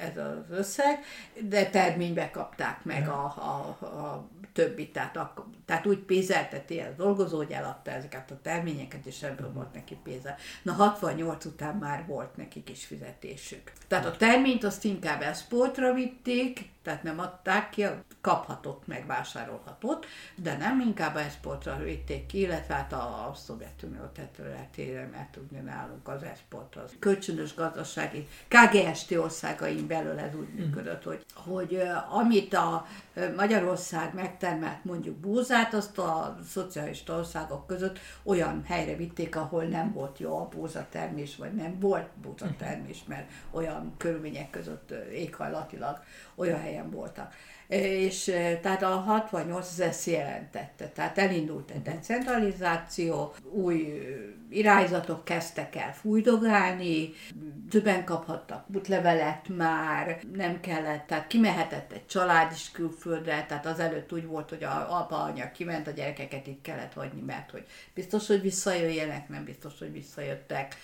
ez 0.00 0.16
az 0.16 0.56
összeg, 0.56 1.04
de 1.40 1.66
terménybe 1.66 2.30
kapták 2.30 2.84
meg 2.84 3.08
a, 3.08 3.24
a, 3.24 3.84
a 3.86 4.28
többit, 4.54 4.92
tehát, 4.92 5.16
a, 5.16 5.34
tehát 5.64 5.86
úgy 5.86 5.98
pénzelteti 5.98 6.78
a 6.78 6.94
dolgozó, 6.96 7.36
hogy 7.36 7.50
eladta 7.50 7.90
ezeket 7.90 8.30
a 8.30 8.40
terményeket, 8.42 9.06
és 9.06 9.22
ebből 9.22 9.52
volt 9.52 9.72
neki 9.74 9.96
pénze. 10.02 10.36
Na 10.62 10.72
68 10.72 11.44
után 11.44 11.76
már 11.76 12.06
volt 12.06 12.36
nekik 12.36 12.70
is 12.70 12.84
fizetésük. 12.84 13.72
Tehát 13.88 14.06
a 14.06 14.16
terményt 14.16 14.64
azt 14.64 14.84
inkább 14.84 15.22
exportra 15.22 15.92
vitték, 15.92 16.72
tehát 16.82 17.02
nem 17.02 17.18
adták 17.18 17.70
ki, 17.70 17.84
kaphatott, 18.20 18.86
meg 18.86 19.06
vásárolhatott, 19.06 20.06
de 20.36 20.56
nem 20.56 20.80
inkább 20.80 21.16
exportra 21.16 21.76
vitték 21.76 22.26
ki, 22.26 22.38
illetve 22.38 22.74
hát 22.74 22.92
a, 22.92 23.28
a 23.28 23.34
Szovjetunió 23.34 24.00
területére, 24.14 24.83
mert 24.92 25.38
ugye 25.50 25.60
nálunk 25.60 26.08
az 26.08 26.22
export 26.22 26.76
az 26.76 26.92
kölcsönös 26.98 27.54
gazdasági 27.54 28.28
KGST 28.48 29.10
országain 29.12 29.86
belül 29.86 30.18
ez 30.18 30.34
úgy 30.34 30.54
működött, 30.54 31.02
hogy, 31.02 31.24
hogy 31.34 31.82
amit 32.10 32.54
a 32.54 32.86
Magyarország 33.36 34.14
megtermelt 34.14 34.84
mondjuk 34.84 35.16
búzát, 35.16 35.74
azt 35.74 35.98
a 35.98 36.38
szocialista 36.48 37.16
országok 37.16 37.66
között 37.66 37.98
olyan 38.22 38.62
helyre 38.64 38.96
vitték, 38.96 39.36
ahol 39.36 39.64
nem 39.64 39.92
volt 39.92 40.18
jó 40.18 40.38
a 40.38 40.48
búzatermés, 40.48 41.36
vagy 41.36 41.54
nem 41.54 41.80
volt 41.80 42.08
búzatermés, 42.22 43.04
mert 43.06 43.30
olyan 43.50 43.94
körülmények 43.96 44.50
között 44.50 44.90
éghajlatilag 45.12 46.02
olyan 46.34 46.60
helyen 46.60 46.90
voltak. 46.90 47.34
És 47.66 48.24
tehát 48.62 48.82
a 48.82 48.86
68 48.86 49.68
az 49.70 49.80
ezt 49.80 50.06
jelentette. 50.06 50.88
Tehát 50.88 51.18
elindult 51.18 51.70
egy 51.70 51.82
decentralizáció, 51.82 53.34
új 53.50 54.02
irányzatok 54.48 55.24
kezdtek 55.24 55.76
el 55.76 55.94
fújdogálni, 55.94 57.12
többen 57.70 58.04
kaphattak 58.04 58.64
útlevelet 58.74 59.48
már, 59.48 60.20
nem 60.32 60.60
kellett, 60.60 61.06
tehát 61.06 61.26
kimehetett 61.26 61.92
egy 61.92 62.06
család 62.06 62.52
is 62.52 62.70
külföldre, 62.70 63.44
tehát 63.48 63.66
azelőtt 63.66 64.12
úgy 64.12 64.26
volt, 64.26 64.48
hogy 64.48 64.64
a 64.64 65.00
apa, 65.00 65.22
anya 65.22 65.52
kiment, 65.52 65.86
a 65.86 65.90
gyerekeket 65.90 66.46
itt 66.46 66.62
kellett 66.62 66.92
hagyni, 66.92 67.20
mert 67.20 67.50
hogy 67.50 67.64
biztos, 67.94 68.26
hogy 68.26 68.40
visszajöjjenek, 68.40 69.28
nem 69.28 69.44
biztos, 69.44 69.78
hogy 69.78 69.92
visszajöttek 69.92 70.76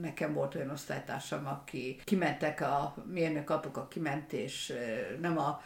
Nekem 0.00 0.32
volt 0.32 0.54
olyan 0.54 0.70
osztálytársam, 0.70 1.46
aki 1.46 2.00
kimentek 2.04 2.60
a 2.60 2.94
mérnök 3.12 3.50
apuka 3.50 3.88
kiment, 3.88 4.32
és 4.32 4.72
nem 5.20 5.38
a 5.38 5.62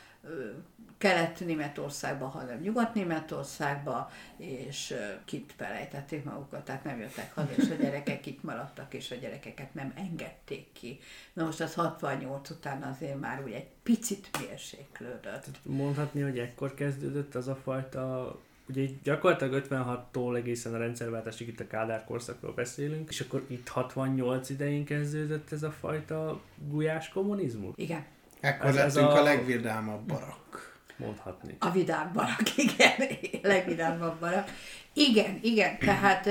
kelet-németországba, 0.99 2.27
hanem 2.27 2.59
nyugat-németországba, 2.59 4.11
és 4.37 4.95
kint 5.25 5.53
felejtették 5.57 6.25
magukat, 6.25 6.65
tehát 6.65 6.85
nem 6.85 7.01
jöttek 7.01 7.35
haza, 7.35 7.51
és 7.57 7.71
a 7.71 7.75
gyerekek 7.83 8.27
itt 8.27 8.43
maradtak, 8.43 8.95
és 8.95 9.11
a 9.11 9.15
gyerekeket 9.15 9.75
nem 9.75 9.93
engedték 9.97 10.73
ki. 10.73 10.99
Na 11.33 11.45
most 11.45 11.61
az 11.61 11.75
68 11.75 12.51
után 12.51 12.83
azért 12.83 13.21
már 13.21 13.43
úgy 13.45 13.53
egy 13.53 13.69
picit 13.83 14.31
mérséklődött. 14.41 15.47
Mondhatni, 15.63 16.21
hogy 16.21 16.39
ekkor 16.39 16.75
kezdődött 16.75 17.35
az 17.35 17.49
a 17.49 17.57
fajta 17.57 18.37
ugye 18.69 18.87
gyakorlatilag 19.03 19.67
56-tól 19.69 20.37
egészen 20.37 20.75
a 20.75 20.79
rendszerváltásig 20.79 21.49
itt 21.49 21.61
a 21.61 21.67
Kádár 21.67 22.05
korszakról 22.05 22.53
beszélünk, 22.53 23.09
és 23.11 23.21
akkor 23.21 23.45
itt 23.47 23.69
68 23.69 24.51
idején 24.51 24.85
kezdődött 24.85 25.53
ez 25.53 25.63
a 25.63 25.71
fajta 25.71 26.41
gulyás 26.69 27.09
kommunizmus? 27.09 27.73
Igen. 27.77 28.05
Ekkor 28.41 28.69
ez, 28.69 28.75
lettünk 28.75 29.11
ez 29.11 29.15
a... 29.15 29.21
a 29.21 29.23
legvidámabb 29.23 30.03
barak. 30.07 30.76
Mondhatni. 30.97 31.57
A 31.59 31.71
vidám 31.71 32.11
barak, 32.13 32.57
igen, 32.67 33.09
legvidámabb 33.43 34.21
barak. 34.21 34.49
Igen, 34.93 35.39
igen, 35.43 35.79
tehát 35.79 36.29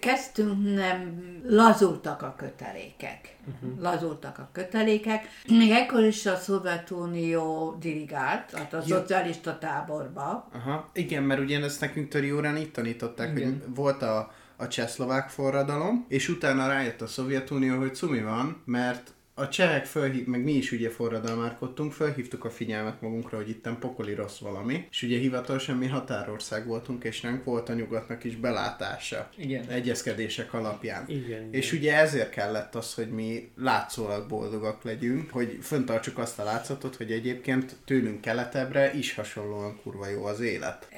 kezdtünk 0.00 0.74
nem, 0.74 1.22
lazultak 1.46 2.22
a 2.22 2.34
kötelékek. 2.36 3.36
Uh-huh. 3.46 3.80
Lazultak 3.80 4.38
a 4.38 4.48
kötelékek. 4.52 5.24
Még 5.48 5.70
ekkor 5.70 6.04
is 6.04 6.26
a 6.26 6.36
Szovjetunió 6.36 7.76
dirigált, 7.80 8.50
tehát 8.50 8.72
a 8.74 8.82
ja. 8.86 8.96
szocialista 8.96 9.58
táborba. 9.58 10.48
Aha, 10.52 10.90
igen, 10.92 11.22
mert 11.22 11.40
ugye 11.40 11.62
ezt 11.62 11.80
nekünk 11.80 12.08
töri 12.08 12.32
órán 12.32 12.56
itt 12.56 12.72
tanították, 12.72 13.38
igen. 13.38 13.48
hogy 13.48 13.74
volt 13.74 14.02
a, 14.02 14.32
a 14.56 14.68
csehszlovák 14.68 15.28
forradalom, 15.28 16.04
és 16.08 16.28
utána 16.28 16.66
rájött 16.66 17.00
a 17.00 17.06
Szovjetunió, 17.06 17.78
hogy 17.78 17.94
cumi 17.94 18.22
van, 18.22 18.62
mert 18.64 19.14
a 19.36 19.48
csehek 19.48 19.84
fölhív, 19.84 20.26
meg 20.26 20.42
mi 20.44 20.52
is 20.52 20.72
ugye 20.72 20.90
forradalmárkodtunk, 20.90 21.92
felhívtuk 21.92 22.44
a 22.44 22.50
figyelmet 22.50 23.00
magunkra, 23.00 23.36
hogy 23.36 23.48
itten 23.48 23.78
pokoli 23.78 24.14
rossz 24.14 24.38
valami, 24.38 24.86
és 24.90 25.02
ugye 25.02 25.18
hivatalosan 25.18 25.76
mi 25.76 25.86
határország 25.86 26.66
voltunk, 26.66 27.04
és 27.04 27.20
nem 27.20 27.42
volt 27.44 27.68
a 27.68 27.72
nyugatnak 27.72 28.24
is 28.24 28.36
belátása. 28.36 29.30
Igen. 29.36 29.68
Egyezkedések 29.68 30.52
alapján. 30.52 31.04
Igen, 31.08 31.22
igen. 31.22 31.48
És 31.50 31.72
ugye 31.72 31.96
ezért 31.96 32.30
kellett 32.30 32.74
az, 32.74 32.94
hogy 32.94 33.10
mi 33.10 33.50
látszólag 33.56 34.28
boldogak 34.28 34.82
legyünk, 34.82 35.30
hogy 35.30 35.58
föntartsuk 35.62 36.18
azt 36.18 36.38
a 36.38 36.44
látszatot, 36.44 36.96
hogy 36.96 37.12
egyébként 37.12 37.76
tőlünk 37.84 38.20
keletebbre 38.20 38.94
is 38.94 39.14
hasonlóan 39.14 39.80
kurva 39.82 40.08
jó 40.08 40.24
az 40.24 40.40
élet. 40.40 40.88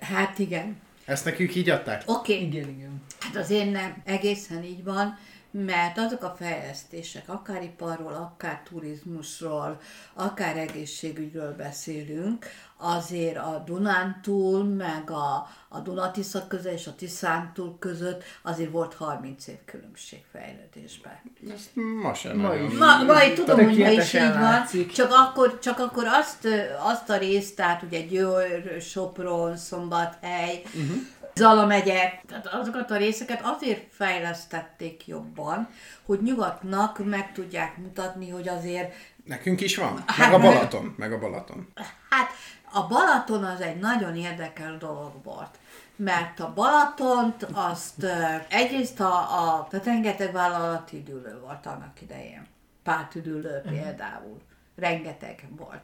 Hát 0.00 0.38
igen. 0.38 0.76
Ezt 1.04 1.24
nekünk 1.24 1.54
így 1.54 1.70
adták? 1.70 2.02
Oké, 2.06 2.34
okay. 2.34 2.46
Igen, 2.46 2.68
igen. 2.68 3.02
hát 3.18 3.36
azért 3.36 3.70
nem 3.70 4.02
egészen 4.04 4.64
így 4.64 4.84
van, 4.84 5.18
mert 5.50 5.98
azok 5.98 6.22
a 6.22 6.34
fejlesztések, 6.38 7.28
akár 7.28 7.62
iparról, 7.62 8.14
akár 8.14 8.62
turizmusról, 8.64 9.80
akár 10.14 10.56
egészségügyről 10.56 11.56
beszélünk, 11.56 12.46
azért 12.76 13.36
a 13.36 13.62
Dunántúl, 13.66 14.64
meg 14.64 15.10
a, 15.10 15.48
a 15.68 15.78
Dunatisza 15.78 16.46
között 16.46 16.72
és 16.72 16.86
a 16.86 16.94
Tiszántúl 16.94 17.76
között 17.78 18.22
azért 18.42 18.70
volt 18.70 18.94
30 18.94 19.46
év 19.46 19.56
különbség 19.64 20.20
fejlődésben. 20.32 21.20
Ezt 21.54 21.70
ma 22.02 22.14
sem 22.14 22.36
Ma 22.36 22.48
nagyon. 22.48 22.70
is. 22.70 22.78
Ma, 22.78 23.02
majd 23.02 23.34
tudom, 23.34 23.64
hogy 23.64 23.78
ma 23.78 23.88
is 23.88 24.12
így 24.14 24.32
van, 24.32 24.86
csak 24.92 25.10
akkor, 25.10 25.58
csak 25.58 25.78
akkor 25.78 26.04
azt, 26.06 26.48
azt 26.82 27.10
a 27.10 27.16
részt, 27.16 27.56
tehát 27.56 27.82
ugye 27.82 28.00
Győr, 28.00 28.80
Sopron, 28.80 29.56
Szombathely, 29.56 30.62
uh-huh. 30.64 30.96
Zala 31.38 31.66
megye, 31.66 32.12
tehát 32.26 32.46
azokat 32.46 32.90
a 32.90 32.96
részeket 32.96 33.40
azért 33.42 33.94
fejlesztették 33.94 35.06
jobban, 35.06 35.68
hogy 36.06 36.22
nyugatnak 36.22 37.04
meg 37.04 37.32
tudják 37.32 37.76
mutatni, 37.76 38.30
hogy 38.30 38.48
azért, 38.48 38.94
Nekünk 39.24 39.60
is 39.60 39.76
van. 39.76 39.92
Meg 39.94 40.04
Hát 40.06 40.34
a 40.34 40.38
meg- 40.38 40.52
Balaton. 40.52 40.94
Meg 40.96 41.12
a 41.12 41.18
Balaton. 41.18 41.72
hát 42.10 42.30
a 42.72 42.86
Balaton 42.86 43.44
az 43.44 43.60
egy 43.60 43.78
nagyon 43.78 44.16
érdekes 44.16 44.76
dolog 44.78 45.12
volt. 45.24 45.58
Mert 45.96 46.40
a 46.40 46.52
Balatont 46.54 47.46
azt 47.52 48.06
egyrészt 48.48 49.00
a, 49.00 49.12
a 49.14 49.66
tehát 49.70 49.86
rengeteg 49.86 50.32
vállalati 50.32 50.96
üdülő 50.96 51.40
volt 51.40 51.66
annak 51.66 52.02
idején. 52.02 52.46
Pártüdülő 52.82 53.62
például. 53.68 54.40
Rengeteg 54.78 55.44
volt. 55.56 55.80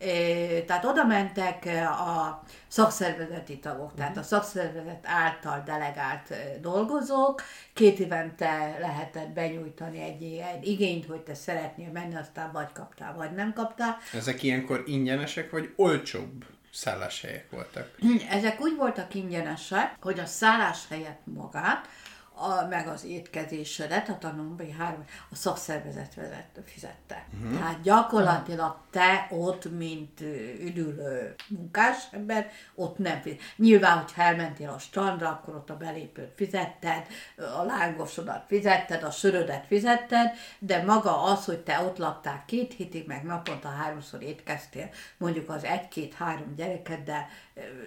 Tehát 0.67 0.85
oda 0.85 1.05
mentek 1.05 1.65
a 1.85 2.43
szakszervezeti 2.69 3.59
tagok, 3.59 3.95
tehát 3.95 4.17
a 4.17 4.23
szakszervezet 4.23 5.05
által 5.05 5.63
delegált 5.67 6.35
dolgozók. 6.61 7.43
Két 7.73 7.99
évente 7.99 8.77
lehetett 8.81 9.29
benyújtani 9.29 10.01
egy, 10.01 10.23
egy 10.55 10.67
igényt, 10.67 11.07
hogy 11.07 11.21
te 11.21 11.35
szeretnél 11.35 11.91
menni, 11.91 12.17
aztán 12.17 12.53
vagy 12.53 12.73
kaptál, 12.73 13.15
vagy 13.15 13.33
nem 13.33 13.53
kaptál. 13.53 13.97
Ezek 14.13 14.43
ilyenkor 14.43 14.83
ingyenesek, 14.87 15.51
vagy 15.51 15.73
olcsóbb 15.77 16.45
szálláshelyek 16.73 17.51
voltak? 17.51 17.97
Ezek 18.31 18.61
úgy 18.61 18.77
voltak 18.77 19.15
ingyenesek, 19.15 19.97
hogy 20.01 20.19
a 20.19 20.27
szállás 20.27 20.79
helyett 20.89 21.21
magát, 21.25 21.89
a, 22.35 22.67
meg 22.67 22.89
az 22.89 23.05
étkezésedet, 23.05 24.09
a 24.09 24.19
tanulmányi 24.19 24.71
három, 24.71 25.05
a 25.31 25.35
szakszervezet 25.35 26.15
vezet, 26.15 26.61
fizette. 26.65 27.27
Uh-huh. 27.35 27.59
Tehát 27.59 27.81
gyakorlatilag 27.81 28.77
te 28.91 29.27
ott, 29.31 29.71
mint 29.71 30.21
üdülő 30.61 31.35
munkás 31.49 31.97
ember, 32.11 32.51
ott 32.75 32.99
nem 32.99 33.21
fizet. 33.21 33.41
Nyilván, 33.57 33.99
hogyha 33.99 34.23
elmentél 34.23 34.69
a 34.69 34.79
strandra, 34.79 35.29
akkor 35.29 35.55
ott 35.55 35.71
a 35.71 35.77
belépőt 35.77 36.33
fizetted, 36.37 37.07
a 37.37 37.63
lángosodat 37.63 38.45
fizetted, 38.47 39.03
a 39.03 39.11
sörödet 39.11 39.67
fizetted, 39.67 40.31
de 40.59 40.83
maga 40.83 41.23
az, 41.23 41.45
hogy 41.45 41.59
te 41.59 41.81
ott 41.81 41.99
laktál 41.99 42.45
két 42.47 42.75
hétig, 42.75 43.07
meg 43.07 43.25
naponta 43.25 43.69
háromszor 43.69 44.23
étkeztél, 44.23 44.91
mondjuk 45.17 45.49
az 45.49 45.65
egy-két-három 45.65 46.55
gyerekeddel, 46.57 47.27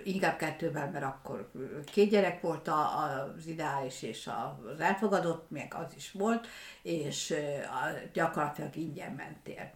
inkább 0.03 0.37
kettővel, 0.37 0.89
mert 0.91 1.05
akkor 1.05 1.51
két 1.85 2.09
gyerek 2.09 2.41
volt 2.41 2.67
a, 2.67 3.03
az 3.37 3.47
ideális 3.47 4.01
és 4.01 4.29
az 4.73 4.79
elfogadott, 4.79 5.49
meg 5.49 5.73
az 5.77 5.93
is 5.95 6.11
volt, 6.11 6.47
és 6.81 7.33
gyakorlatilag 8.13 8.75
ingyen 8.75 9.11
mentél. 9.11 9.71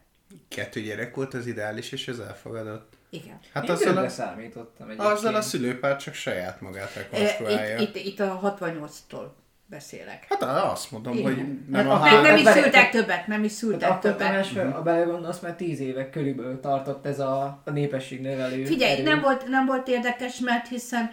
Kettő 0.48 0.82
gyerek 0.82 1.16
volt 1.16 1.34
az 1.34 1.46
ideális 1.46 1.92
és 1.92 2.08
az 2.08 2.20
elfogadott. 2.20 2.94
Igen. 3.10 3.40
Hát 3.54 3.64
Én 3.64 3.72
azzal 3.72 3.98
a, 3.98 4.10
számítottam 4.10 4.90
egyébként. 4.90 5.12
azzal 5.12 5.36
a 5.36 5.42
szülőpár 5.42 5.98
csak 5.98 6.14
saját 6.14 6.62
magát 6.62 6.94
rekonstruálja. 6.94 7.78
Itt, 7.78 7.96
itt, 7.96 8.06
itt 8.06 8.20
a 8.20 8.58
68-tól 8.60 9.28
beszélek. 9.72 10.26
Hát 10.30 10.42
azt 10.72 10.92
mondom, 10.92 11.14
Igen. 11.18 11.24
hogy 11.34 11.44
nem 11.70 11.88
Hát 11.88 12.14
a 12.14 12.18
a- 12.18 12.22
Nem, 12.22 12.36
is 12.36 12.44
bele- 12.44 12.62
szültek 12.62 12.90
többet, 12.90 13.28
nem 13.28 13.44
is 13.44 13.52
Hát 13.52 13.60
szültek 13.60 13.90
akkor 13.90 14.02
többet. 14.02 14.28
Tamás, 14.28 14.74
ha 14.74 14.82
belegondolsz, 14.82 15.40
mert 15.40 15.58
tíz 15.58 15.80
éve 15.80 16.10
körülbelül 16.10 16.60
tartott 16.60 17.06
ez 17.06 17.20
a, 17.20 17.62
a 17.66 17.70
népességnövelő 17.72 18.66
Figyelj, 18.66 18.94
erő. 18.94 19.04
nem 19.04 19.22
volt, 19.22 19.48
nem 19.48 19.66
volt 19.66 19.88
érdekes, 19.88 20.40
mert 20.40 20.68
hiszen, 20.68 21.10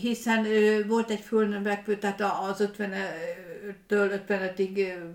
hiszen 0.00 0.44
ö, 0.44 0.86
volt 0.86 1.10
egy 1.10 1.20
fölnövekvő, 1.20 1.96
tehát 1.98 2.20
az 2.50 2.68
50-től 2.78 4.20
55-ig 4.28 4.76
ö, 4.76 4.82
lévő 4.82 5.14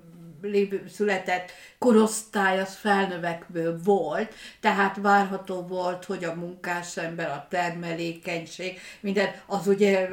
született 0.94 1.52
korosztály 1.78 2.60
az 2.60 2.76
felnövekvő 2.76 3.78
volt, 3.84 4.34
tehát 4.60 4.98
várható 5.02 5.62
volt, 5.62 6.06
hogy 6.06 6.24
a 6.24 6.34
munkás 6.34 6.98
ember, 6.98 7.30
a 7.30 7.46
termelékenység, 7.50 8.80
minden, 9.00 9.30
az 9.46 9.68
ugye 9.68 10.10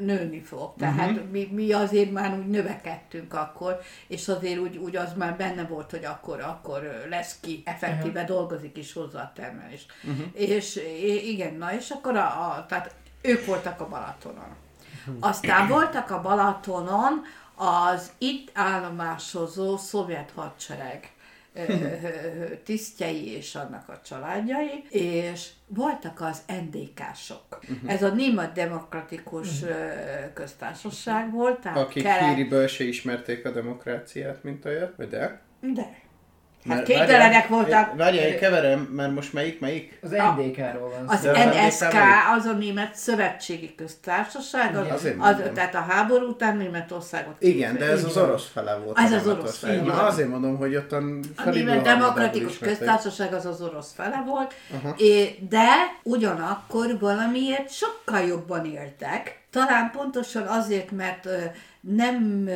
nőni 0.00 0.40
fog. 0.40 0.72
Tehát 0.78 1.10
uh-huh. 1.10 1.30
mi, 1.30 1.48
mi 1.52 1.72
azért 1.72 2.12
már 2.12 2.38
úgy 2.38 2.46
növekedtünk 2.46 3.34
akkor, 3.34 3.80
és 4.06 4.28
azért 4.28 4.58
úgy, 4.58 4.76
úgy 4.76 4.96
az 4.96 5.12
már 5.16 5.36
benne 5.36 5.64
volt, 5.64 5.90
hogy 5.90 6.04
akkor, 6.04 6.40
akkor 6.40 7.06
lesz 7.10 7.38
ki, 7.40 7.62
effektíve 7.64 8.20
uh-huh. 8.20 8.36
dolgozik 8.36 8.76
is 8.76 8.92
hozzá 8.92 9.20
a 9.20 9.32
termelés. 9.34 9.86
Uh-huh. 10.04 10.26
És 10.32 10.80
igen, 11.24 11.54
na 11.54 11.74
és 11.74 11.90
akkor 11.90 12.16
a, 12.16 12.26
a, 12.26 12.66
tehát 12.68 12.94
ők 13.22 13.46
voltak 13.46 13.80
a 13.80 13.88
Balatonon. 13.88 14.64
Aztán 15.20 15.68
voltak 15.68 16.10
a 16.10 16.20
Balatonon 16.20 17.22
az 17.56 18.10
itt 18.18 18.50
állomásozó 18.54 19.76
szovjet 19.76 20.30
hadsereg 20.34 21.10
tisztjei 22.64 23.36
és 23.36 23.54
annak 23.54 23.88
a 23.88 24.00
családjai, 24.04 24.84
és 24.88 25.48
voltak 25.66 26.20
az 26.20 26.42
NDK-sok. 26.46 27.58
Ez 27.86 28.02
a 28.02 28.08
Német 28.14 28.52
Demokratikus 28.52 29.62
ö, 29.62 29.74
Köztársaság 30.34 31.32
volt, 31.32 31.60
tehát 31.60 31.78
Akik 31.78 32.02
kelet- 32.02 32.34
híriből 32.34 32.66
se 32.66 32.84
ismerték 32.84 33.44
a 33.44 33.50
demokráciát, 33.50 34.42
mint 34.42 34.64
olyat, 34.64 34.96
vagy 34.96 35.08
de? 35.08 35.40
De. 35.60 36.04
Hát 36.68 36.88
várjál, 36.88 37.46
voltak. 37.48 37.96
Várjál, 37.96 38.26
én 38.26 38.38
keverem, 38.38 38.80
mert 38.80 39.14
most 39.14 39.32
melyik, 39.32 39.60
melyik? 39.60 39.98
Az 40.02 40.10
NDK-ról 40.10 40.88
van 40.88 41.08
Az 41.08 41.22
NSK, 41.22 41.94
az 42.36 42.44
a 42.44 42.52
Német 42.52 42.94
Szövetségi 42.94 43.74
Köztársaság, 43.74 44.76
az, 44.76 44.86
Azért 44.90 45.16
az, 45.18 45.36
tehát 45.54 45.74
a 45.74 45.84
háború 45.88 46.26
után 46.26 46.56
Németországot 46.56 47.34
Igen, 47.38 47.76
de 47.76 47.84
ez 47.84 48.04
az 48.04 48.16
orosz 48.16 48.48
fele 48.52 48.74
volt. 48.84 48.98
Ez 48.98 49.12
az 49.12 49.26
orosz, 49.26 49.62
így 49.62 49.82
Na, 49.82 50.06
azért 50.06 50.28
mondom, 50.28 50.56
hogy 50.56 50.76
ott 50.76 50.92
a 50.92 51.00
Német 51.44 51.82
Demokratikus. 51.82 52.58
Köztársaság 52.58 53.32
az 53.32 53.46
az 53.46 53.62
orosz 53.62 53.92
fele 53.92 54.24
volt, 54.26 54.54
de 55.48 55.68
ugyanakkor 56.02 56.98
valamiért 56.98 57.72
sokkal 57.72 58.20
jobban 58.20 58.64
éltek. 58.64 59.44
Talán 59.50 59.90
pontosan 59.90 60.46
azért, 60.46 60.90
mert 60.90 61.28
nem, 61.80 62.48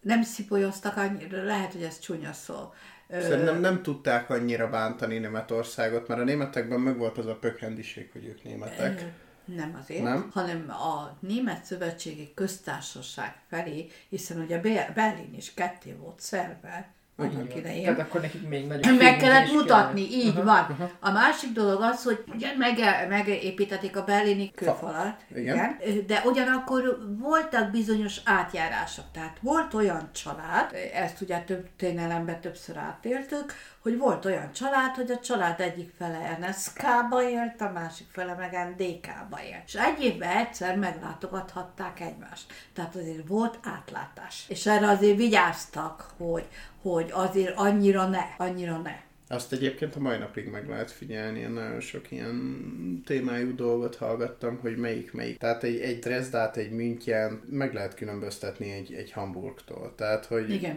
nem 0.00 0.22
szipolyoztak 0.22 0.96
annyira, 0.96 1.44
lehet, 1.44 1.72
hogy 1.72 1.82
ez 1.82 1.98
csúnya 1.98 2.32
szó. 2.32 2.72
Szerintem 3.20 3.60
nem 3.60 3.82
tudták 3.82 4.30
annyira 4.30 4.68
bántani 4.70 5.18
Németországot, 5.18 6.08
mert 6.08 6.20
a 6.20 6.24
németekben 6.24 6.80
megvolt 6.80 7.18
az 7.18 7.26
a 7.26 7.36
pökhendiség, 7.36 8.10
hogy 8.12 8.24
ők 8.24 8.42
németek. 8.44 9.04
Nem 9.44 9.76
azért, 9.80 10.02
Nem? 10.02 10.30
hanem 10.32 10.70
a 10.70 11.16
Német 11.20 11.64
Szövetségi 11.64 12.32
Köztársaság 12.34 13.34
felé, 13.48 13.86
hiszen 14.08 14.40
ugye 14.40 14.58
Be- 14.60 14.92
Berlin 14.94 15.34
is 15.34 15.54
ketté 15.54 15.92
volt 15.92 16.20
szerve 16.20 16.92
annak 17.22 17.56
idején. 17.56 17.82
Tehát 17.84 17.98
akkor 17.98 18.20
nekik 18.20 18.48
még 18.48 18.66
nagyobb 18.66 18.98
Meg 18.98 19.16
kellett 19.16 19.52
mutatni, 19.52 20.08
kellett. 20.08 20.24
így 20.24 20.34
van. 20.34 20.90
A 21.00 21.10
másik 21.10 21.52
dolog 21.52 21.80
az, 21.80 22.02
hogy 22.02 22.24
ugye 22.34 22.48
mege, 22.56 23.06
megépítették 23.08 23.96
a 23.96 24.04
berlini 24.04 24.50
kőfalat, 24.54 25.16
igen. 25.34 25.76
igen, 25.84 26.06
de 26.06 26.22
ugyanakkor 26.24 26.98
voltak 27.18 27.70
bizonyos 27.70 28.20
átjárások. 28.24 29.04
Tehát 29.12 29.36
volt 29.40 29.74
olyan 29.74 30.08
család, 30.12 30.74
ezt 30.94 31.20
ugye 31.20 31.38
több 31.38 31.68
történelemben 31.76 32.40
többször 32.40 32.76
átéltük, 32.76 33.54
hogy 33.82 33.98
volt 33.98 34.24
olyan 34.24 34.52
család, 34.52 34.94
hogy 34.94 35.10
a 35.10 35.18
család 35.18 35.60
egyik 35.60 35.92
fele 35.98 36.38
NSK-ba 36.40 37.28
élt, 37.28 37.60
a 37.60 37.70
másik 37.70 38.06
fele 38.10 38.34
meg 38.34 38.74
NDK-ba 38.76 39.42
élt. 39.42 39.62
És 39.66 39.74
egy 39.74 40.04
évben 40.04 40.36
egyszer 40.36 40.76
meglátogathatták 40.76 42.00
egymást. 42.00 42.52
Tehát 42.72 42.94
azért 42.94 43.28
volt 43.28 43.58
átlátás. 43.62 44.44
És 44.48 44.66
erre 44.66 44.88
azért 44.88 45.16
vigyáztak, 45.16 46.10
hogy, 46.16 46.48
hogy 46.82 47.10
azért 47.12 47.56
annyira 47.56 48.06
ne, 48.06 48.24
annyira 48.36 48.76
ne. 48.76 48.94
Azt 49.32 49.52
egyébként 49.52 49.96
a 49.96 50.00
mai 50.00 50.18
napig 50.18 50.48
meg 50.48 50.68
lehet 50.68 50.90
figyelni, 50.90 51.38
én 51.38 51.50
nagyon 51.50 51.80
sok 51.80 52.10
ilyen 52.10 53.02
témájú 53.04 53.54
dolgot 53.54 53.96
hallgattam, 53.96 54.58
hogy 54.58 54.76
melyik 54.76 55.12
melyik. 55.12 55.38
Tehát 55.38 55.62
egy, 55.62 55.80
egy 55.80 55.98
Dresdát, 55.98 56.56
egy 56.56 56.70
München 56.70 57.42
meg 57.50 57.74
lehet 57.74 57.94
különböztetni 57.94 58.70
egy, 58.70 58.92
egy 58.92 59.12
Hamburgtól. 59.12 59.94
Tehát, 59.96 60.26
hogy 60.26 60.50
Igen. 60.50 60.76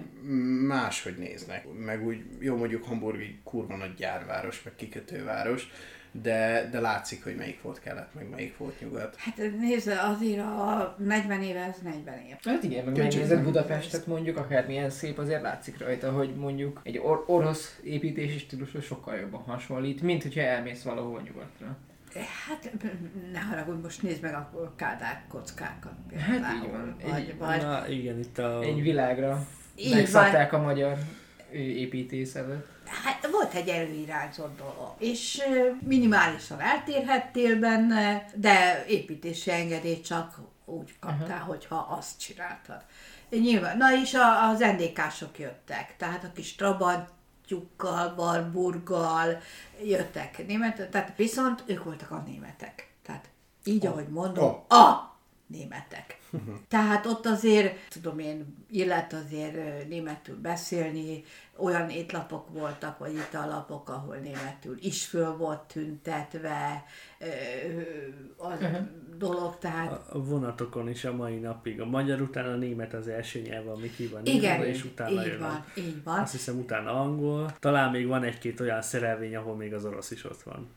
máshogy 0.68 1.18
néznek. 1.18 1.66
Meg 1.86 2.06
úgy, 2.06 2.24
jó 2.39 2.56
mondjuk 2.56 2.84
Hamburg 2.84 3.20
egy 3.20 3.36
kurva 3.43 3.76
nagy 3.76 3.93
gyárváros, 3.93 4.64
meg 4.64 4.76
kikötőváros, 4.76 5.72
de, 6.22 6.70
de 6.72 6.80
látszik, 6.80 7.24
hogy 7.24 7.36
melyik 7.36 7.61
volt 7.61 7.80
kelet, 7.80 8.13
meg 8.13 8.30
melyik 8.30 8.57
volt 8.57 8.82
nyugat. 8.82 9.16
Hát 9.18 9.38
nézd, 9.59 9.88
azért 10.03 10.39
a 10.39 10.95
40 10.97 11.41
éve, 11.41 11.59
ez 11.59 11.76
40 11.84 12.18
év. 12.18 12.36
Hát 12.43 12.63
igen, 12.63 12.86
meg 12.86 12.97
megnézed. 12.97 13.43
Budapestet 13.43 14.07
mondjuk, 14.07 14.38
akármilyen 14.38 14.89
szép, 14.89 15.18
azért 15.18 15.41
látszik 15.41 15.80
rajta, 15.80 16.11
hogy 16.11 16.36
mondjuk 16.36 16.80
egy 16.84 16.97
or- 16.97 17.24
orosz 17.30 17.80
építési 17.84 18.38
stílushoz 18.38 18.84
sokkal 18.84 19.16
jobban 19.16 19.41
hasonlít, 19.41 20.01
mint 20.01 20.22
hogyha 20.24 20.41
elmész 20.41 20.82
valahol 20.84 21.22
nyugatra. 21.22 21.78
Hát 22.47 22.72
ne 23.32 23.39
haragudj, 23.39 23.82
most 23.82 24.01
nézd 24.01 24.22
meg 24.22 24.34
a 24.34 24.74
Kádár 24.76 25.24
kockákat 25.28 25.91
Hát 26.18 26.30
például. 26.30 26.63
így 26.66 26.72
van. 26.72 26.95
Vagy, 27.11 27.20
Egy- 27.30 27.38
vagy, 27.38 27.61
Na 27.61 27.88
igen, 27.88 28.20
itt 28.20 28.38
a... 28.38 28.61
Egy 28.61 28.82
világra 28.82 29.47
Így 29.76 29.89
van. 29.89 29.97
megszabták 29.97 30.53
a 30.53 30.61
magyar 30.61 30.97
ö, 31.56 31.58
építészetet. 31.58 32.66
Hát 32.86 33.28
volt 33.32 33.53
egy 33.53 33.68
előirányzott 33.68 34.58
dolog, 34.58 34.93
és 34.99 35.41
minimálisan 35.80 36.60
eltérhettél 36.60 37.60
benne, 37.60 38.26
de 38.36 38.86
építési 38.88 39.51
engedélyt 39.51 40.06
csak 40.06 40.39
úgy 40.66 40.93
kaptál, 40.99 41.28
uh-huh. 41.28 41.47
hogyha 41.47 41.76
azt 41.76 42.20
csináltad. 42.20 42.84
Nyilván, 43.30 43.78
na 43.78 43.93
és 44.01 44.14
a, 44.14 44.49
az 44.49 44.60
NDK-sok 44.60 45.39
jöttek, 45.39 45.95
tehát 45.97 46.24
a 46.24 46.32
kis 46.34 46.56
Trabantjukkal, 46.56 48.14
Barburggal 48.16 49.41
jöttek 49.84 50.47
németek, 50.47 50.89
tehát 50.89 51.14
viszont 51.18 51.64
ők 51.66 51.84
voltak 51.84 52.12
a 52.12 52.24
németek. 52.28 52.93
Tehát 53.06 53.30
így, 53.64 53.86
ahogy 53.86 54.08
mondom, 54.08 54.43
Oh. 54.43 54.80
a 54.80 55.18
németek. 55.47 56.20
Tehát 56.67 57.05
ott 57.05 57.25
azért, 57.25 57.77
tudom 57.89 58.19
én, 58.19 58.65
illet 58.69 59.13
azért 59.13 59.88
németül 59.88 60.36
beszélni, 60.41 61.23
olyan 61.57 61.89
étlapok 61.89 62.49
voltak, 62.49 62.97
vagy 62.97 63.13
itallapok, 63.13 63.89
ahol 63.89 64.15
németül 64.15 64.77
is 64.81 65.05
föl 65.05 65.38
volt 65.38 65.61
tüntetve 65.61 66.83
az 68.38 68.61
uh-huh. 68.61 68.88
dolog, 69.17 69.57
tehát 69.57 69.91
a 69.91 70.15
a 70.15 70.23
vonatokon 70.23 70.89
is 70.89 71.05
a 71.05 71.13
mai 71.13 71.38
napig. 71.38 71.81
A 71.81 71.86
magyar 71.86 72.21
után 72.21 72.45
a 72.45 72.55
német 72.55 72.93
az 72.93 73.07
első 73.07 73.39
nyelv, 73.39 73.67
ami 73.67 73.89
ki 73.89 74.07
van 74.07 74.25
igen, 74.25 74.63
és 74.63 74.83
utána 74.83 75.21
így 75.21 75.27
jön 75.27 75.41
a- 75.41 75.47
van, 75.47 75.65
így 75.75 76.03
van. 76.03 76.19
Azt 76.19 76.31
hiszem 76.31 76.57
utána 76.57 77.01
angol. 77.01 77.55
Talán 77.59 77.91
még 77.91 78.07
van 78.07 78.23
egy-két 78.23 78.59
olyan 78.59 78.81
szerelvény, 78.81 79.36
ahol 79.36 79.55
még 79.55 79.73
az 79.73 79.86
orosz 79.86 80.11
is 80.11 80.25
ott 80.25 80.41
van. 80.41 80.69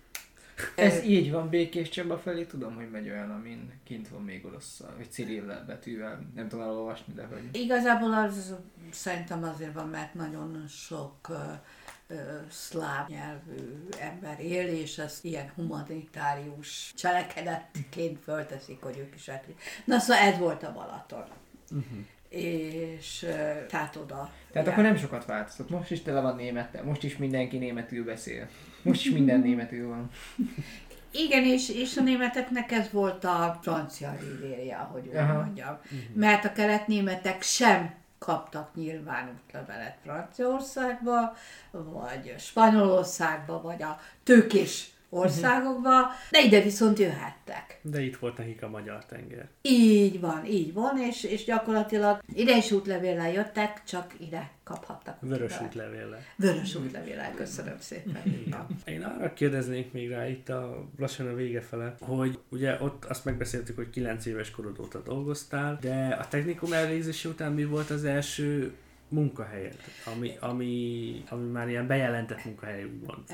Ez 0.75 1.03
így 1.03 1.31
van, 1.31 1.49
Békés 1.49 1.89
Csaba 1.89 2.19
felé, 2.19 2.45
tudom, 2.45 2.75
hogy 2.75 2.91
megy 2.91 3.09
olyan, 3.09 3.31
amin 3.31 3.73
kint 3.85 4.09
van 4.09 4.23
még 4.23 4.45
orosszal, 4.45 4.95
vagy 4.97 5.11
cirillel 5.11 5.65
betűvel, 5.67 6.21
nem 6.35 6.49
tudom 6.49 6.65
elolvasni, 6.65 7.13
de 7.13 7.25
hogy... 7.25 7.43
Igazából 7.53 8.13
az 8.15 8.55
szerintem 8.91 9.45
azért 9.45 9.73
van, 9.73 9.89
mert 9.89 10.15
nagyon 10.15 10.65
sok 10.69 11.29
ö, 11.29 12.15
szláv 12.51 13.09
nyelvű 13.09 13.89
ember 13.99 14.41
él, 14.41 14.69
és 14.69 14.99
ez 14.99 15.19
ilyen 15.23 15.53
humanitárius 15.55 16.93
cselekedetként 16.97 18.19
fölteszik, 18.23 18.83
hogy 18.83 18.99
ők 18.99 19.15
is 19.15 19.29
el 19.29 19.43
Na 19.85 19.99
szóval 19.99 20.23
ez 20.23 20.39
volt 20.39 20.63
a 20.63 20.73
Balaton. 20.73 21.25
Uh-huh. 21.71 21.99
És 22.29 23.19
tehát 23.69 23.97
oda. 23.97 24.15
Tehát 24.17 24.33
jár- 24.53 24.67
akkor 24.67 24.83
nem 24.83 24.97
sokat 24.97 25.25
változott. 25.25 25.71
Most 25.71 25.91
is 25.91 26.03
tele 26.03 26.21
van 26.21 26.37
némettel, 26.37 26.85
most 26.85 27.03
is 27.03 27.17
mindenki 27.17 27.59
németül 27.59 28.05
beszél. 28.05 28.49
Most 28.83 29.05
is 29.05 29.13
minden 29.13 29.41
németül 29.41 29.89
van. 29.89 30.11
Igen, 31.11 31.45
és, 31.45 31.71
és 31.71 31.97
a 31.97 32.03
németeknek 32.03 32.73
ez 32.73 32.91
volt 32.91 33.25
a 33.25 33.59
francia 33.63 34.17
rivérja, 34.21 34.79
ahogy 34.79 35.07
úgy 35.07 35.17
Aha. 35.17 35.33
mondjam. 35.33 35.79
Mert 36.13 36.45
a 36.45 36.53
keletnémetek 36.53 37.43
sem 37.43 37.95
kaptak 38.19 38.75
nyilván 38.75 39.41
útlevelet 39.45 39.99
Franciaországba, 40.03 41.37
vagy 41.71 42.35
Spanyolországba, 42.39 43.61
vagy 43.63 43.83
a 43.83 44.01
tőkés 44.23 44.91
országokba, 45.11 46.11
de 46.31 46.43
ide 46.45 46.63
viszont 46.63 46.99
jöhettek. 46.99 47.79
De 47.83 48.03
itt 48.03 48.17
volt 48.17 48.37
nekik 48.37 48.63
a 48.63 48.69
magyar 48.69 49.05
tenger. 49.05 49.49
Így 49.63 50.21
van, 50.21 50.45
így 50.47 50.73
van, 50.73 50.99
és, 50.99 51.25
és 51.25 51.45
gyakorlatilag 51.45 52.23
ide 52.35 52.57
is 52.57 52.71
útlevéllel 52.71 53.33
jöttek, 53.33 53.83
csak 53.85 54.15
ide 54.19 54.51
kaphattak 54.65 55.17
Vörös 55.21 55.61
útlevéllel. 55.61 56.21
Vörös 56.37 56.75
útlevéllel, 56.75 57.35
köszönöm 57.35 57.77
szépen. 57.79 58.23
Igen. 58.47 58.67
Én 58.85 59.03
arra 59.03 59.33
kérdeznék 59.33 59.93
még 59.93 60.11
rá 60.11 60.29
itt 60.29 60.49
a 60.49 60.89
lassan 60.99 61.29
a 61.29 61.35
vége 61.35 61.61
fele, 61.61 61.95
hogy 62.01 62.39
ugye 62.49 62.77
ott 62.81 63.05
azt 63.05 63.25
megbeszéltük, 63.25 63.77
hogy 63.77 63.91
9 63.91 64.27
éves 64.27 64.51
korod 64.51 64.79
óta 64.81 65.03
dolgoztál, 65.03 65.79
de 65.81 66.17
a 66.21 66.29
technikum 66.29 66.73
elvégzése 66.73 67.29
után 67.29 67.53
mi 67.53 67.65
volt 67.65 67.91
az 67.91 68.05
első 68.05 68.73
munkahelyed, 69.09 69.77
ami, 70.17 70.37
ami, 70.41 71.25
ami 71.29 71.51
már 71.51 71.69
ilyen 71.69 71.87
bejelentett 71.87 72.45
munkahely 72.45 72.85
úgymond. 72.85 73.31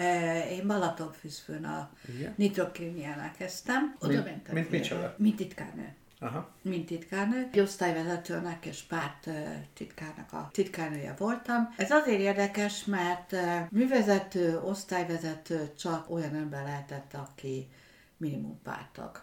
Én 0.51 0.67
Balatonfüszfőn 0.67 1.65
a 1.65 1.91
nitrokémiánál 2.37 3.33
kezdtem. 3.39 3.97
Oda 3.99 4.13
Mint- 4.13 4.25
mentem. 4.25 4.55
mint 4.55 4.71
micsoda? 4.71 5.15
Mint 5.19 5.37
titkárnő. 5.37 5.95
Aha. 6.21 6.51
Mint 6.63 6.87
titkárnő. 6.87 7.49
Egy 7.53 7.61
osztályvezetőnek 7.61 8.67
és 8.67 8.83
párt 8.83 9.29
titkárnak 9.75 10.33
a 10.33 10.49
titkárnője 10.53 11.15
voltam. 11.19 11.75
Ez 11.77 11.91
azért 11.91 12.21
érdekes, 12.21 12.85
mert 12.85 13.35
művezető, 13.71 14.59
osztályvezető 14.59 15.71
csak 15.79 16.11
olyan 16.11 16.35
ember 16.35 16.63
lehetett, 16.65 17.15
aki 17.15 17.69
minimum 18.17 18.61
pártag. 18.63 19.23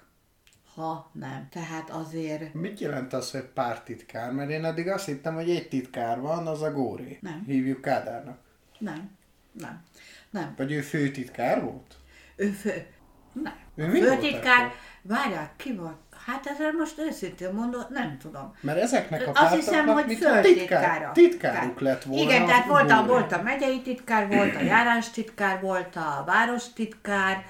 Ha 0.82 1.10
nem. 1.14 1.48
Tehát 1.52 1.90
azért 1.90 2.54
Mit 2.54 2.80
jelent 2.80 3.14
az, 3.14 3.32
hogy 3.32 3.42
pártitkár? 3.42 4.32
Mert 4.32 4.50
én 4.50 4.66
eddig 4.66 4.88
azt 4.88 5.06
hittem, 5.06 5.34
hogy 5.34 5.50
egy 5.50 5.68
titkár 5.68 6.20
van, 6.20 6.48
az 6.48 6.62
a 6.62 6.72
Góré. 6.72 7.18
Nem. 7.22 7.44
Hívjuk 7.46 7.82
Kádárnak. 7.82 8.38
nem. 8.80 9.18
Nem. 9.52 9.84
Nem. 10.30 10.54
Vagy 10.58 10.72
ő 10.72 10.82
főtitkár 10.82 11.64
volt? 11.64 11.96
Ő 12.36 12.50
fő... 12.50 12.86
Nem. 13.34 13.54
Ő 13.76 13.88
mi 13.88 14.02
főtitkár... 14.02 14.72
Várják, 15.02 15.56
ki 15.56 15.76
volt? 15.76 15.98
Hát 16.26 16.46
ezzel 16.46 16.72
most 16.72 17.00
őszintén 17.00 17.54
mondom, 17.54 17.82
nem 17.90 18.18
tudom. 18.18 18.56
Mert 18.62 18.80
ezeknek 18.80 19.28
a 19.28 19.32
Azt 19.34 19.56
hiszem, 19.56 19.88
hogy 19.88 20.14
föltitkára. 20.14 21.12
titkáruk 21.12 21.80
lett 21.80 22.04
volna. 22.04 22.22
Igen, 22.24 22.46
tehát 22.46 22.66
volt 22.66 22.92
a, 22.92 23.06
volt 23.06 23.32
a 23.32 23.42
megyei 23.42 23.82
titkár, 23.82 24.28
volt 24.28 24.56
a 24.56 24.62
járástitkár, 24.74 25.62
volt 25.62 25.96
a 25.96 26.24
várostitkár, 26.26 27.46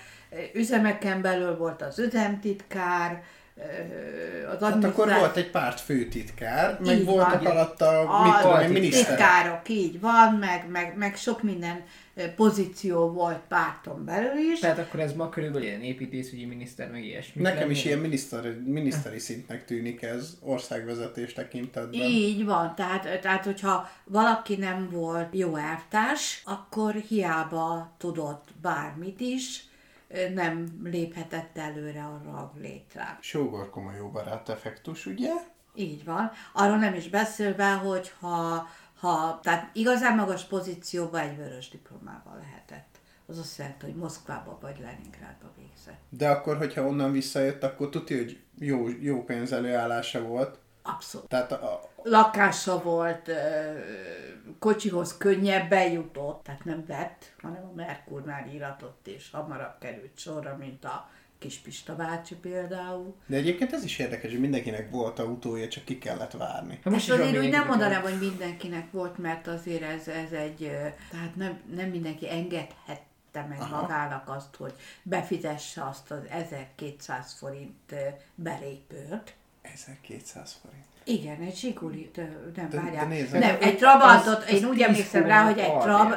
üzemeken 0.54 1.22
belül 1.22 1.58
volt 1.58 1.82
az 1.82 2.00
üzemtitkár, 2.00 3.24
az 4.54 4.60
Hát 4.62 4.84
akkor 4.84 5.14
volt 5.14 5.36
egy 5.36 5.50
párt 5.50 5.80
főtitkár, 5.80 6.78
meg 6.80 6.98
Így 6.98 7.06
voltak 7.06 7.42
van. 7.44 7.52
alatta, 7.52 8.22
mit 8.24 8.42
tudom 8.42 8.60
én, 8.60 8.70
a 8.70 8.72
miniszterek. 8.72 9.08
titkárok, 9.18 9.70
így 9.70 10.00
van, 10.00 10.34
meg, 10.34 10.70
meg, 10.70 10.98
meg 10.98 11.16
sok 11.16 11.44
minden 11.44 11.84
pozíció 12.36 13.12
volt 13.12 13.40
párton 13.48 14.06
belül 14.06 14.38
is. 14.54 14.60
Tehát 14.60 14.78
akkor 14.80 15.00
ez 15.00 15.14
ma 15.14 15.30
körülbelül 15.30 15.68
ilyen 15.68 15.82
építészügyi 15.82 16.46
miniszter, 16.46 16.92
meg 16.92 17.04
ilyesmi. 17.04 17.42
Nekem 17.42 17.70
is 17.70 17.86
ilyen 17.86 18.00
miniszteri, 18.00 18.50
miniszteri 18.66 19.20
szintnek 19.20 19.66
tűnik 19.66 20.02
ez 20.02 20.38
országvezetés 20.42 21.34
tekintetben. 21.34 22.02
Így 22.02 22.46
van, 22.46 22.74
tehát, 22.76 23.22
tehát 23.22 23.46
hogyha 23.46 23.90
valaki 24.04 24.56
nem 24.56 24.90
volt 24.92 25.28
jó 25.36 25.56
elvtárs, 25.56 26.42
akkor 26.46 26.94
hiába 26.94 27.96
tudott 27.98 28.46
bármit 28.62 29.20
is, 29.20 29.64
nem 30.34 30.80
léphetett 30.84 31.58
előre 31.58 32.04
a 32.04 32.22
ranglétrán. 32.26 33.18
Sógor 33.22 33.70
komoly 33.70 33.96
jó 33.96 34.10
barát 34.10 34.50
effektus, 34.50 35.06
ugye? 35.06 35.32
Így 35.76 36.06
van. 36.06 36.32
Arról 36.54 36.78
nem 36.78 36.94
is 36.94 37.10
beszélve, 37.10 37.74
hogy 37.74 38.14
ha, 38.20 38.68
ha 39.00 39.40
tehát 39.44 39.70
igazán 39.74 40.16
magas 40.16 40.44
pozícióban 40.44 41.22
egy 41.22 41.38
vörös 41.38 41.70
diplomával 41.70 42.38
lehetett. 42.38 43.00
Az 43.26 43.38
azt 43.38 43.58
jelenti, 43.58 43.86
hogy 43.86 43.96
Moszkvába 43.96 44.58
vagy 44.62 44.80
Leningrádba 44.80 45.52
végzett. 45.58 46.02
De 46.10 46.30
akkor, 46.30 46.58
hogyha 46.58 46.88
onnan 46.88 47.12
visszajött, 47.12 47.64
akkor 47.64 47.90
tudja, 47.90 48.18
hogy 48.18 48.40
jó, 48.60 48.88
jó 49.00 49.24
pénzelőállása 49.24 50.22
volt. 50.22 50.60
Abszolút. 50.82 51.28
Tehát 51.28 51.52
a, 51.52 51.74
a, 51.74 51.90
lakása 52.04 52.82
volt, 52.82 53.32
kocsihoz 54.60 55.18
könnyebben 55.18 55.92
jutott, 55.92 56.44
tehát 56.44 56.66
nem 56.66 56.86
vett, 56.88 57.34
hanem 57.42 57.64
a 57.64 57.76
Merkurnál 57.76 58.48
íratott, 58.48 59.08
és 59.08 59.30
hamarabb 59.32 59.78
került 59.80 60.18
sorra, 60.18 60.56
mint 60.60 60.86
a 60.86 61.10
kis 61.42 61.58
Pista 61.58 61.96
bácsi 61.96 62.36
például. 62.36 63.16
de 63.26 63.36
egyébként 63.36 63.74
ez 63.74 63.84
is 63.84 64.00
érdekes, 64.00 64.32
hogy 64.32 64.40
mindenkinek 64.40 64.92
volt 64.92 65.20
autója, 65.20 65.68
csak 65.68 65.84
ki 65.84 65.98
kellett 65.98 66.32
várni. 66.32 66.80
Hát 66.84 66.94
Most 66.94 67.08
van 67.10 67.20
azért 67.20 67.38
úgy 67.38 67.50
nem 67.50 67.68
mondanám, 67.68 68.02
hogy 68.02 68.20
mindenkinek 68.20 68.92
volt, 68.92 69.18
mert 69.18 69.48
azért 69.48 69.82
ez, 69.82 70.08
ez 70.08 70.32
egy, 70.32 70.72
tehát 71.12 71.36
nem, 71.36 71.62
nem 71.76 71.90
mindenki 71.90 72.30
engedhette 72.30 73.46
meg 73.50 73.60
Aha. 73.60 73.82
magának 73.82 74.30
azt, 74.30 74.56
hogy 74.56 74.74
befizesse 75.04 75.84
azt 75.84 76.12
az 76.12 76.20
1200 76.30 77.34
forint 77.34 77.96
belépőt. 78.36 79.36
1200 79.74 80.56
forint. 80.62 80.84
Igen, 81.04 81.42
egy 81.42 81.56
Zsigulit, 81.56 82.16
nem, 82.56 82.70
De- 82.70 82.82
várjál. 82.82 83.08
de 83.08 83.14
nézd 83.16 83.38
nem, 83.38 83.58
egy 83.60 83.78
Trabantot, 83.78 84.38
Az- 84.38 84.44
az 84.44 84.54
én 84.54 84.66
úgy 84.66 84.76
10 84.78 84.86
emlékszem 84.86 85.26
rá, 85.26 85.44
hogy 85.44 85.60
egy 85.60 85.78
trab, 85.78 86.14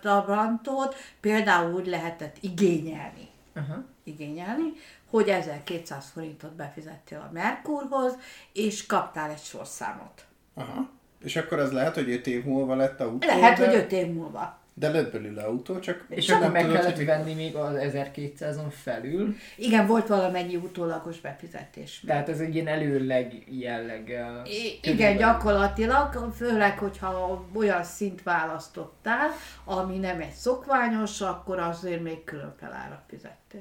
Trabantot 0.00 0.94
például 1.20 1.74
úgy 1.74 1.86
lehetett 1.86 2.36
igényelni. 2.40 3.28
Aha. 3.54 3.84
igényelni, 4.04 4.72
hogy 5.10 5.28
1200 5.28 6.10
forintot 6.12 6.52
befizettél 6.52 7.18
a 7.18 7.32
Merkurhoz, 7.32 8.12
és 8.52 8.86
kaptál 8.86 9.30
egy 9.30 9.42
sorszámot. 9.42 10.24
Aha. 10.54 10.88
És 11.24 11.36
akkor 11.36 11.58
az 11.58 11.72
lehet, 11.72 11.94
hogy 11.94 12.10
5 12.10 12.26
év 12.26 12.44
múlva 12.44 12.74
lett 12.74 13.00
autó, 13.00 13.26
Lehet, 13.26 13.58
de, 13.58 13.66
hogy 13.66 13.74
5 13.74 13.92
év 13.92 14.06
múlva. 14.06 14.58
De 14.80 14.90
lett 14.90 15.12
belőle 15.12 15.42
autó, 15.42 15.78
csak 15.78 16.04
És 16.08 16.24
csak 16.24 16.36
akkor 16.40 16.50
meg 16.52 16.62
tudod, 16.62 16.76
kellett 16.76 16.96
hogy- 16.96 17.06
venni 17.06 17.34
még 17.34 17.54
az 17.54 17.74
1200-on 17.76 18.70
felül, 18.82 19.34
Igen, 19.56 19.86
volt 19.86 20.06
valamennyi 20.06 20.56
utólagos 20.56 21.20
befizetés. 21.20 22.02
tehát 22.06 22.28
ez 22.28 22.40
egy 22.40 22.54
ilyen 22.54 22.66
előleg 22.66 23.32
jelleggel. 23.46 24.42
I- 24.46 24.78
igen, 24.82 25.16
gyakorlatilag, 25.16 26.32
főleg, 26.36 26.78
hogyha 26.78 27.44
olyan 27.54 27.84
szint 27.84 28.22
választottál, 28.22 29.28
ami 29.64 29.98
nem 29.98 30.20
egy 30.20 30.32
szokványos, 30.32 31.20
akkor 31.20 31.58
azért 31.58 32.02
még 32.02 32.24
külön 32.24 32.54
felárat 32.60 33.02
fizettél. 33.08 33.60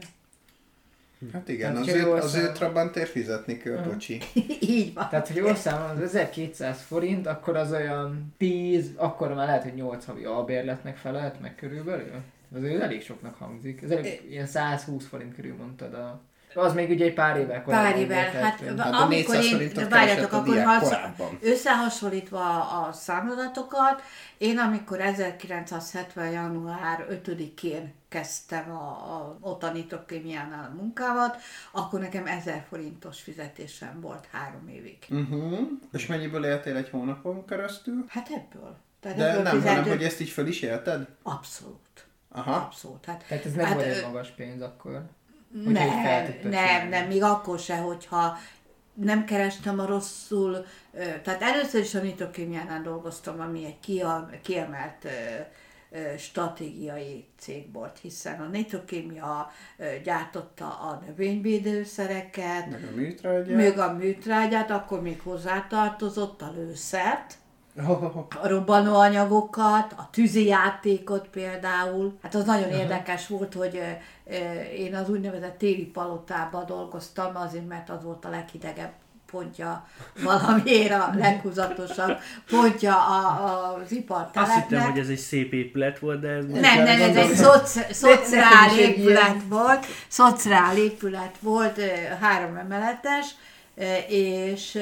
Hát 1.34 1.48
igen, 1.48 1.72
Tehát, 1.74 1.88
az, 1.88 1.92
hogyha 1.92 2.06
ő, 2.06 2.10
jól 2.10 2.18
az 2.18 2.36
ő 2.36 2.40
szám- 2.42 2.54
Trabantért 2.54 3.10
fizetni 3.10 3.58
kell, 3.58 3.78
bocsi. 3.78 4.22
Így 4.62 4.94
van. 4.94 5.08
Tehát, 5.10 5.28
hogy 5.28 5.36
jól 5.36 5.56
számolom, 5.56 5.96
az 5.98 6.02
1200 6.04 6.82
forint, 6.82 7.28
akkor 7.28 7.56
az 7.56 7.72
olyan 7.72 8.34
10, 8.38 8.92
akkor 8.96 9.34
már 9.34 9.46
lehet, 9.46 9.64
hogy 9.64 9.74
8 9.74 10.06
havi 10.06 10.24
albérletnek 10.24 10.98
felelt 10.98 11.42
meg 11.42 11.56
körülbelül. 11.56 12.12
Az 12.56 12.64
ő 12.64 12.82
elég 12.82 13.04
soknak 13.04 13.36
hangzik. 13.36 13.82
Ez 13.82 13.90
elég, 13.92 14.22
ilyen 14.30 14.46
120 14.46 15.08
forint 15.08 15.36
körül 15.36 15.56
mondtad 15.56 15.94
a... 15.94 16.22
Az 16.54 16.74
még 16.74 16.90
ugye 16.90 17.06
egy 17.06 17.14
pár 17.14 17.38
évvel 17.38 17.64
korábban. 17.64 17.92
Pár 17.92 18.02
évvel, 18.02 18.32
hát 18.32 18.60
Hát 18.78 18.94
amikor 18.94 19.36
400 19.36 19.46
én, 19.46 19.88
várjatok, 19.90 20.32
a 20.32 20.38
akkor 20.38 20.64
ha 20.64 21.08
összehasonlítva 21.42 22.70
a 22.70 22.92
számolatokat, 22.92 24.02
én 24.38 24.58
amikor 24.58 25.00
1970. 25.02 26.32
január 26.32 27.06
5-én 27.26 27.94
kezdtem 28.10 28.72
a, 28.72 29.16
a 29.16 29.38
ottani 29.40 29.86
kémiánál 30.08 30.70
a 30.72 30.76
munkámat, 30.76 31.38
akkor 31.72 32.00
nekem 32.00 32.28
1000 32.28 32.66
forintos 32.70 33.22
fizetésem 33.22 34.02
volt 34.02 34.28
három 34.32 34.68
évig. 34.68 34.98
Uh-huh. 35.10 35.60
És 35.92 36.06
mennyiből 36.06 36.46
éltél 36.46 36.76
egy 36.76 36.90
hónapon 36.90 37.46
keresztül? 37.46 38.06
Hát 38.08 38.30
ebből. 38.30 38.78
Tehát 39.00 39.18
De 39.18 39.30
ebből 39.30 39.44
nem, 39.44 39.60
hanem, 39.60 39.62
fizető- 39.76 39.90
hogy 39.90 40.04
ezt 40.04 40.20
így 40.20 40.30
föl 40.30 40.48
is 40.48 40.62
élted? 40.62 41.08
Abszolút. 41.24 42.08
Aha. 42.32 42.52
Abszolút. 42.52 43.06
Hát, 43.06 43.26
tehát 43.28 43.46
ez 43.46 43.54
nem 43.54 43.66
hát, 43.66 43.74
volt 43.74 43.86
egy 43.88 44.04
magas 44.04 44.30
pénz 44.30 44.62
akkor. 44.62 44.92
Fel 45.64 45.72
Nem, 45.72 45.74
nem, 45.74 46.40
csinálni. 46.42 46.90
nem, 46.90 47.08
még 47.08 47.24
akkor 47.24 47.60
se, 47.60 47.78
hogyha 47.78 48.38
nem 48.94 49.26
kerestem 49.26 49.80
a 49.80 49.86
rosszul, 49.86 50.66
tehát 51.24 51.42
először 51.42 51.82
is 51.82 51.96
a 51.96 52.02
nitrokémiánál 52.02 52.82
dolgoztam, 52.82 53.40
ami 53.40 53.66
egy 53.66 53.80
kiemelt 54.42 55.08
stratégiai 56.18 57.26
cég 57.38 57.74
volt, 57.74 58.00
hiszen 58.02 58.42
a 58.42 58.48
nitrokémia 58.48 59.52
gyártotta 60.04 60.66
a 60.66 61.02
növényvédőszereket, 61.08 62.70
Meg 62.70 62.90
a 62.94 62.96
műtrágyát. 62.96 63.56
még 63.56 63.80
a 63.80 63.94
műtrágyát, 63.94 64.72
akkor 64.72 65.02
még 65.02 65.22
hozzátartozott 65.22 66.42
a 66.42 66.52
lőszert, 66.56 67.38
a 68.42 68.48
robbanóanyagokat, 68.48 69.94
a 69.98 70.08
tűzi 70.12 70.46
játékot 70.46 71.28
például. 71.28 72.18
Hát 72.22 72.36
az 72.36 72.46
nagyon 72.46 72.70
érdekes 72.70 73.28
volt, 73.28 73.54
hogy 73.54 73.82
én 74.78 74.96
az 74.96 75.10
úgynevezett 75.10 75.58
téli 75.58 75.86
palotában 75.86 76.66
dolgoztam, 76.66 77.36
azért 77.36 77.68
mert 77.68 77.90
az 77.90 78.04
volt 78.04 78.26
a 78.26 78.30
leghidegebb 78.30 78.92
pontja 79.32 79.88
valamiért 80.24 80.92
a 80.92 81.12
leghúzatosabb 81.18 82.18
pontja 82.50 82.96
a, 82.96 83.44
a, 83.46 83.74
az 83.74 83.82
Azt 83.82 83.90
hittem, 83.90 84.04
ipartelepnek. 84.04 84.90
hogy 84.90 85.00
ez 85.00 85.08
egy 85.08 85.18
szép 85.18 85.54
épület 85.54 86.00
volt, 86.00 86.20
de 86.20 86.28
ez 86.28 86.46
Nem, 86.46 86.84
nem, 86.84 87.02
ez 87.02 87.16
egy 87.16 87.34
szoc, 87.34 87.94
szociál 87.94 88.80
épület 88.80 89.42
volt, 89.48 89.86
szociál 90.08 90.78
épület 90.78 91.36
volt, 91.40 91.82
három 92.22 92.56
emeletes, 92.56 93.36
és 94.08 94.80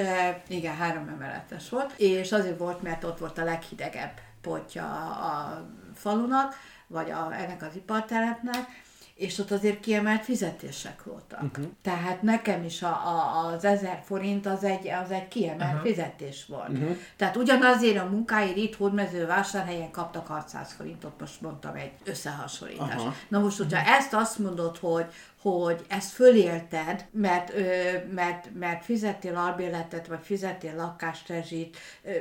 igen, 0.48 0.76
három 0.76 1.08
emeletes 1.08 1.70
volt, 1.70 1.94
és 1.98 2.32
azért 2.32 2.58
volt, 2.58 2.82
mert 2.82 3.04
ott 3.04 3.18
volt 3.18 3.38
a 3.38 3.44
leghidegebb 3.44 4.12
pontja 4.42 4.84
a, 4.84 5.26
a 5.26 5.66
falunak, 5.96 6.56
vagy 6.88 7.12
a, 7.12 7.34
ennek 7.34 7.62
az 7.62 7.76
ipartelepnek, 7.76 8.86
és 9.18 9.40
ott 9.40 9.52
azért 9.52 9.80
kiemelt 9.80 10.24
fizetések 10.24 11.04
voltak. 11.04 11.42
Uh-huh. 11.44 11.66
Tehát 11.82 12.22
nekem 12.22 12.64
is 12.64 12.84
a, 12.84 12.88
a, 12.88 13.46
az 13.54 13.66
1000 13.66 14.02
forint 14.06 14.46
az 14.46 14.64
egy, 14.64 14.88
az 14.88 15.12
egy 15.12 15.28
kiemelt 15.28 15.74
uh-huh. 15.74 15.88
fizetés 15.88 16.46
volt. 16.48 16.70
Uh-huh. 16.70 16.98
Tehát 17.16 17.36
ugyanazért 17.36 17.98
a 17.98 18.10
munkáért 18.10 18.58
itt 18.58 18.76
Hódmezővásárhelyen 18.76 19.92
kaptak 19.92 20.28
600 20.28 20.74
forintot, 20.74 21.20
most 21.20 21.42
mondtam 21.42 21.76
egy 21.76 21.92
összehasonlítást. 22.04 22.96
Aha. 22.96 23.14
Na 23.28 23.40
most, 23.40 23.58
hogyha 23.58 23.80
ezt 23.80 24.14
azt 24.14 24.40
mondod, 24.40 24.78
hogy 24.78 25.06
hogy 25.42 25.86
ezt 25.88 26.12
fölélted, 26.12 27.06
mert, 27.12 27.54
mert, 28.14 28.50
mert 28.60 28.84
fizettél 28.84 29.36
albérletet, 29.36 30.08
vagy 30.08 30.20
fizettél 30.22 30.76
lakástrezsit, 30.76 31.78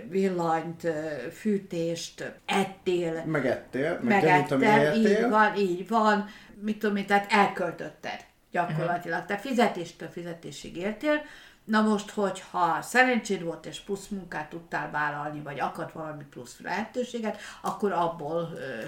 villanyt, 0.09 0.89
fűtést, 1.33 2.33
ettél, 2.47 3.25
meg 3.27 3.47
ettél, 3.47 4.01
meg 4.03 4.23
megettem, 4.23 4.63
így 4.95 5.29
van, 5.29 5.57
így 5.57 5.89
van, 5.89 6.29
mit 6.61 6.79
tudom 6.79 6.97
én, 6.97 7.07
tehát 7.07 7.33
elköltötted 7.33 8.25
gyakorlatilag. 8.51 9.25
Te 9.25 9.37
fizetéstől 9.37 10.09
fizetésig 10.09 10.77
éltél, 10.77 11.23
Na 11.67 11.81
most, 11.81 12.11
hogyha 12.11 12.83
szerencséd 12.83 13.43
volt 13.43 13.67
és 13.67 13.81
plusz 13.81 14.09
munkát 14.09 14.49
tudtál 14.49 14.91
vállalni, 14.91 15.41
vagy 15.41 15.61
akadt 15.61 15.93
valami 15.93 16.25
plusz 16.25 16.61
lehetőséget, 16.61 17.41
akkor 17.61 17.93
abból 17.93 18.53
ö, 18.55 18.85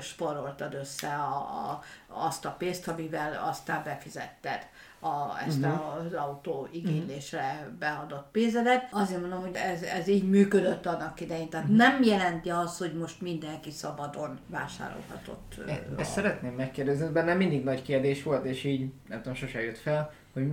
össze 0.72 1.14
a, 1.14 1.36
a, 1.70 1.82
azt 2.06 2.44
a 2.44 2.50
pénzt, 2.50 2.88
amivel 2.88 3.42
aztán 3.48 3.82
befizetted 3.84 4.66
a, 5.00 5.42
ezt 5.46 5.58
uh-huh. 5.58 5.96
az 5.96 6.12
autó 6.12 6.68
igénylésre 6.72 7.68
beadott 7.78 8.28
pénzedet. 8.32 8.88
Azért 8.90 9.20
mondom, 9.20 9.40
hogy 9.40 9.54
ez, 9.54 9.82
ez 9.82 10.08
így 10.08 10.28
működött 10.28 10.86
annak 10.86 11.20
idején. 11.20 11.48
Tehát 11.48 11.66
uh-huh. 11.66 11.80
nem 11.80 12.02
jelenti 12.02 12.50
azt, 12.50 12.78
hogy 12.78 12.94
most 12.94 13.20
mindenki 13.20 13.70
szabadon 13.70 14.38
vásárolhatott. 14.46 15.54
ö, 15.58 15.68
E- 15.68 15.86
Ezt 15.98 16.10
a- 16.10 16.12
szeretném 16.12 16.52
megkérdezni, 16.52 17.04
ez 17.04 17.12
bennem 17.12 17.36
mindig 17.36 17.64
nagy 17.64 17.82
kérdés 17.82 18.22
volt, 18.22 18.44
és 18.44 18.64
így 18.64 18.90
nem 19.08 19.18
tudom, 19.22 19.34
sose 19.34 19.62
jött 19.62 19.78
fel, 19.78 20.12
hogy 20.32 20.46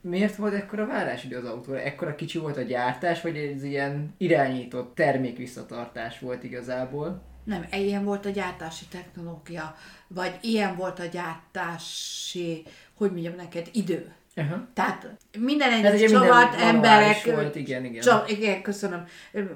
miért 0.00 0.36
volt 0.36 0.54
ekkora 0.54 0.86
várásidő 0.86 1.36
az 1.36 1.44
autóra? 1.44 1.80
Ekkora 1.80 2.14
kicsi 2.14 2.38
volt 2.38 2.56
a 2.56 2.62
gyártás, 2.62 3.20
vagy 3.22 3.36
ez 3.36 3.62
ilyen 3.62 4.14
irányított 4.16 4.94
termékvisszatartás 4.94 6.18
volt 6.18 6.42
igazából? 6.44 7.22
Nem, 7.44 7.66
ilyen 7.70 8.04
volt 8.04 8.26
a 8.26 8.30
gyártási 8.30 8.84
technológia, 8.90 9.74
vagy 10.08 10.38
ilyen 10.40 10.76
volt 10.76 10.98
a 10.98 11.04
gyártási, 11.04 12.62
hogy 12.98 13.10
mondjam 13.10 13.34
neked, 13.34 13.68
idő. 13.72 14.12
Uh-huh. 14.36 14.58
Tehát 14.74 15.16
minden 15.38 15.68
Tehát 15.68 15.84
egyes 15.84 16.10
minden 16.10 16.28
csavart 16.28 16.50
manuális 16.50 16.74
emberek... 16.74 17.24
volt, 17.24 17.54
igen, 17.54 17.84
igen. 17.84 18.02
Csav, 18.02 18.28
igen, 18.28 18.62
köszönöm. 18.62 19.04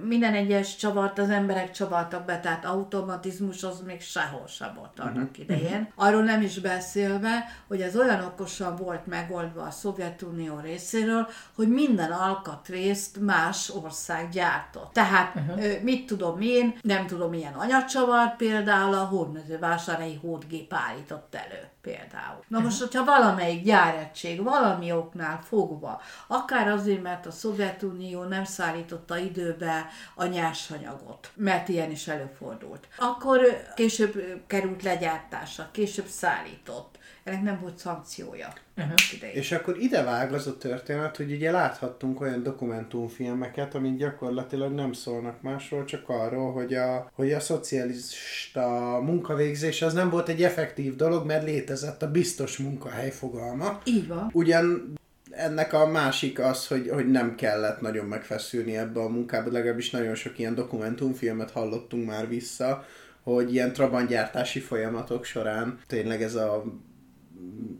Minden 0.05 0.35
egyes 0.35 0.77
csavart 0.77 1.19
az 1.19 1.31
emberek 1.31 1.71
csavartak 1.71 2.25
be, 2.25 2.41
tehát 2.41 2.65
automatizmus 2.65 3.63
az 3.63 3.83
még 3.87 4.01
sehol 4.01 4.47
sem 4.47 4.75
volt 4.75 4.99
annak 4.99 5.31
uh-huh. 5.31 5.39
idején. 5.39 5.93
Arról 5.95 6.23
nem 6.23 6.41
is 6.43 6.59
beszélve, 6.59 7.45
hogy 7.69 7.81
ez 7.81 7.97
olyan 7.97 8.25
okosan 8.25 8.77
volt 8.77 9.07
megoldva 9.07 9.63
a 9.63 9.71
Szovjetunió 9.71 10.59
részéről, 10.59 11.29
hogy 11.55 11.69
minden 11.69 12.11
alkatrészt 12.11 13.21
más 13.21 13.71
ország 13.71 14.29
gyártott. 14.29 14.93
Tehát 14.93 15.35
uh-huh. 15.35 15.83
mit 15.83 16.07
tudom 16.07 16.41
én, 16.41 16.75
nem 16.83 17.07
tudom 17.07 17.31
milyen 17.31 17.55
anyacsavart 17.55 18.37
például 18.37 18.95
a 18.95 19.05
hódmezővásárhelyi 19.05 20.19
hódgép 20.23 20.75
állított 20.75 21.35
elő 21.35 21.71
például. 21.83 22.45
Na 22.49 22.59
most, 22.59 22.81
hogyha 22.81 23.05
valamelyik 23.05 23.63
gyáregység 23.65 24.43
valami 24.43 24.93
oknál 24.93 25.41
fogva, 25.43 26.01
akár 26.27 26.69
azért, 26.69 27.03
mert 27.03 27.27
a 27.27 27.31
Szovjetunió 27.31 28.23
nem 28.23 28.45
szállította 28.45 29.17
időbe 29.17 29.87
a 30.15 30.25
nyersanyagot, 30.25 31.31
mert 31.35 31.69
ilyen 31.69 31.91
is 31.91 32.09
előfordult, 32.09 32.89
akkor 32.97 33.41
később 33.75 34.43
került 34.47 34.83
legyártásra, 34.83 35.69
később 35.73 36.07
szállított. 36.07 36.99
Ennek 37.25 37.43
nem 37.43 37.59
volt 37.61 37.79
szankciója. 37.79 38.53
Uh-huh. 38.77 38.95
idején. 39.15 39.37
És 39.37 39.53
akkor 39.53 39.79
ide 39.79 40.03
vág 40.03 40.33
az 40.33 40.47
a 40.47 40.57
történet, 40.57 41.17
hogy 41.17 41.33
ugye 41.33 41.51
láthattunk 41.51 42.21
olyan 42.21 42.43
dokumentumfilmeket, 42.43 43.75
amik 43.75 43.97
gyakorlatilag 43.97 44.73
nem 44.73 44.93
szólnak 44.93 45.43
másról, 45.43 45.85
csak 45.85 46.09
arról, 46.09 46.53
hogy 46.53 46.75
a, 46.75 47.11
hogy 47.15 47.33
a 47.33 47.41
szocialista 47.41 48.99
munkavégzés 49.03 49.83
az 49.83 49.93
nem 49.93 50.11
volt 50.11 50.29
egy 50.29 50.43
effektív 50.43 50.97
dolog, 50.97 51.27
mert 51.27 51.45
létezett 51.45 52.03
a 52.03 52.11
biztos 52.11 52.59
munkahely 52.59 53.11
fogalma. 53.11 53.81
Így 53.85 54.09
van. 54.09 54.31
Ugyan 54.33 54.93
ennek 55.31 55.73
a 55.73 55.87
másik 55.87 56.39
az, 56.39 56.67
hogy, 56.67 56.89
hogy 56.89 57.11
nem 57.11 57.35
kellett 57.35 57.81
nagyon 57.81 58.07
megfeszülni 58.07 58.77
ebbe 58.77 59.01
a 59.01 59.09
munkába, 59.09 59.51
legalábbis 59.51 59.91
nagyon 59.91 60.15
sok 60.15 60.39
ilyen 60.39 60.55
dokumentumfilmet 60.55 61.51
hallottunk 61.51 62.07
már 62.07 62.29
vissza, 62.29 62.87
hogy 63.23 63.55
ilyen 63.55 63.73
trabantgyártási 63.73 64.61
folyamatok 64.61 65.25
során 65.25 65.79
tényleg 65.87 66.23
ez 66.23 66.35
a 66.35 66.65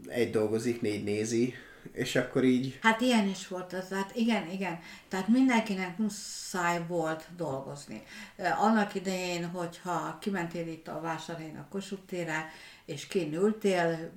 egy 0.09 0.31
dolgozik, 0.31 0.81
négy 0.81 1.05
nézi 1.05 1.55
és 1.93 2.17
akkor 2.17 2.45
így... 2.45 2.79
Hát 2.83 3.01
ilyen 3.01 3.29
is 3.29 3.49
volt 3.49 3.73
az, 3.73 3.89
hát 3.89 4.17
igen, 4.17 4.51
igen. 4.51 4.79
Tehát 5.09 5.29
mindenkinek 5.29 5.99
muszáj 5.99 6.87
volt 6.87 7.27
dolgozni. 7.37 8.03
Annak 8.59 8.95
idején, 8.95 9.47
hogyha 9.47 10.19
kimentél 10.21 10.67
itt 10.69 10.89
a 10.89 11.01
vásárhelyen 11.01 11.57
a 11.57 11.67
Kossuth 11.71 12.03
térre, 12.07 12.51
és 12.85 13.07
kinültél, 13.07 14.11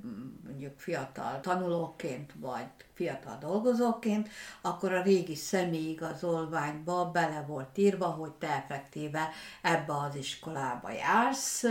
mondjuk 0.43 0.79
fiatal 0.79 1.39
tanulóként, 1.39 2.33
vagy 2.35 2.65
fiatal 2.93 3.37
dolgozóként, 3.41 4.29
akkor 4.61 4.93
a 4.93 5.03
régi 5.03 5.35
személyigazolványba 5.35 7.11
bele 7.11 7.43
volt 7.47 7.77
írva, 7.77 8.05
hogy 8.05 8.31
te 8.31 8.47
effektíve 8.47 9.29
ebbe 9.61 9.93
az 9.93 10.15
iskolába 10.15 10.91
jársz, 10.91 11.63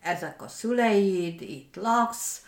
ezek 0.00 0.42
a 0.42 0.48
szüleid, 0.48 1.40
itt 1.40 1.76
laksz, 1.76 2.42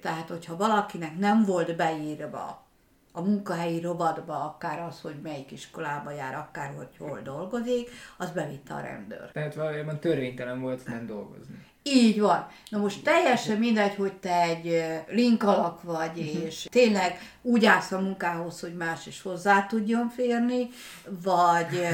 tehát 0.00 0.28
hogyha 0.28 0.56
valakinek 0.56 1.18
nem 1.18 1.44
volt 1.44 1.76
beírva 1.76 2.64
a 3.12 3.20
munkahelyi 3.20 3.80
rovatba, 3.80 4.44
akár 4.44 4.80
az, 4.80 5.00
hogy 5.00 5.14
melyik 5.22 5.50
iskolába 5.50 6.10
jár, 6.10 6.34
akár 6.34 6.74
hogy 6.76 6.96
hol 6.98 7.20
dolgozik, 7.20 7.90
az 8.16 8.30
bevitte 8.30 8.74
a 8.74 8.80
rendőr. 8.80 9.30
Tehát 9.32 9.54
valójában 9.54 10.00
törvénytelen 10.00 10.60
volt 10.60 10.86
nem 10.86 11.06
dolgozni. 11.06 11.64
Így 11.88 12.20
van. 12.20 12.46
Na 12.68 12.78
most 12.78 13.02
teljesen 13.02 13.58
mindegy, 13.58 13.94
hogy 13.94 14.12
te 14.12 14.42
egy 14.42 14.84
link 15.08 15.42
alak 15.42 15.82
vagy, 15.82 16.18
és 16.18 16.66
tényleg 16.70 17.18
úgy 17.42 17.64
állsz 17.64 17.92
a 17.92 18.00
munkához, 18.00 18.60
hogy 18.60 18.74
más 18.74 19.06
is 19.06 19.22
hozzá 19.22 19.66
tudjon 19.66 20.08
férni, 20.08 20.68
vagy, 21.04 21.86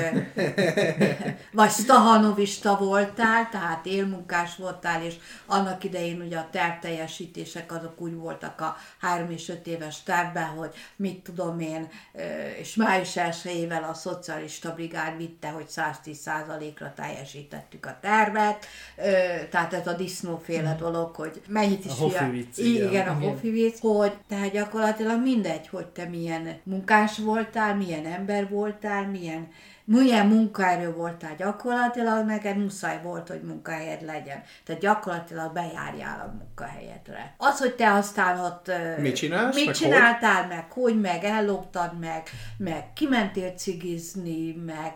vagy 1.53 1.71
stahanovista 1.71 2.77
voltál, 2.77 3.49
tehát 3.51 3.87
élmunkás 3.87 4.57
voltál, 4.57 5.03
és 5.03 5.15
annak 5.47 5.85
idején 5.85 6.21
ugye 6.21 6.39
a 6.39 6.49
tervteljesítések 6.51 7.73
azok 7.73 8.01
úgy 8.01 8.15
voltak 8.15 8.61
a 8.61 8.77
három 9.01 9.31
és 9.31 9.49
öt 9.49 9.67
éves 9.67 10.03
tervben, 10.03 10.49
hogy 10.49 10.75
mit 10.97 11.23
tudom 11.23 11.61
én, 11.61 11.89
és 12.59 12.75
május 12.75 13.17
1 13.17 13.69
a 13.91 13.95
szocialista 13.95 14.75
brigád 14.75 15.17
vitte, 15.17 15.49
hogy 15.49 15.67
110%-ra 15.77 16.93
teljesítettük 16.97 17.87
a 17.87 17.99
tervet, 18.01 18.67
tehát 19.51 19.73
ez 19.73 19.82
a 19.87 19.93
disznóféle 19.93 20.77
dolog, 20.79 21.15
hogy 21.15 21.41
mennyit 21.49 21.85
is 21.85 21.91
A 21.91 21.95
hofi 21.95 22.31
vicc, 22.31 22.59
igen, 22.59 22.89
igen. 22.89 23.09
a 23.09 23.13
hofi 23.13 23.51
vicc, 23.51 23.79
hogy 23.81 24.13
tehát 24.29 24.51
gyakorlatilag 24.51 25.23
mindegy, 25.23 25.69
hogy 25.69 25.87
te 25.87 26.05
milyen 26.05 26.61
munkás 26.63 27.19
voltál, 27.19 27.77
milyen 27.77 28.07
ember 28.07 28.49
voltál, 28.49 29.11
milyen 29.11 29.49
milyen 29.85 30.27
munkaerő 30.27 30.93
voltál 30.93 31.35
gyakorlatilag, 31.37 32.27
neked 32.27 32.57
muszáj 32.57 33.03
volt, 33.03 33.29
hogy 33.29 33.43
munkahelyed 33.43 34.03
legyen. 34.03 34.43
Tehát 34.65 34.81
gyakorlatilag 34.81 35.53
bejárjál 35.53 36.21
a 36.21 36.37
munkahelyedre. 36.39 37.35
Az, 37.39 37.59
hogy 37.59 37.75
te 37.75 37.93
aztán 37.93 38.39
ott 38.39 38.71
Mit 38.99 39.15
csinálsz, 39.15 39.55
mit 39.55 39.67
meg 39.67 39.75
csináltál, 39.75 40.47
meg 40.47 40.73
hogy, 40.73 41.01
meg 41.01 41.25
elloptad, 41.25 41.99
meg, 41.99 42.23
meg 42.57 42.93
kimentél 42.93 43.51
cigizni, 43.51 44.53
meg 44.53 44.95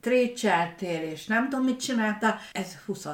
trécseltél, 0.00 1.02
és 1.02 1.26
nem 1.26 1.48
tudom, 1.48 1.64
mit 1.64 1.80
csináltál, 1.80 2.38
ez 2.52 2.78
20 2.86 3.06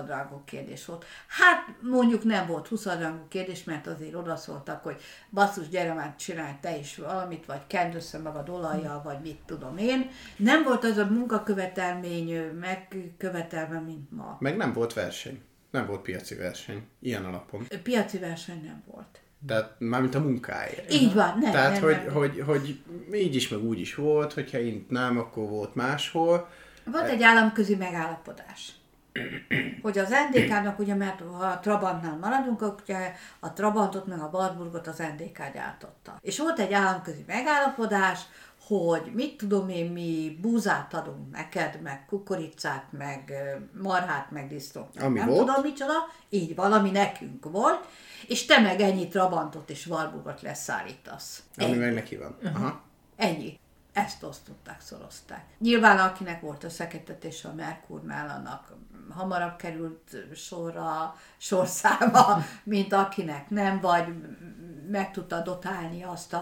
kérdés 0.45 0.85
volt. 0.85 1.05
Hát 1.27 1.67
mondjuk 1.81 2.25
nem 2.25 2.47
volt 2.47 2.69
20 2.69 2.87
kérdés, 3.29 3.65
mert 3.65 3.87
azért 3.87 4.15
odaszóltak, 4.15 4.83
hogy 4.83 5.01
basszus, 5.31 5.69
gyere 5.69 5.93
már, 5.93 6.15
csinálj 6.17 6.55
te 6.61 6.77
is 6.77 6.97
valamit, 6.97 7.47
vagy 7.47 7.61
kend 7.67 7.95
össze 7.95 8.19
magad 8.19 8.49
olajjal, 8.49 9.03
vagy 9.05 9.19
mit 9.23 9.39
tudom 9.47 9.79
én. 9.79 10.11
Nem 10.37 10.63
volt 10.63 10.80
az 10.85 10.97
a 10.97 11.07
munkakövetelmény 11.07 12.41
megkövetelve, 12.61 13.81
mint 13.81 14.11
ma. 14.11 14.37
Meg 14.41 14.57
nem 14.57 14.73
volt 14.73 14.93
verseny. 14.93 15.41
Nem 15.71 15.87
volt 15.87 16.01
piaci 16.01 16.35
verseny. 16.35 16.83
Ilyen 17.01 17.25
alapon. 17.25 17.67
Piaci 17.83 18.19
verseny 18.19 18.63
nem 18.65 18.83
volt. 18.87 19.21
Tehát 19.47 19.75
mármint 19.79 20.15
a 20.15 20.21
munkáért. 20.21 20.93
Így 20.93 21.15
van, 21.15 21.39
nem, 21.39 21.51
Tehát, 21.51 21.73
nem, 21.73 21.83
hogy, 21.83 22.03
nem. 22.05 22.15
Hogy, 22.15 22.43
hogy 22.47 22.81
így 23.13 23.35
is, 23.35 23.49
meg 23.49 23.65
úgy 23.65 23.81
is 23.81 23.95
volt, 23.95 24.33
hogyha 24.33 24.59
én 24.59 24.87
nem, 24.89 25.19
akkor 25.19 25.49
volt 25.49 25.75
máshol. 25.75 26.49
Volt 26.85 27.09
egy 27.09 27.23
államközi 27.23 27.75
megállapodás. 27.75 28.73
Hogy 29.83 29.99
az 29.99 30.15
NDK-nak, 30.31 30.79
ugye, 30.79 30.95
mert 30.95 31.21
ha 31.21 31.47
a 31.47 31.59
Trabantnál 31.59 32.19
maradunk, 32.21 32.63
akkor 32.63 32.83
ugye 32.83 33.13
a 33.41 33.53
Trabantot 33.53 34.07
meg 34.07 34.21
a 34.21 34.31
Warburgot 34.33 34.87
az 34.87 34.99
NDK 34.99 35.53
gyártotta. 35.55 36.19
És 36.21 36.39
volt 36.39 36.59
egy 36.59 36.73
államközi 36.73 37.25
megállapodás, 37.27 38.21
hogy 38.79 39.11
mit 39.15 39.37
tudom 39.37 39.69
én, 39.69 39.93
mi 39.93 40.39
búzát 40.41 40.95
adunk 40.95 41.31
neked, 41.33 41.81
meg 41.83 42.05
kukoricát, 42.07 42.85
meg 42.91 43.33
marhát, 43.83 44.31
meg 44.31 44.49
disznót, 44.49 45.01
Ami 45.01 45.19
nem 45.19 45.29
volt. 45.29 45.47
tudom 45.47 45.63
micsoda, 45.63 45.93
így 46.29 46.55
valami 46.55 46.91
nekünk 46.91 47.51
volt, 47.51 47.87
és 48.27 48.47
te 48.47 48.61
meg 48.61 48.81
ennyi 48.81 49.09
Trabantot 49.09 49.71
és 49.71 49.87
Warburgot 49.87 50.43
leszállítasz. 50.43 51.43
Ami 51.57 51.71
Ennyi. 51.71 51.79
meg 51.79 51.95
neki 51.95 52.17
van. 52.17 52.37
Aha. 52.45 52.83
Ennyi. 53.17 53.59
Ezt 53.93 54.23
osztották, 54.23 54.81
szorozták. 54.81 55.45
Nyilván 55.59 55.99
akinek 55.99 56.41
volt 56.41 56.65
a 56.65 56.71
szeketetés 56.71 57.45
a 57.45 57.55
Merkurnál, 57.55 58.29
annak 58.29 58.73
hamarabb 59.11 59.57
került 59.57 60.17
sorra, 60.35 61.17
sorszáma, 61.37 62.45
mint 62.63 62.93
akinek 62.93 63.51
nem, 63.51 63.81
vagy 63.81 64.05
meg 64.91 65.11
tudta 65.11 65.41
dotálni 65.41 66.03
azt 66.03 66.37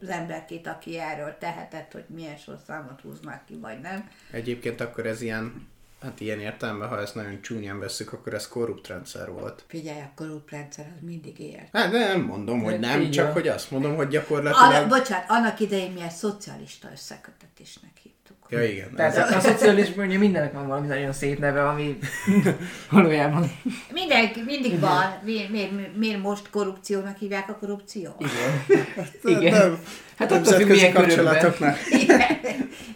az 0.00 0.08
emberkét, 0.08 0.66
aki 0.66 0.98
erről 0.98 1.36
tehetett, 1.38 1.92
hogy 1.92 2.04
milyen 2.06 2.36
sorszámot 2.36 3.00
húznak 3.00 3.44
ki, 3.46 3.58
vagy 3.60 3.80
nem. 3.80 4.10
Egyébként 4.30 4.80
akkor 4.80 5.06
ez 5.06 5.20
ilyen, 5.20 5.68
hát 6.02 6.20
ilyen 6.20 6.40
értelemben, 6.40 6.88
ha 6.88 7.00
ezt 7.00 7.14
nagyon 7.14 7.40
csúnyán 7.40 7.78
veszük, 7.78 8.12
akkor 8.12 8.34
ez 8.34 8.48
korrupt 8.48 8.86
rendszer 8.86 9.30
volt. 9.30 9.64
Figyelj, 9.66 10.00
a 10.00 10.10
korrupt 10.14 10.50
rendszer 10.50 10.92
az 10.96 11.06
mindig 11.06 11.38
élt. 11.38 11.68
Hát 11.72 11.92
nem 11.92 12.20
mondom, 12.20 12.62
hogy 12.62 12.78
nem, 12.78 13.10
csak 13.10 13.32
hogy 13.32 13.48
azt 13.48 13.70
mondom, 13.70 13.94
hogy 13.94 14.06
Anna, 14.06 14.12
gyakorlatilag... 14.12 14.88
bocsánat, 14.88 15.24
annak 15.28 15.60
idején 15.60 15.92
mi 15.92 16.00
ezt 16.00 16.16
szocialista 16.16 16.88
összekötetésnek 16.92 17.90
hívtuk. 18.02 18.21
Ja, 18.52 18.64
igen. 18.64 18.94
Tehát 18.96 19.16
Ez, 19.16 19.32
a, 19.32 19.36
a 19.36 19.40
szocializmusban 19.40 20.06
ugye 20.06 20.18
mindennek 20.18 20.52
van 20.52 20.66
valami 20.66 20.86
nagyon 20.86 21.12
szép 21.12 21.38
neve, 21.38 21.68
ami 21.68 21.98
valójában 22.90 23.52
Mindenki, 23.92 24.42
mindig 24.46 24.80
van. 24.80 25.18
Miért, 25.24 25.50
miért, 25.50 25.96
miért 25.96 26.22
most 26.22 26.50
korrupciónak 26.50 27.16
hívják 27.16 27.48
a 27.48 27.56
korrupció? 27.60 28.16
igen. 28.18 28.80
igen. 29.38 29.58
Nem, 29.58 29.78
Hát 30.22 30.32
attól 30.32 30.52
függ, 30.52 30.68
nemzetközi 30.68 30.80
milyen 30.80 30.92
kapcsolatoknak. 30.92 31.76
Igen, 31.90 32.20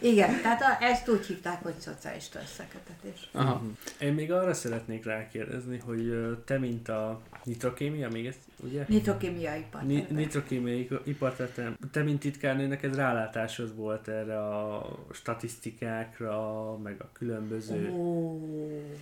igen, 0.00 0.40
tehát 0.42 0.62
a, 0.62 0.84
ezt 0.84 1.08
úgy 1.08 1.26
hívták, 1.26 1.62
hogy 1.62 1.74
szocialista 1.78 2.38
összekötetés. 2.42 3.28
Aha. 3.32 3.62
Én 4.00 4.12
még 4.12 4.32
arra 4.32 4.54
szeretnék 4.54 5.04
rákérdezni, 5.04 5.80
hogy 5.84 6.26
te, 6.44 6.58
mint 6.58 6.88
a 6.88 7.20
nitrokémia, 7.44 8.08
még 8.08 8.26
ezt, 8.26 8.38
ugye? 8.56 8.84
Nitrokémiai 8.88 9.58
Ni- 9.58 9.64
partner. 9.70 10.10
nitrokémiai 10.10 10.88
iparterületen, 11.04 11.78
te 11.92 12.02
mint 12.02 12.20
titkárnő, 12.20 12.66
neked 12.66 12.94
rálátásod 12.94 13.76
volt 13.76 14.08
erre 14.08 14.38
a 14.38 14.88
statisztikákra, 15.12 16.76
meg 16.82 16.96
a 16.98 17.08
különböző 17.12 17.90
Ó, 17.90 18.40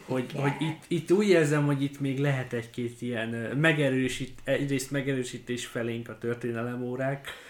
hogy, 0.06 0.24
igen. 0.30 0.42
hogy 0.42 0.52
itt, 0.60 0.82
itt 0.88 1.12
úgy 1.12 1.28
érzem, 1.28 1.66
hogy 1.66 1.82
itt 1.82 2.00
még 2.00 2.18
lehet 2.18 2.52
egy-két 2.52 3.02
ilyen 3.02 3.28
megerősít, 3.56 4.38
egyrészt 4.44 4.90
megerősítés 4.90 5.66
felénk 5.66 6.08
a 6.08 6.18
történelemórák 6.18 7.26
ö, 7.26 7.43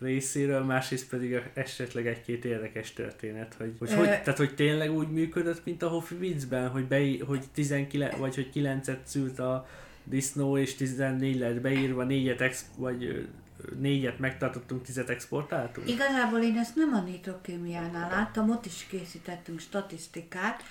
részéről, 0.00 0.64
másrészt 0.64 1.08
pedig 1.08 1.42
esetleg 1.54 2.06
egy-két 2.06 2.44
érdekes 2.44 2.92
történet, 2.92 3.54
hogy, 3.58 3.74
hogy, 3.78 3.92
hogy 3.92 4.06
tehát 4.06 4.36
hogy 4.36 4.54
tényleg 4.54 4.92
úgy 4.92 5.08
működött, 5.08 5.64
mint 5.64 5.82
a 5.82 5.88
Hofi 5.88 6.14
viccben, 6.14 6.68
hogy, 6.68 6.84
be, 6.84 7.00
hogy 7.26 7.44
19, 7.54 8.16
vagy 8.16 8.34
hogy 8.34 8.50
9-et 8.54 8.98
szült 9.02 9.38
a 9.38 9.68
disznó, 10.04 10.58
és 10.58 10.74
14 10.74 11.38
lett 11.38 11.60
beírva, 11.60 12.04
négyet, 12.04 12.40
ex, 12.40 12.64
vagy 12.76 13.28
négyet 13.78 14.18
megtartottunk, 14.18 14.82
tizet 14.82 15.08
exportáltunk? 15.08 15.88
Igazából 15.88 16.40
én 16.40 16.58
ezt 16.58 16.76
nem 16.76 16.94
a 16.94 17.00
nitrokémiánál 17.00 18.10
láttam, 18.10 18.50
ott 18.50 18.66
is 18.66 18.86
készítettünk 18.90 19.60
statisztikát, 19.60 20.62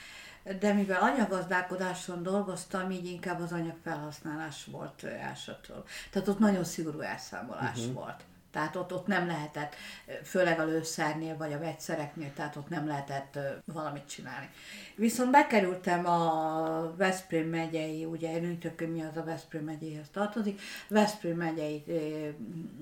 de 0.59 0.73
mivel 0.73 1.01
anyagazdálkodáson 1.01 2.23
dolgoztam, 2.23 2.91
így 2.91 3.05
inkább 3.05 3.41
az 3.41 3.51
anyagfelhasználás 3.51 4.65
volt 4.71 5.03
elsőtől. 5.03 5.83
Tehát 6.11 6.27
ott 6.27 6.39
nagyon 6.39 6.63
szigorú 6.63 6.99
elszámolás 6.99 7.79
uh-huh. 7.79 7.93
volt. 7.93 8.23
Tehát 8.55 8.75
ott, 8.75 8.93
ott 8.93 9.07
nem 9.07 9.27
lehetett, 9.27 9.75
főleg 10.23 10.59
a 10.59 10.65
lőszernél 10.65 11.37
vagy 11.37 11.53
a 11.53 11.59
vegyszereknél, 11.59 12.33
tehát 12.33 12.55
ott 12.55 12.69
nem 12.69 12.87
lehetett 12.87 13.39
valamit 13.65 14.07
csinálni. 14.07 14.49
Viszont 14.95 15.31
bekerültem 15.31 16.05
a 16.05 16.95
Veszprém 16.97 17.49
megyei, 17.49 18.05
ugye 18.05 18.39
mi 18.79 19.01
az 19.01 19.17
a 19.17 19.23
Veszprém 19.23 19.63
megyéhez 19.63 20.09
tartozik, 20.11 20.61
Veszprém 20.87 21.37
megyei, 21.37 21.83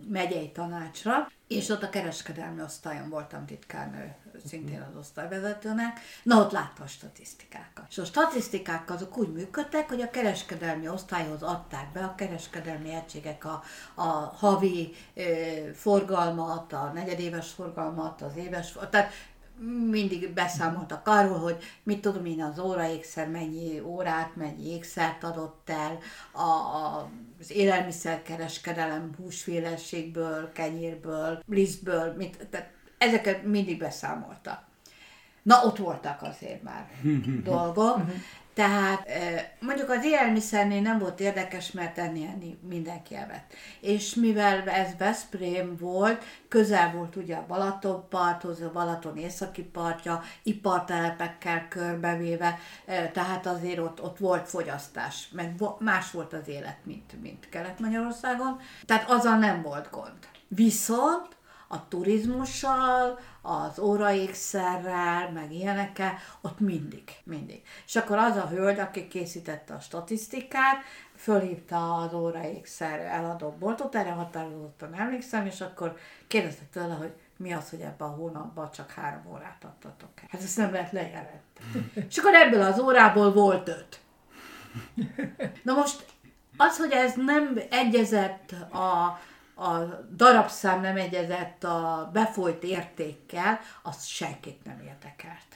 megyei 0.10 0.52
tanácsra, 0.52 1.30
és 1.48 1.70
ott 1.70 1.84
a 1.84 1.90
kereskedelmi 1.90 2.62
osztályon 2.62 3.10
voltam 3.10 3.46
titkárnő, 3.46 4.16
szintén 4.46 4.82
az 4.82 5.00
osztályvezetőnek. 5.00 6.00
Na, 6.24 6.40
ott 6.40 6.52
látta 6.52 6.84
a 6.84 6.88
statisztikákat. 6.88 7.86
És 7.90 7.98
a 7.98 8.06
statisztikák 8.06 8.90
azok 8.90 9.18
úgy 9.18 9.34
működtek, 9.34 9.90
hogy 9.90 10.02
a 10.02 10.10
kereskedelmi 10.10 10.90
osztályhoz 10.90 11.44
adták 11.44 11.92
be 11.92 12.04
a 12.04 12.16
kereskedelmi 12.16 12.94
egységek 12.94 13.46
a, 13.46 13.64
a 13.94 14.08
havi 14.36 14.94
ö, 15.14 15.24
forgalmat, 15.74 16.74
a 16.74 16.92
negyedéves 16.94 17.52
forgalmat, 17.52 18.22
az 18.22 18.36
éves, 18.36 18.76
tehát 18.90 19.12
mindig 19.90 20.34
beszámoltak 20.34 21.08
arról, 21.08 21.38
hogy 21.38 21.58
mit 21.84 22.02
tudom 22.02 22.26
én, 22.26 22.44
az 22.44 22.60
óraékszer 22.60 23.30
mennyi 23.30 23.80
órát, 23.80 24.36
mennyi 24.36 24.74
ékszert 24.74 25.24
adott 25.24 25.70
el, 25.70 26.00
a, 26.32 26.42
a, 26.42 27.10
az 27.40 27.52
élelmiszerkereskedelem 27.52 29.10
húsféleségből, 29.18 30.52
kenyérből, 30.52 31.44
lisztből, 31.48 32.14
mit, 32.18 32.48
tehát 32.50 32.72
ezeket 33.08 33.44
mindig 33.44 33.78
beszámoltak. 33.78 34.64
Na, 35.44 35.64
ott 35.64 35.78
voltak 35.78 36.22
azért 36.22 36.64
már 36.64 36.88
dolgok. 37.44 38.00
Tehát 38.54 39.08
eh, 39.08 39.46
mondjuk 39.60 39.90
az 39.90 40.06
élelmiszernél 40.06 40.82
nem 40.82 41.00
volt 41.00 41.20
érdekes, 41.20 41.72
mert 41.72 41.98
enni, 41.98 42.26
enni 42.26 42.58
mindenki 42.68 43.16
evett. 43.16 43.54
És 43.80 44.14
mivel 44.16 44.70
ez 44.70 44.98
Veszprém 44.98 45.78
volt, 45.78 46.24
közel 46.48 46.92
volt 46.92 47.16
ugye 47.16 47.36
a 47.36 47.46
Balatonparthoz, 47.48 48.62
a 48.62 48.72
Balaton 48.72 49.18
északi 49.18 49.64
partja, 49.64 50.24
ipartelepekkel 50.44 51.68
körbevéve, 51.68 52.60
eh, 52.86 53.10
tehát 53.14 53.46
azért 53.46 53.80
ott, 53.80 54.04
ott 54.04 54.18
volt 54.18 54.50
fogyasztás, 54.50 55.30
mert 55.32 55.80
más 55.80 56.12
volt 56.12 56.34
az 56.34 56.48
élet, 56.48 56.78
mint, 56.84 57.22
mint 57.22 57.50
Kelet-Magyarországon, 57.50 58.60
tehát 58.86 59.10
azzal 59.10 59.38
nem 59.38 59.62
volt 59.62 59.90
gond. 59.92 60.18
Viszont 60.48 61.28
a 61.74 61.88
turizmussal, 61.88 63.20
az 63.42 63.80
óraékszerrel, 63.80 65.32
meg 65.32 65.52
ilyenekkel, 65.52 66.14
ott 66.42 66.60
mindig, 66.60 67.04
mindig. 67.24 67.62
És 67.86 67.96
akkor 67.96 68.18
az 68.18 68.36
a 68.36 68.48
hölgy, 68.48 68.80
aki 68.80 69.08
készítette 69.08 69.74
a 69.74 69.80
statisztikát, 69.80 70.84
fölhívta 71.16 71.96
az 71.96 72.14
óraékszer 72.14 73.00
eladó 73.00 73.56
boltot, 73.60 73.96
erre 73.96 74.12
határozottan 74.12 74.94
emlékszem, 74.94 75.46
és 75.46 75.62
akkor 75.62 75.98
kérdezte 76.28 76.64
tőle, 76.72 76.94
hogy 76.94 77.12
mi 77.38 77.54
az, 77.54 77.70
hogy 77.70 77.82
ebben 77.82 78.08
a 78.08 78.12
hónapban 78.12 78.72
csak 78.72 78.92
három 78.92 79.24
órát 79.32 79.64
adtatok 79.64 80.10
el. 80.16 80.28
Hát 80.30 80.42
ezt 80.42 80.58
nem 80.58 80.72
lehet 80.72 80.92
lejelenteni. 80.92 81.92
és 82.10 82.18
akkor 82.18 82.34
ebből 82.34 82.62
az 82.62 82.80
órából 82.80 83.34
volt 83.34 83.68
öt. 83.68 84.00
Na 85.64 85.74
most 85.74 86.06
az, 86.58 86.78
hogy 86.78 86.92
ez 86.92 87.14
nem 87.16 87.60
egyezett 87.70 88.52
a, 88.72 89.20
a 89.64 90.06
darabszám 90.16 90.82
nem 90.82 90.98
egyezett 90.98 91.64
a 91.64 92.10
befolyt 92.14 92.64
értékkel, 92.64 93.60
az 93.84 94.06
senkit 94.06 94.64
nem 94.64 94.80
érdekelt. 94.80 95.48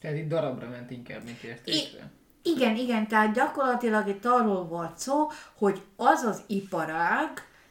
Tehát 0.00 0.16
itt 0.16 0.28
darabra 0.28 0.68
ment 0.68 0.90
inkább, 0.90 1.24
mint 1.24 1.42
értékre. 1.42 2.10
Igen, 2.42 2.76
igen, 2.76 3.08
tehát 3.08 3.34
gyakorlatilag 3.34 4.08
itt 4.08 4.24
arról 4.24 4.64
volt 4.64 4.98
szó, 4.98 5.30
hogy 5.54 5.82
az 5.96 6.22
az 6.22 6.42
iparág, 6.46 7.28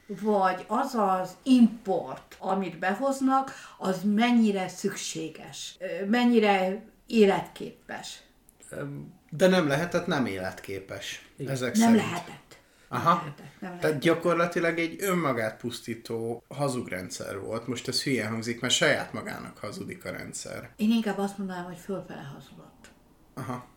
vagy 0.08 0.66
az 0.68 0.96
az 0.96 1.38
import, 1.44 2.36
amit 2.40 2.80
behoznak, 2.80 3.52
az 3.78 4.04
mennyire 4.04 4.68
szükséges, 4.68 5.78
mennyire 6.08 6.84
életképes. 7.08 8.22
De 9.30 9.48
nem 9.48 9.68
lehetett 9.68 10.08
nem 10.08 10.26
életképes. 10.26 11.30
Ezek 11.48 11.78
Nem 11.78 11.88
szerint. 11.94 12.10
lehetett. 12.12 12.49
Aha. 12.92 13.34
nem. 13.60 13.78
Tehát 13.80 14.00
gyakorlatilag 14.00 14.80
egy 14.80 14.96
önmagát 15.00 15.58
pusztító 15.58 16.44
hazugrendszer 16.48 17.40
volt. 17.40 17.68
Most 17.68 17.88
ez 17.88 18.04
hülye 18.04 18.28
hangzik, 18.28 18.62
mert 18.62 18.74
saját 18.74 19.14
magának 19.14 19.58
hazudik 19.58 20.06
a 20.06 20.12
rendszer. 20.12 20.70
Én 20.76 20.92
inkább 20.92 21.18
azt 21.18 21.38
mondanám, 21.38 21.66
hogy 21.66 21.78
fölfele 21.78 22.22
hazudott. 22.34 22.88
Aha. 23.34 23.68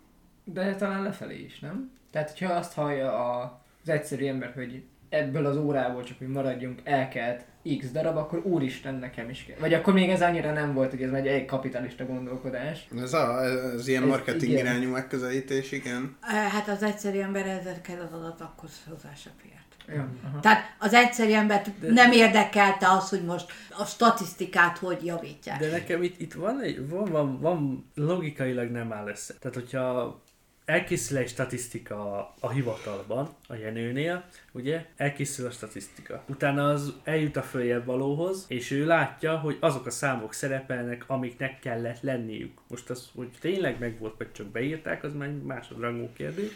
De 0.45 0.75
talán 0.75 1.03
lefelé 1.03 1.45
is, 1.45 1.59
nem? 1.59 1.93
Tehát, 2.11 2.31
hogyha 2.31 2.53
azt 2.53 2.73
hallja 2.73 3.13
a, 3.13 3.63
az 3.83 3.89
egyszerű 3.89 4.27
ember, 4.27 4.53
hogy 4.55 4.85
ebből 5.09 5.47
az 5.47 5.57
órából 5.57 6.03
csak, 6.03 6.19
hogy 6.19 6.29
maradjunk, 6.29 6.81
elkelt 6.85 7.45
x 7.79 7.91
darab, 7.91 8.17
akkor 8.17 8.39
úristen, 8.47 8.95
nekem 8.95 9.31
is 9.31 9.45
kell. 9.45 9.57
Vagy 9.59 9.75
akkor 9.75 9.93
még 9.93 10.11
ez 10.11 10.23
annyira 10.23 10.53
nem 10.53 10.75
volt, 10.75 10.91
hogy 10.91 11.03
ez 11.03 11.13
egy, 11.13 11.27
egy 11.27 11.45
kapitalista 11.45 12.07
gondolkodás. 12.07 12.89
Ez, 13.03 13.13
a, 13.13 13.45
ez 13.45 13.89
ilyen 13.89 14.03
Ez 14.03 14.09
marketing 14.09 14.53
igen. 14.53 14.67
irányú 14.67 14.91
megközelítés, 14.91 15.73
igen. 15.73 16.17
Hát 16.21 16.69
az 16.69 16.83
egyszerű 16.83 17.19
ember 17.19 17.47
ezekkel 17.47 18.01
az 18.01 18.19
adatokhoz 18.19 18.71
hozzá 18.89 19.11
se 19.15 19.31
fért. 19.43 19.61
Ja, 19.97 20.09
aha. 20.25 20.41
Tehát 20.41 20.77
az 20.79 20.95
egyszerű 20.95 21.33
embert 21.33 21.71
nem 21.81 22.13
érdekelte 22.13 22.89
az, 22.89 23.09
hogy 23.09 23.25
most 23.25 23.53
a 23.79 23.85
statisztikát 23.85 24.79
hogy 24.79 25.05
javítják. 25.05 25.59
De 25.59 25.71
nekem 25.71 26.03
itt, 26.03 26.21
itt 26.21 26.33
van, 26.33 26.61
egy, 26.61 26.89
van, 26.89 27.05
van, 27.05 27.41
van, 27.41 27.91
logikailag 27.95 28.71
nem 28.71 28.93
áll 28.93 29.09
össze. 29.09 29.35
Tehát, 29.41 29.55
hogyha 29.57 30.21
elkészül 30.65 31.17
egy 31.17 31.29
statisztika 31.29 32.33
a, 32.41 32.51
hivatalban, 32.51 33.29
a 33.49 33.55
Jenőnél, 33.55 34.25
ugye, 34.53 34.87
elkészül 34.97 35.47
a 35.47 35.51
statisztika. 35.51 36.25
Utána 36.29 36.69
az 36.69 36.93
eljut 37.05 37.37
a 37.37 37.43
följebb 37.43 37.85
valóhoz, 37.85 38.45
és 38.49 38.71
ő 38.71 38.87
látja, 38.87 39.39
hogy 39.39 39.57
azok 39.61 39.87
a 39.87 39.91
számok 39.91 40.33
szerepelnek, 40.33 41.05
amiknek 41.07 41.59
kellett 41.59 42.01
lenniük. 42.01 42.59
Most 42.69 42.91
az, 42.91 43.11
hogy 43.15 43.31
tényleg 43.41 43.79
meg 43.79 43.99
volt, 43.99 44.15
vagy 44.19 44.33
csak 44.33 44.47
beírták, 44.47 45.05
az 45.05 45.15
már 45.15 45.29
egy 45.29 45.43
másodrangú 45.43 46.09
kérdés. 46.13 46.51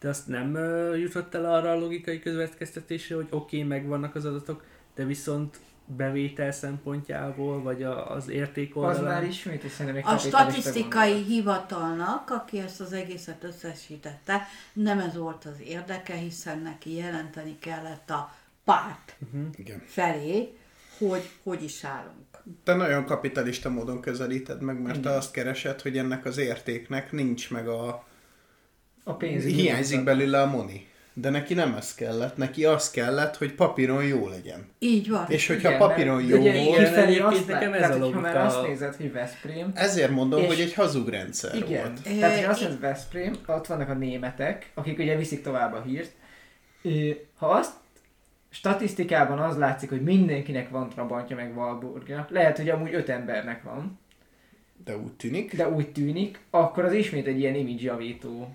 De 0.00 0.08
azt 0.08 0.28
nem 0.28 0.54
jutott 0.94 1.34
el 1.34 1.54
arra 1.54 1.70
a 1.70 1.78
logikai 1.78 2.20
következtetésre, 2.20 3.14
hogy 3.14 3.28
oké, 3.30 3.56
okay, 3.56 3.68
megvannak 3.68 4.14
az 4.14 4.24
adatok, 4.24 4.64
de 4.94 5.04
viszont 5.04 5.58
bevétel 5.86 6.52
szempontjából, 6.52 7.62
vagy 7.62 7.82
a, 7.82 8.10
az 8.10 8.28
érték 8.28 8.76
Az 8.76 8.82
oldalán. 8.82 9.12
már 9.12 9.24
ismét, 9.24 9.62
és 9.62 9.70
szerintem 9.70 10.14
A 10.14 10.18
statisztikai 10.18 11.08
gondolat. 11.10 11.28
hivatalnak, 11.28 12.30
aki 12.30 12.58
ezt 12.58 12.80
az 12.80 12.92
egészet 12.92 13.44
összesítette, 13.44 14.46
nem 14.72 14.98
ez 14.98 15.16
volt 15.16 15.44
az 15.44 15.60
érdeke, 15.64 16.14
hiszen 16.14 16.58
neki 16.58 16.94
jelenteni 16.94 17.58
kellett 17.58 18.10
a 18.10 18.34
párt 18.64 19.16
igen. 19.56 19.82
felé, 19.86 20.56
hogy 20.98 21.30
hogy 21.42 21.62
is 21.62 21.84
állunk. 21.84 22.24
Te 22.64 22.74
nagyon 22.74 23.04
kapitalista 23.04 23.70
módon 23.70 24.00
közelíted 24.00 24.60
meg, 24.62 24.82
mert 24.82 24.94
te 24.94 25.08
Igen. 25.08 25.18
azt 25.18 25.30
keresed, 25.30 25.80
hogy 25.80 25.98
ennek 25.98 26.24
az 26.24 26.36
értéknek 26.38 27.12
nincs 27.12 27.50
meg 27.50 27.68
a... 27.68 28.04
A 29.04 29.14
pénzügyi 29.14 29.54
Hiányzik 29.54 30.04
belőle 30.04 30.42
a 30.42 30.46
moni. 30.46 30.88
De 31.18 31.30
neki 31.30 31.54
nem 31.54 31.74
ez 31.74 31.94
kellett, 31.94 32.36
neki 32.36 32.64
az 32.64 32.90
kellett, 32.90 33.36
hogy 33.36 33.54
papíron 33.54 34.04
jó 34.04 34.28
legyen. 34.28 34.68
Így 34.78 35.10
van. 35.10 35.24
És 35.28 35.46
hogyha 35.46 35.68
Igen, 35.68 35.80
papíron 35.80 36.16
mert 36.16 36.28
jó 36.28 36.38
ugye 36.38 36.64
volt, 36.64 36.78
kifelé 36.78 37.18
azt 37.18 37.46
nekem 37.46 37.72
ez 37.72 37.82
a 37.82 37.86
tehát, 37.86 38.02
hogyha 38.02 38.20
már 38.20 38.34
logika. 38.34 38.58
azt 38.58 38.68
nézed, 38.68 38.94
hogy 38.94 39.12
Veszprém, 39.12 39.70
ezért 39.74 40.10
mondom, 40.10 40.40
És- 40.40 40.46
hogy 40.46 40.60
egy 40.60 40.74
hazug 40.74 41.08
rendszer 41.08 41.54
Igen. 41.54 41.68
volt. 41.82 42.02
Tehát, 42.18 42.34
hogyha 42.34 42.50
azt 42.50 42.60
mondod 42.60 42.80
Veszprém, 42.80 43.34
ott 43.46 43.66
vannak 43.66 43.88
a 43.88 43.94
németek, 43.94 44.70
akik 44.74 44.98
ugye 44.98 45.16
viszik 45.16 45.42
tovább 45.42 45.72
a 45.74 45.82
hírt. 45.82 46.10
Ha 47.36 47.46
azt 47.46 47.72
statisztikában 48.50 49.38
az 49.38 49.56
látszik, 49.56 49.88
hogy 49.88 50.02
mindenkinek 50.02 50.70
van 50.70 50.88
Trabantja 50.88 51.36
meg 51.36 51.56
Walburgja, 51.56 52.26
lehet, 52.30 52.56
hogy 52.56 52.68
amúgy 52.68 52.94
öt 52.94 53.08
embernek 53.08 53.62
van, 53.62 53.98
De 54.86 54.96
úgy 54.96 55.12
tűnik. 55.12 55.56
de 55.56 55.68
úgy 55.68 55.92
tűnik, 55.92 56.40
akkor 56.50 56.84
az 56.84 56.92
ismét 56.92 57.26
egy 57.26 57.38
ilyen 57.38 57.54
image 57.54 57.82
javító. 57.82 58.54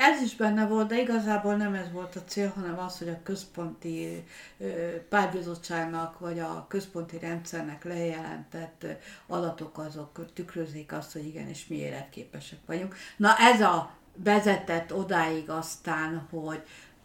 Ez 0.00 0.22
is 0.22 0.36
benne 0.36 0.66
volt, 0.66 0.88
de 0.88 1.00
igazából 1.00 1.56
nem 1.56 1.74
ez 1.74 1.92
volt 1.92 2.16
a 2.16 2.24
cél, 2.24 2.52
hanem 2.54 2.78
az, 2.78 2.98
hogy 2.98 3.08
a 3.08 3.20
központi 3.22 4.24
ö, 4.58 4.66
pártbizottságnak 5.08 6.18
vagy 6.18 6.38
a 6.38 6.66
központi 6.68 7.18
rendszernek 7.18 7.84
lejelentett 7.84 8.86
adatok 9.26 9.78
azok 9.78 10.32
tükrözik 10.34 10.92
azt, 10.92 11.12
hogy 11.12 11.26
igenis 11.26 11.66
mi 11.66 11.76
életképesek 11.76 12.58
vagyunk. 12.66 12.94
Na 13.16 13.36
ez 13.38 13.60
a 13.60 13.94
vezetett 14.14 14.94
odáig 14.94 15.50
aztán, 15.50 16.26
hogy 16.30 16.62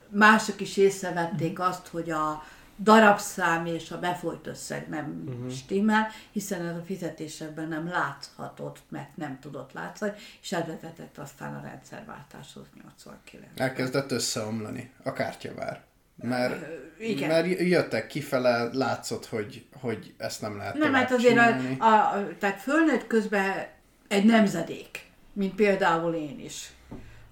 mások 0.09 0.61
is 0.61 0.77
észrevették 0.77 1.59
azt, 1.59 1.87
hogy 1.87 2.09
a 2.09 2.43
darabszám 2.77 3.65
és 3.65 3.91
a 3.91 3.99
befolyt 3.99 4.47
összeg 4.47 4.89
nem 4.89 5.23
uh-huh. 5.27 5.51
stimmel, 5.51 6.07
hiszen 6.31 6.65
ez 6.65 6.75
a 6.75 6.83
fizetésekben 6.85 7.67
nem 7.67 7.87
láthatott, 7.87 8.79
mert 8.89 9.17
nem 9.17 9.39
tudott 9.41 9.73
látszani, 9.73 10.11
és 10.41 10.51
ez 10.51 10.65
vezetett 10.65 11.17
aztán 11.17 11.55
a 11.55 11.61
rendszerváltáshoz 11.61 12.65
89 12.83 13.59
Elkezdett 13.59 14.11
összeomlani 14.11 14.91
a 15.03 15.13
kártyavár. 15.13 15.83
Mert, 16.15 16.65
igen. 16.99 17.29
mert 17.29 17.59
jöttek 17.59 18.07
kifele, 18.07 18.69
látszott, 18.73 19.25
hogy, 19.25 19.65
hogy 19.81 20.13
ezt 20.17 20.41
nem 20.41 20.57
lehet 20.57 20.77
Nem, 20.77 20.91
mert 20.91 21.07
tovább 21.07 21.19
azért 21.19 21.33
csinálni. 21.33 21.77
a, 21.79 21.85
a, 21.85 22.27
tehát 22.39 22.61
fölnőtt 22.61 23.07
közben 23.07 23.67
egy 24.07 24.25
nemzedék, 24.25 25.11
mint 25.33 25.55
például 25.55 26.13
én 26.13 26.39
is, 26.39 26.69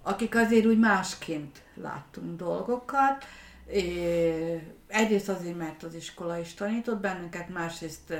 akik 0.01 0.35
azért 0.35 0.65
úgy 0.65 0.79
másként 0.79 1.61
láttunk 1.73 2.37
dolgokat. 2.37 3.25
É, 3.67 4.73
egyrészt 4.87 5.29
azért, 5.29 5.57
mert 5.57 5.83
az 5.83 5.93
iskola 5.93 6.37
is 6.37 6.53
tanított 6.53 6.99
bennünket, 6.99 7.49
másrészt 7.49 8.13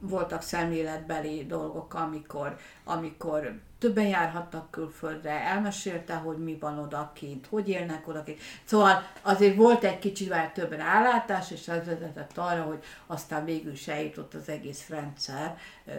voltak 0.00 0.42
szemléletbeli 0.42 1.46
dolgok, 1.46 1.94
amikor, 1.94 2.56
amikor 2.84 3.60
többen 3.78 4.06
járhattak 4.06 4.70
külföldre, 4.70 5.30
elmesélte, 5.30 6.14
hogy 6.14 6.38
mi 6.38 6.56
van 6.60 6.78
odakint, 6.78 7.46
hogy 7.46 7.68
élnek 7.68 8.08
odakint. 8.08 8.40
Szóval 8.64 9.02
azért 9.22 9.56
volt 9.56 9.84
egy 9.84 9.98
kicsivel 9.98 10.52
több 10.52 10.72
rálátás, 10.72 11.50
és 11.50 11.68
ez 11.68 11.86
vezetett 11.86 12.38
arra, 12.38 12.62
hogy 12.62 12.82
aztán 13.06 13.44
végül 13.44 13.72
is 13.72 13.88
eljutott 13.88 14.34
az 14.34 14.48
egész 14.48 14.88
rendszer 14.88 15.58
ö, 15.86 15.92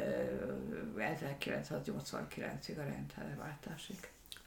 1989-ig 0.98 2.78
a 2.78 2.84
rendszerváltásig. 2.84 3.98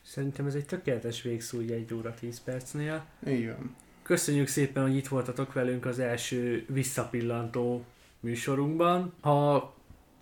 Szerintem 0.03 0.47
ez 0.47 0.55
egy 0.55 0.67
tökéletes 0.67 1.23
végszó 1.23 1.59
egy 1.59 1.95
óra 1.95 2.15
10 2.15 2.43
percnél. 2.43 3.05
Így 3.27 3.47
van. 3.47 3.77
Köszönjük 4.05 4.47
szépen, 4.47 4.83
hogy 4.83 4.97
itt 4.97 5.09
voltatok 5.09 5.53
velünk 5.53 5.87
az 5.87 5.99
első 5.99 6.65
visszapillantó 6.69 7.85
műsorunkban. 8.21 9.15
Ha 9.21 9.75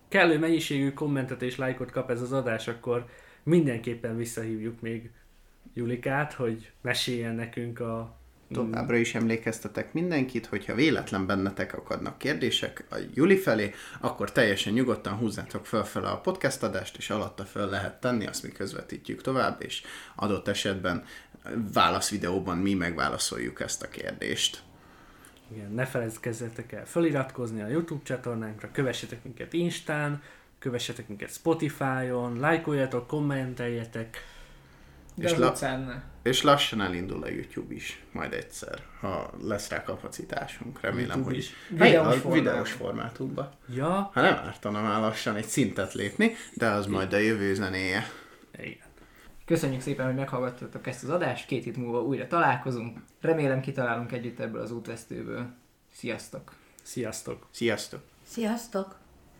kellő 0.07 0.39
mennyiségű 0.39 0.93
kommentet 0.93 1.41
és 1.41 1.57
lájkot 1.57 1.91
kap 1.91 2.09
ez 2.09 2.21
az 2.21 2.31
adás, 2.31 2.67
akkor 2.67 3.05
mindenképpen 3.43 4.17
visszahívjuk 4.17 4.81
még 4.81 5.09
Julikát, 5.73 6.33
hogy 6.33 6.71
meséljen 6.81 7.35
nekünk 7.35 7.79
a 7.79 8.17
Továbbra 8.51 8.95
is 8.95 9.15
emlékeztetek 9.15 9.93
mindenkit, 9.93 10.45
hogyha 10.45 10.75
véletlen 10.75 11.25
bennetek 11.25 11.73
akadnak 11.73 12.17
kérdések 12.17 12.85
a 12.89 12.95
Juli 13.13 13.37
felé, 13.37 13.73
akkor 14.01 14.31
teljesen 14.31 14.73
nyugodtan 14.73 15.13
húzzátok 15.13 15.65
fölfele 15.65 16.07
a 16.07 16.19
podcast 16.19 16.63
adást, 16.63 16.97
és 16.97 17.09
alatta 17.09 17.43
föl 17.43 17.69
lehet 17.69 17.99
tenni, 17.99 18.27
azt 18.27 18.43
mi 18.43 18.49
közvetítjük 18.49 19.21
tovább, 19.21 19.61
és 19.61 19.81
adott 20.15 20.47
esetben 20.47 21.03
válaszvideóban 21.73 22.57
mi 22.57 22.73
megválaszoljuk 22.73 23.59
ezt 23.61 23.83
a 23.83 23.89
kérdést. 23.89 24.63
Igen, 25.51 25.71
ne 25.71 25.85
feledkezzetek 25.85 26.71
el 26.71 26.85
feliratkozni 26.85 27.61
a 27.61 27.67
YouTube 27.67 28.03
csatornánkra, 28.03 28.71
kövessetek 28.71 29.23
minket 29.23 29.53
Instán, 29.53 30.21
kövessetek 30.59 31.07
minket 31.07 31.33
Spotify-on, 31.33 32.39
lájkoljatok, 32.39 33.07
kommenteljetek, 33.07 34.25
De 35.15 35.29
És 35.29 35.35
la-. 35.35 36.03
És 36.21 36.41
lassan 36.41 36.81
elindul 36.81 37.23
a 37.23 37.29
YouTube 37.29 37.73
is, 37.73 38.03
majd 38.11 38.33
egyszer, 38.33 38.81
ha 38.99 39.31
lesz 39.41 39.69
rá 39.69 39.83
kapacitásunk. 39.83 40.81
Remélem, 40.81 41.07
YouTube 41.07 41.25
hogy 41.25 41.37
is. 41.37 41.53
Videós, 41.69 42.17
formában. 42.17 42.31
videós 42.31 42.71
formátumban. 42.71 43.49
Ja, 43.73 44.09
Ha 44.13 44.21
nem 44.21 44.33
ártana 44.33 44.81
már 44.81 44.99
lassan 44.99 45.35
egy 45.35 45.45
szintet 45.45 45.93
lépni, 45.93 46.35
de 46.53 46.69
az 46.69 46.85
majd 46.85 47.13
a 47.13 47.17
jövő 47.17 47.53
zenéje. 47.53 48.07
igen. 48.57 48.91
Köszönjük 49.45 49.81
szépen, 49.81 50.05
hogy 50.05 50.15
meghallgattatok 50.15 50.87
ezt 50.87 51.03
az 51.03 51.09
adást, 51.09 51.45
két 51.45 51.63
hét 51.63 51.77
múlva 51.77 52.01
újra 52.01 52.27
találkozunk. 52.27 52.99
Remélem 53.21 53.61
kitalálunk 53.61 54.11
együtt 54.11 54.39
ebből 54.39 54.61
az 54.61 54.71
útvesztőből. 54.71 55.47
Sziasztok! 55.91 56.53
Sziasztok! 56.81 57.47
Sziasztok! 57.51 58.01
Sziasztok! 58.23 59.02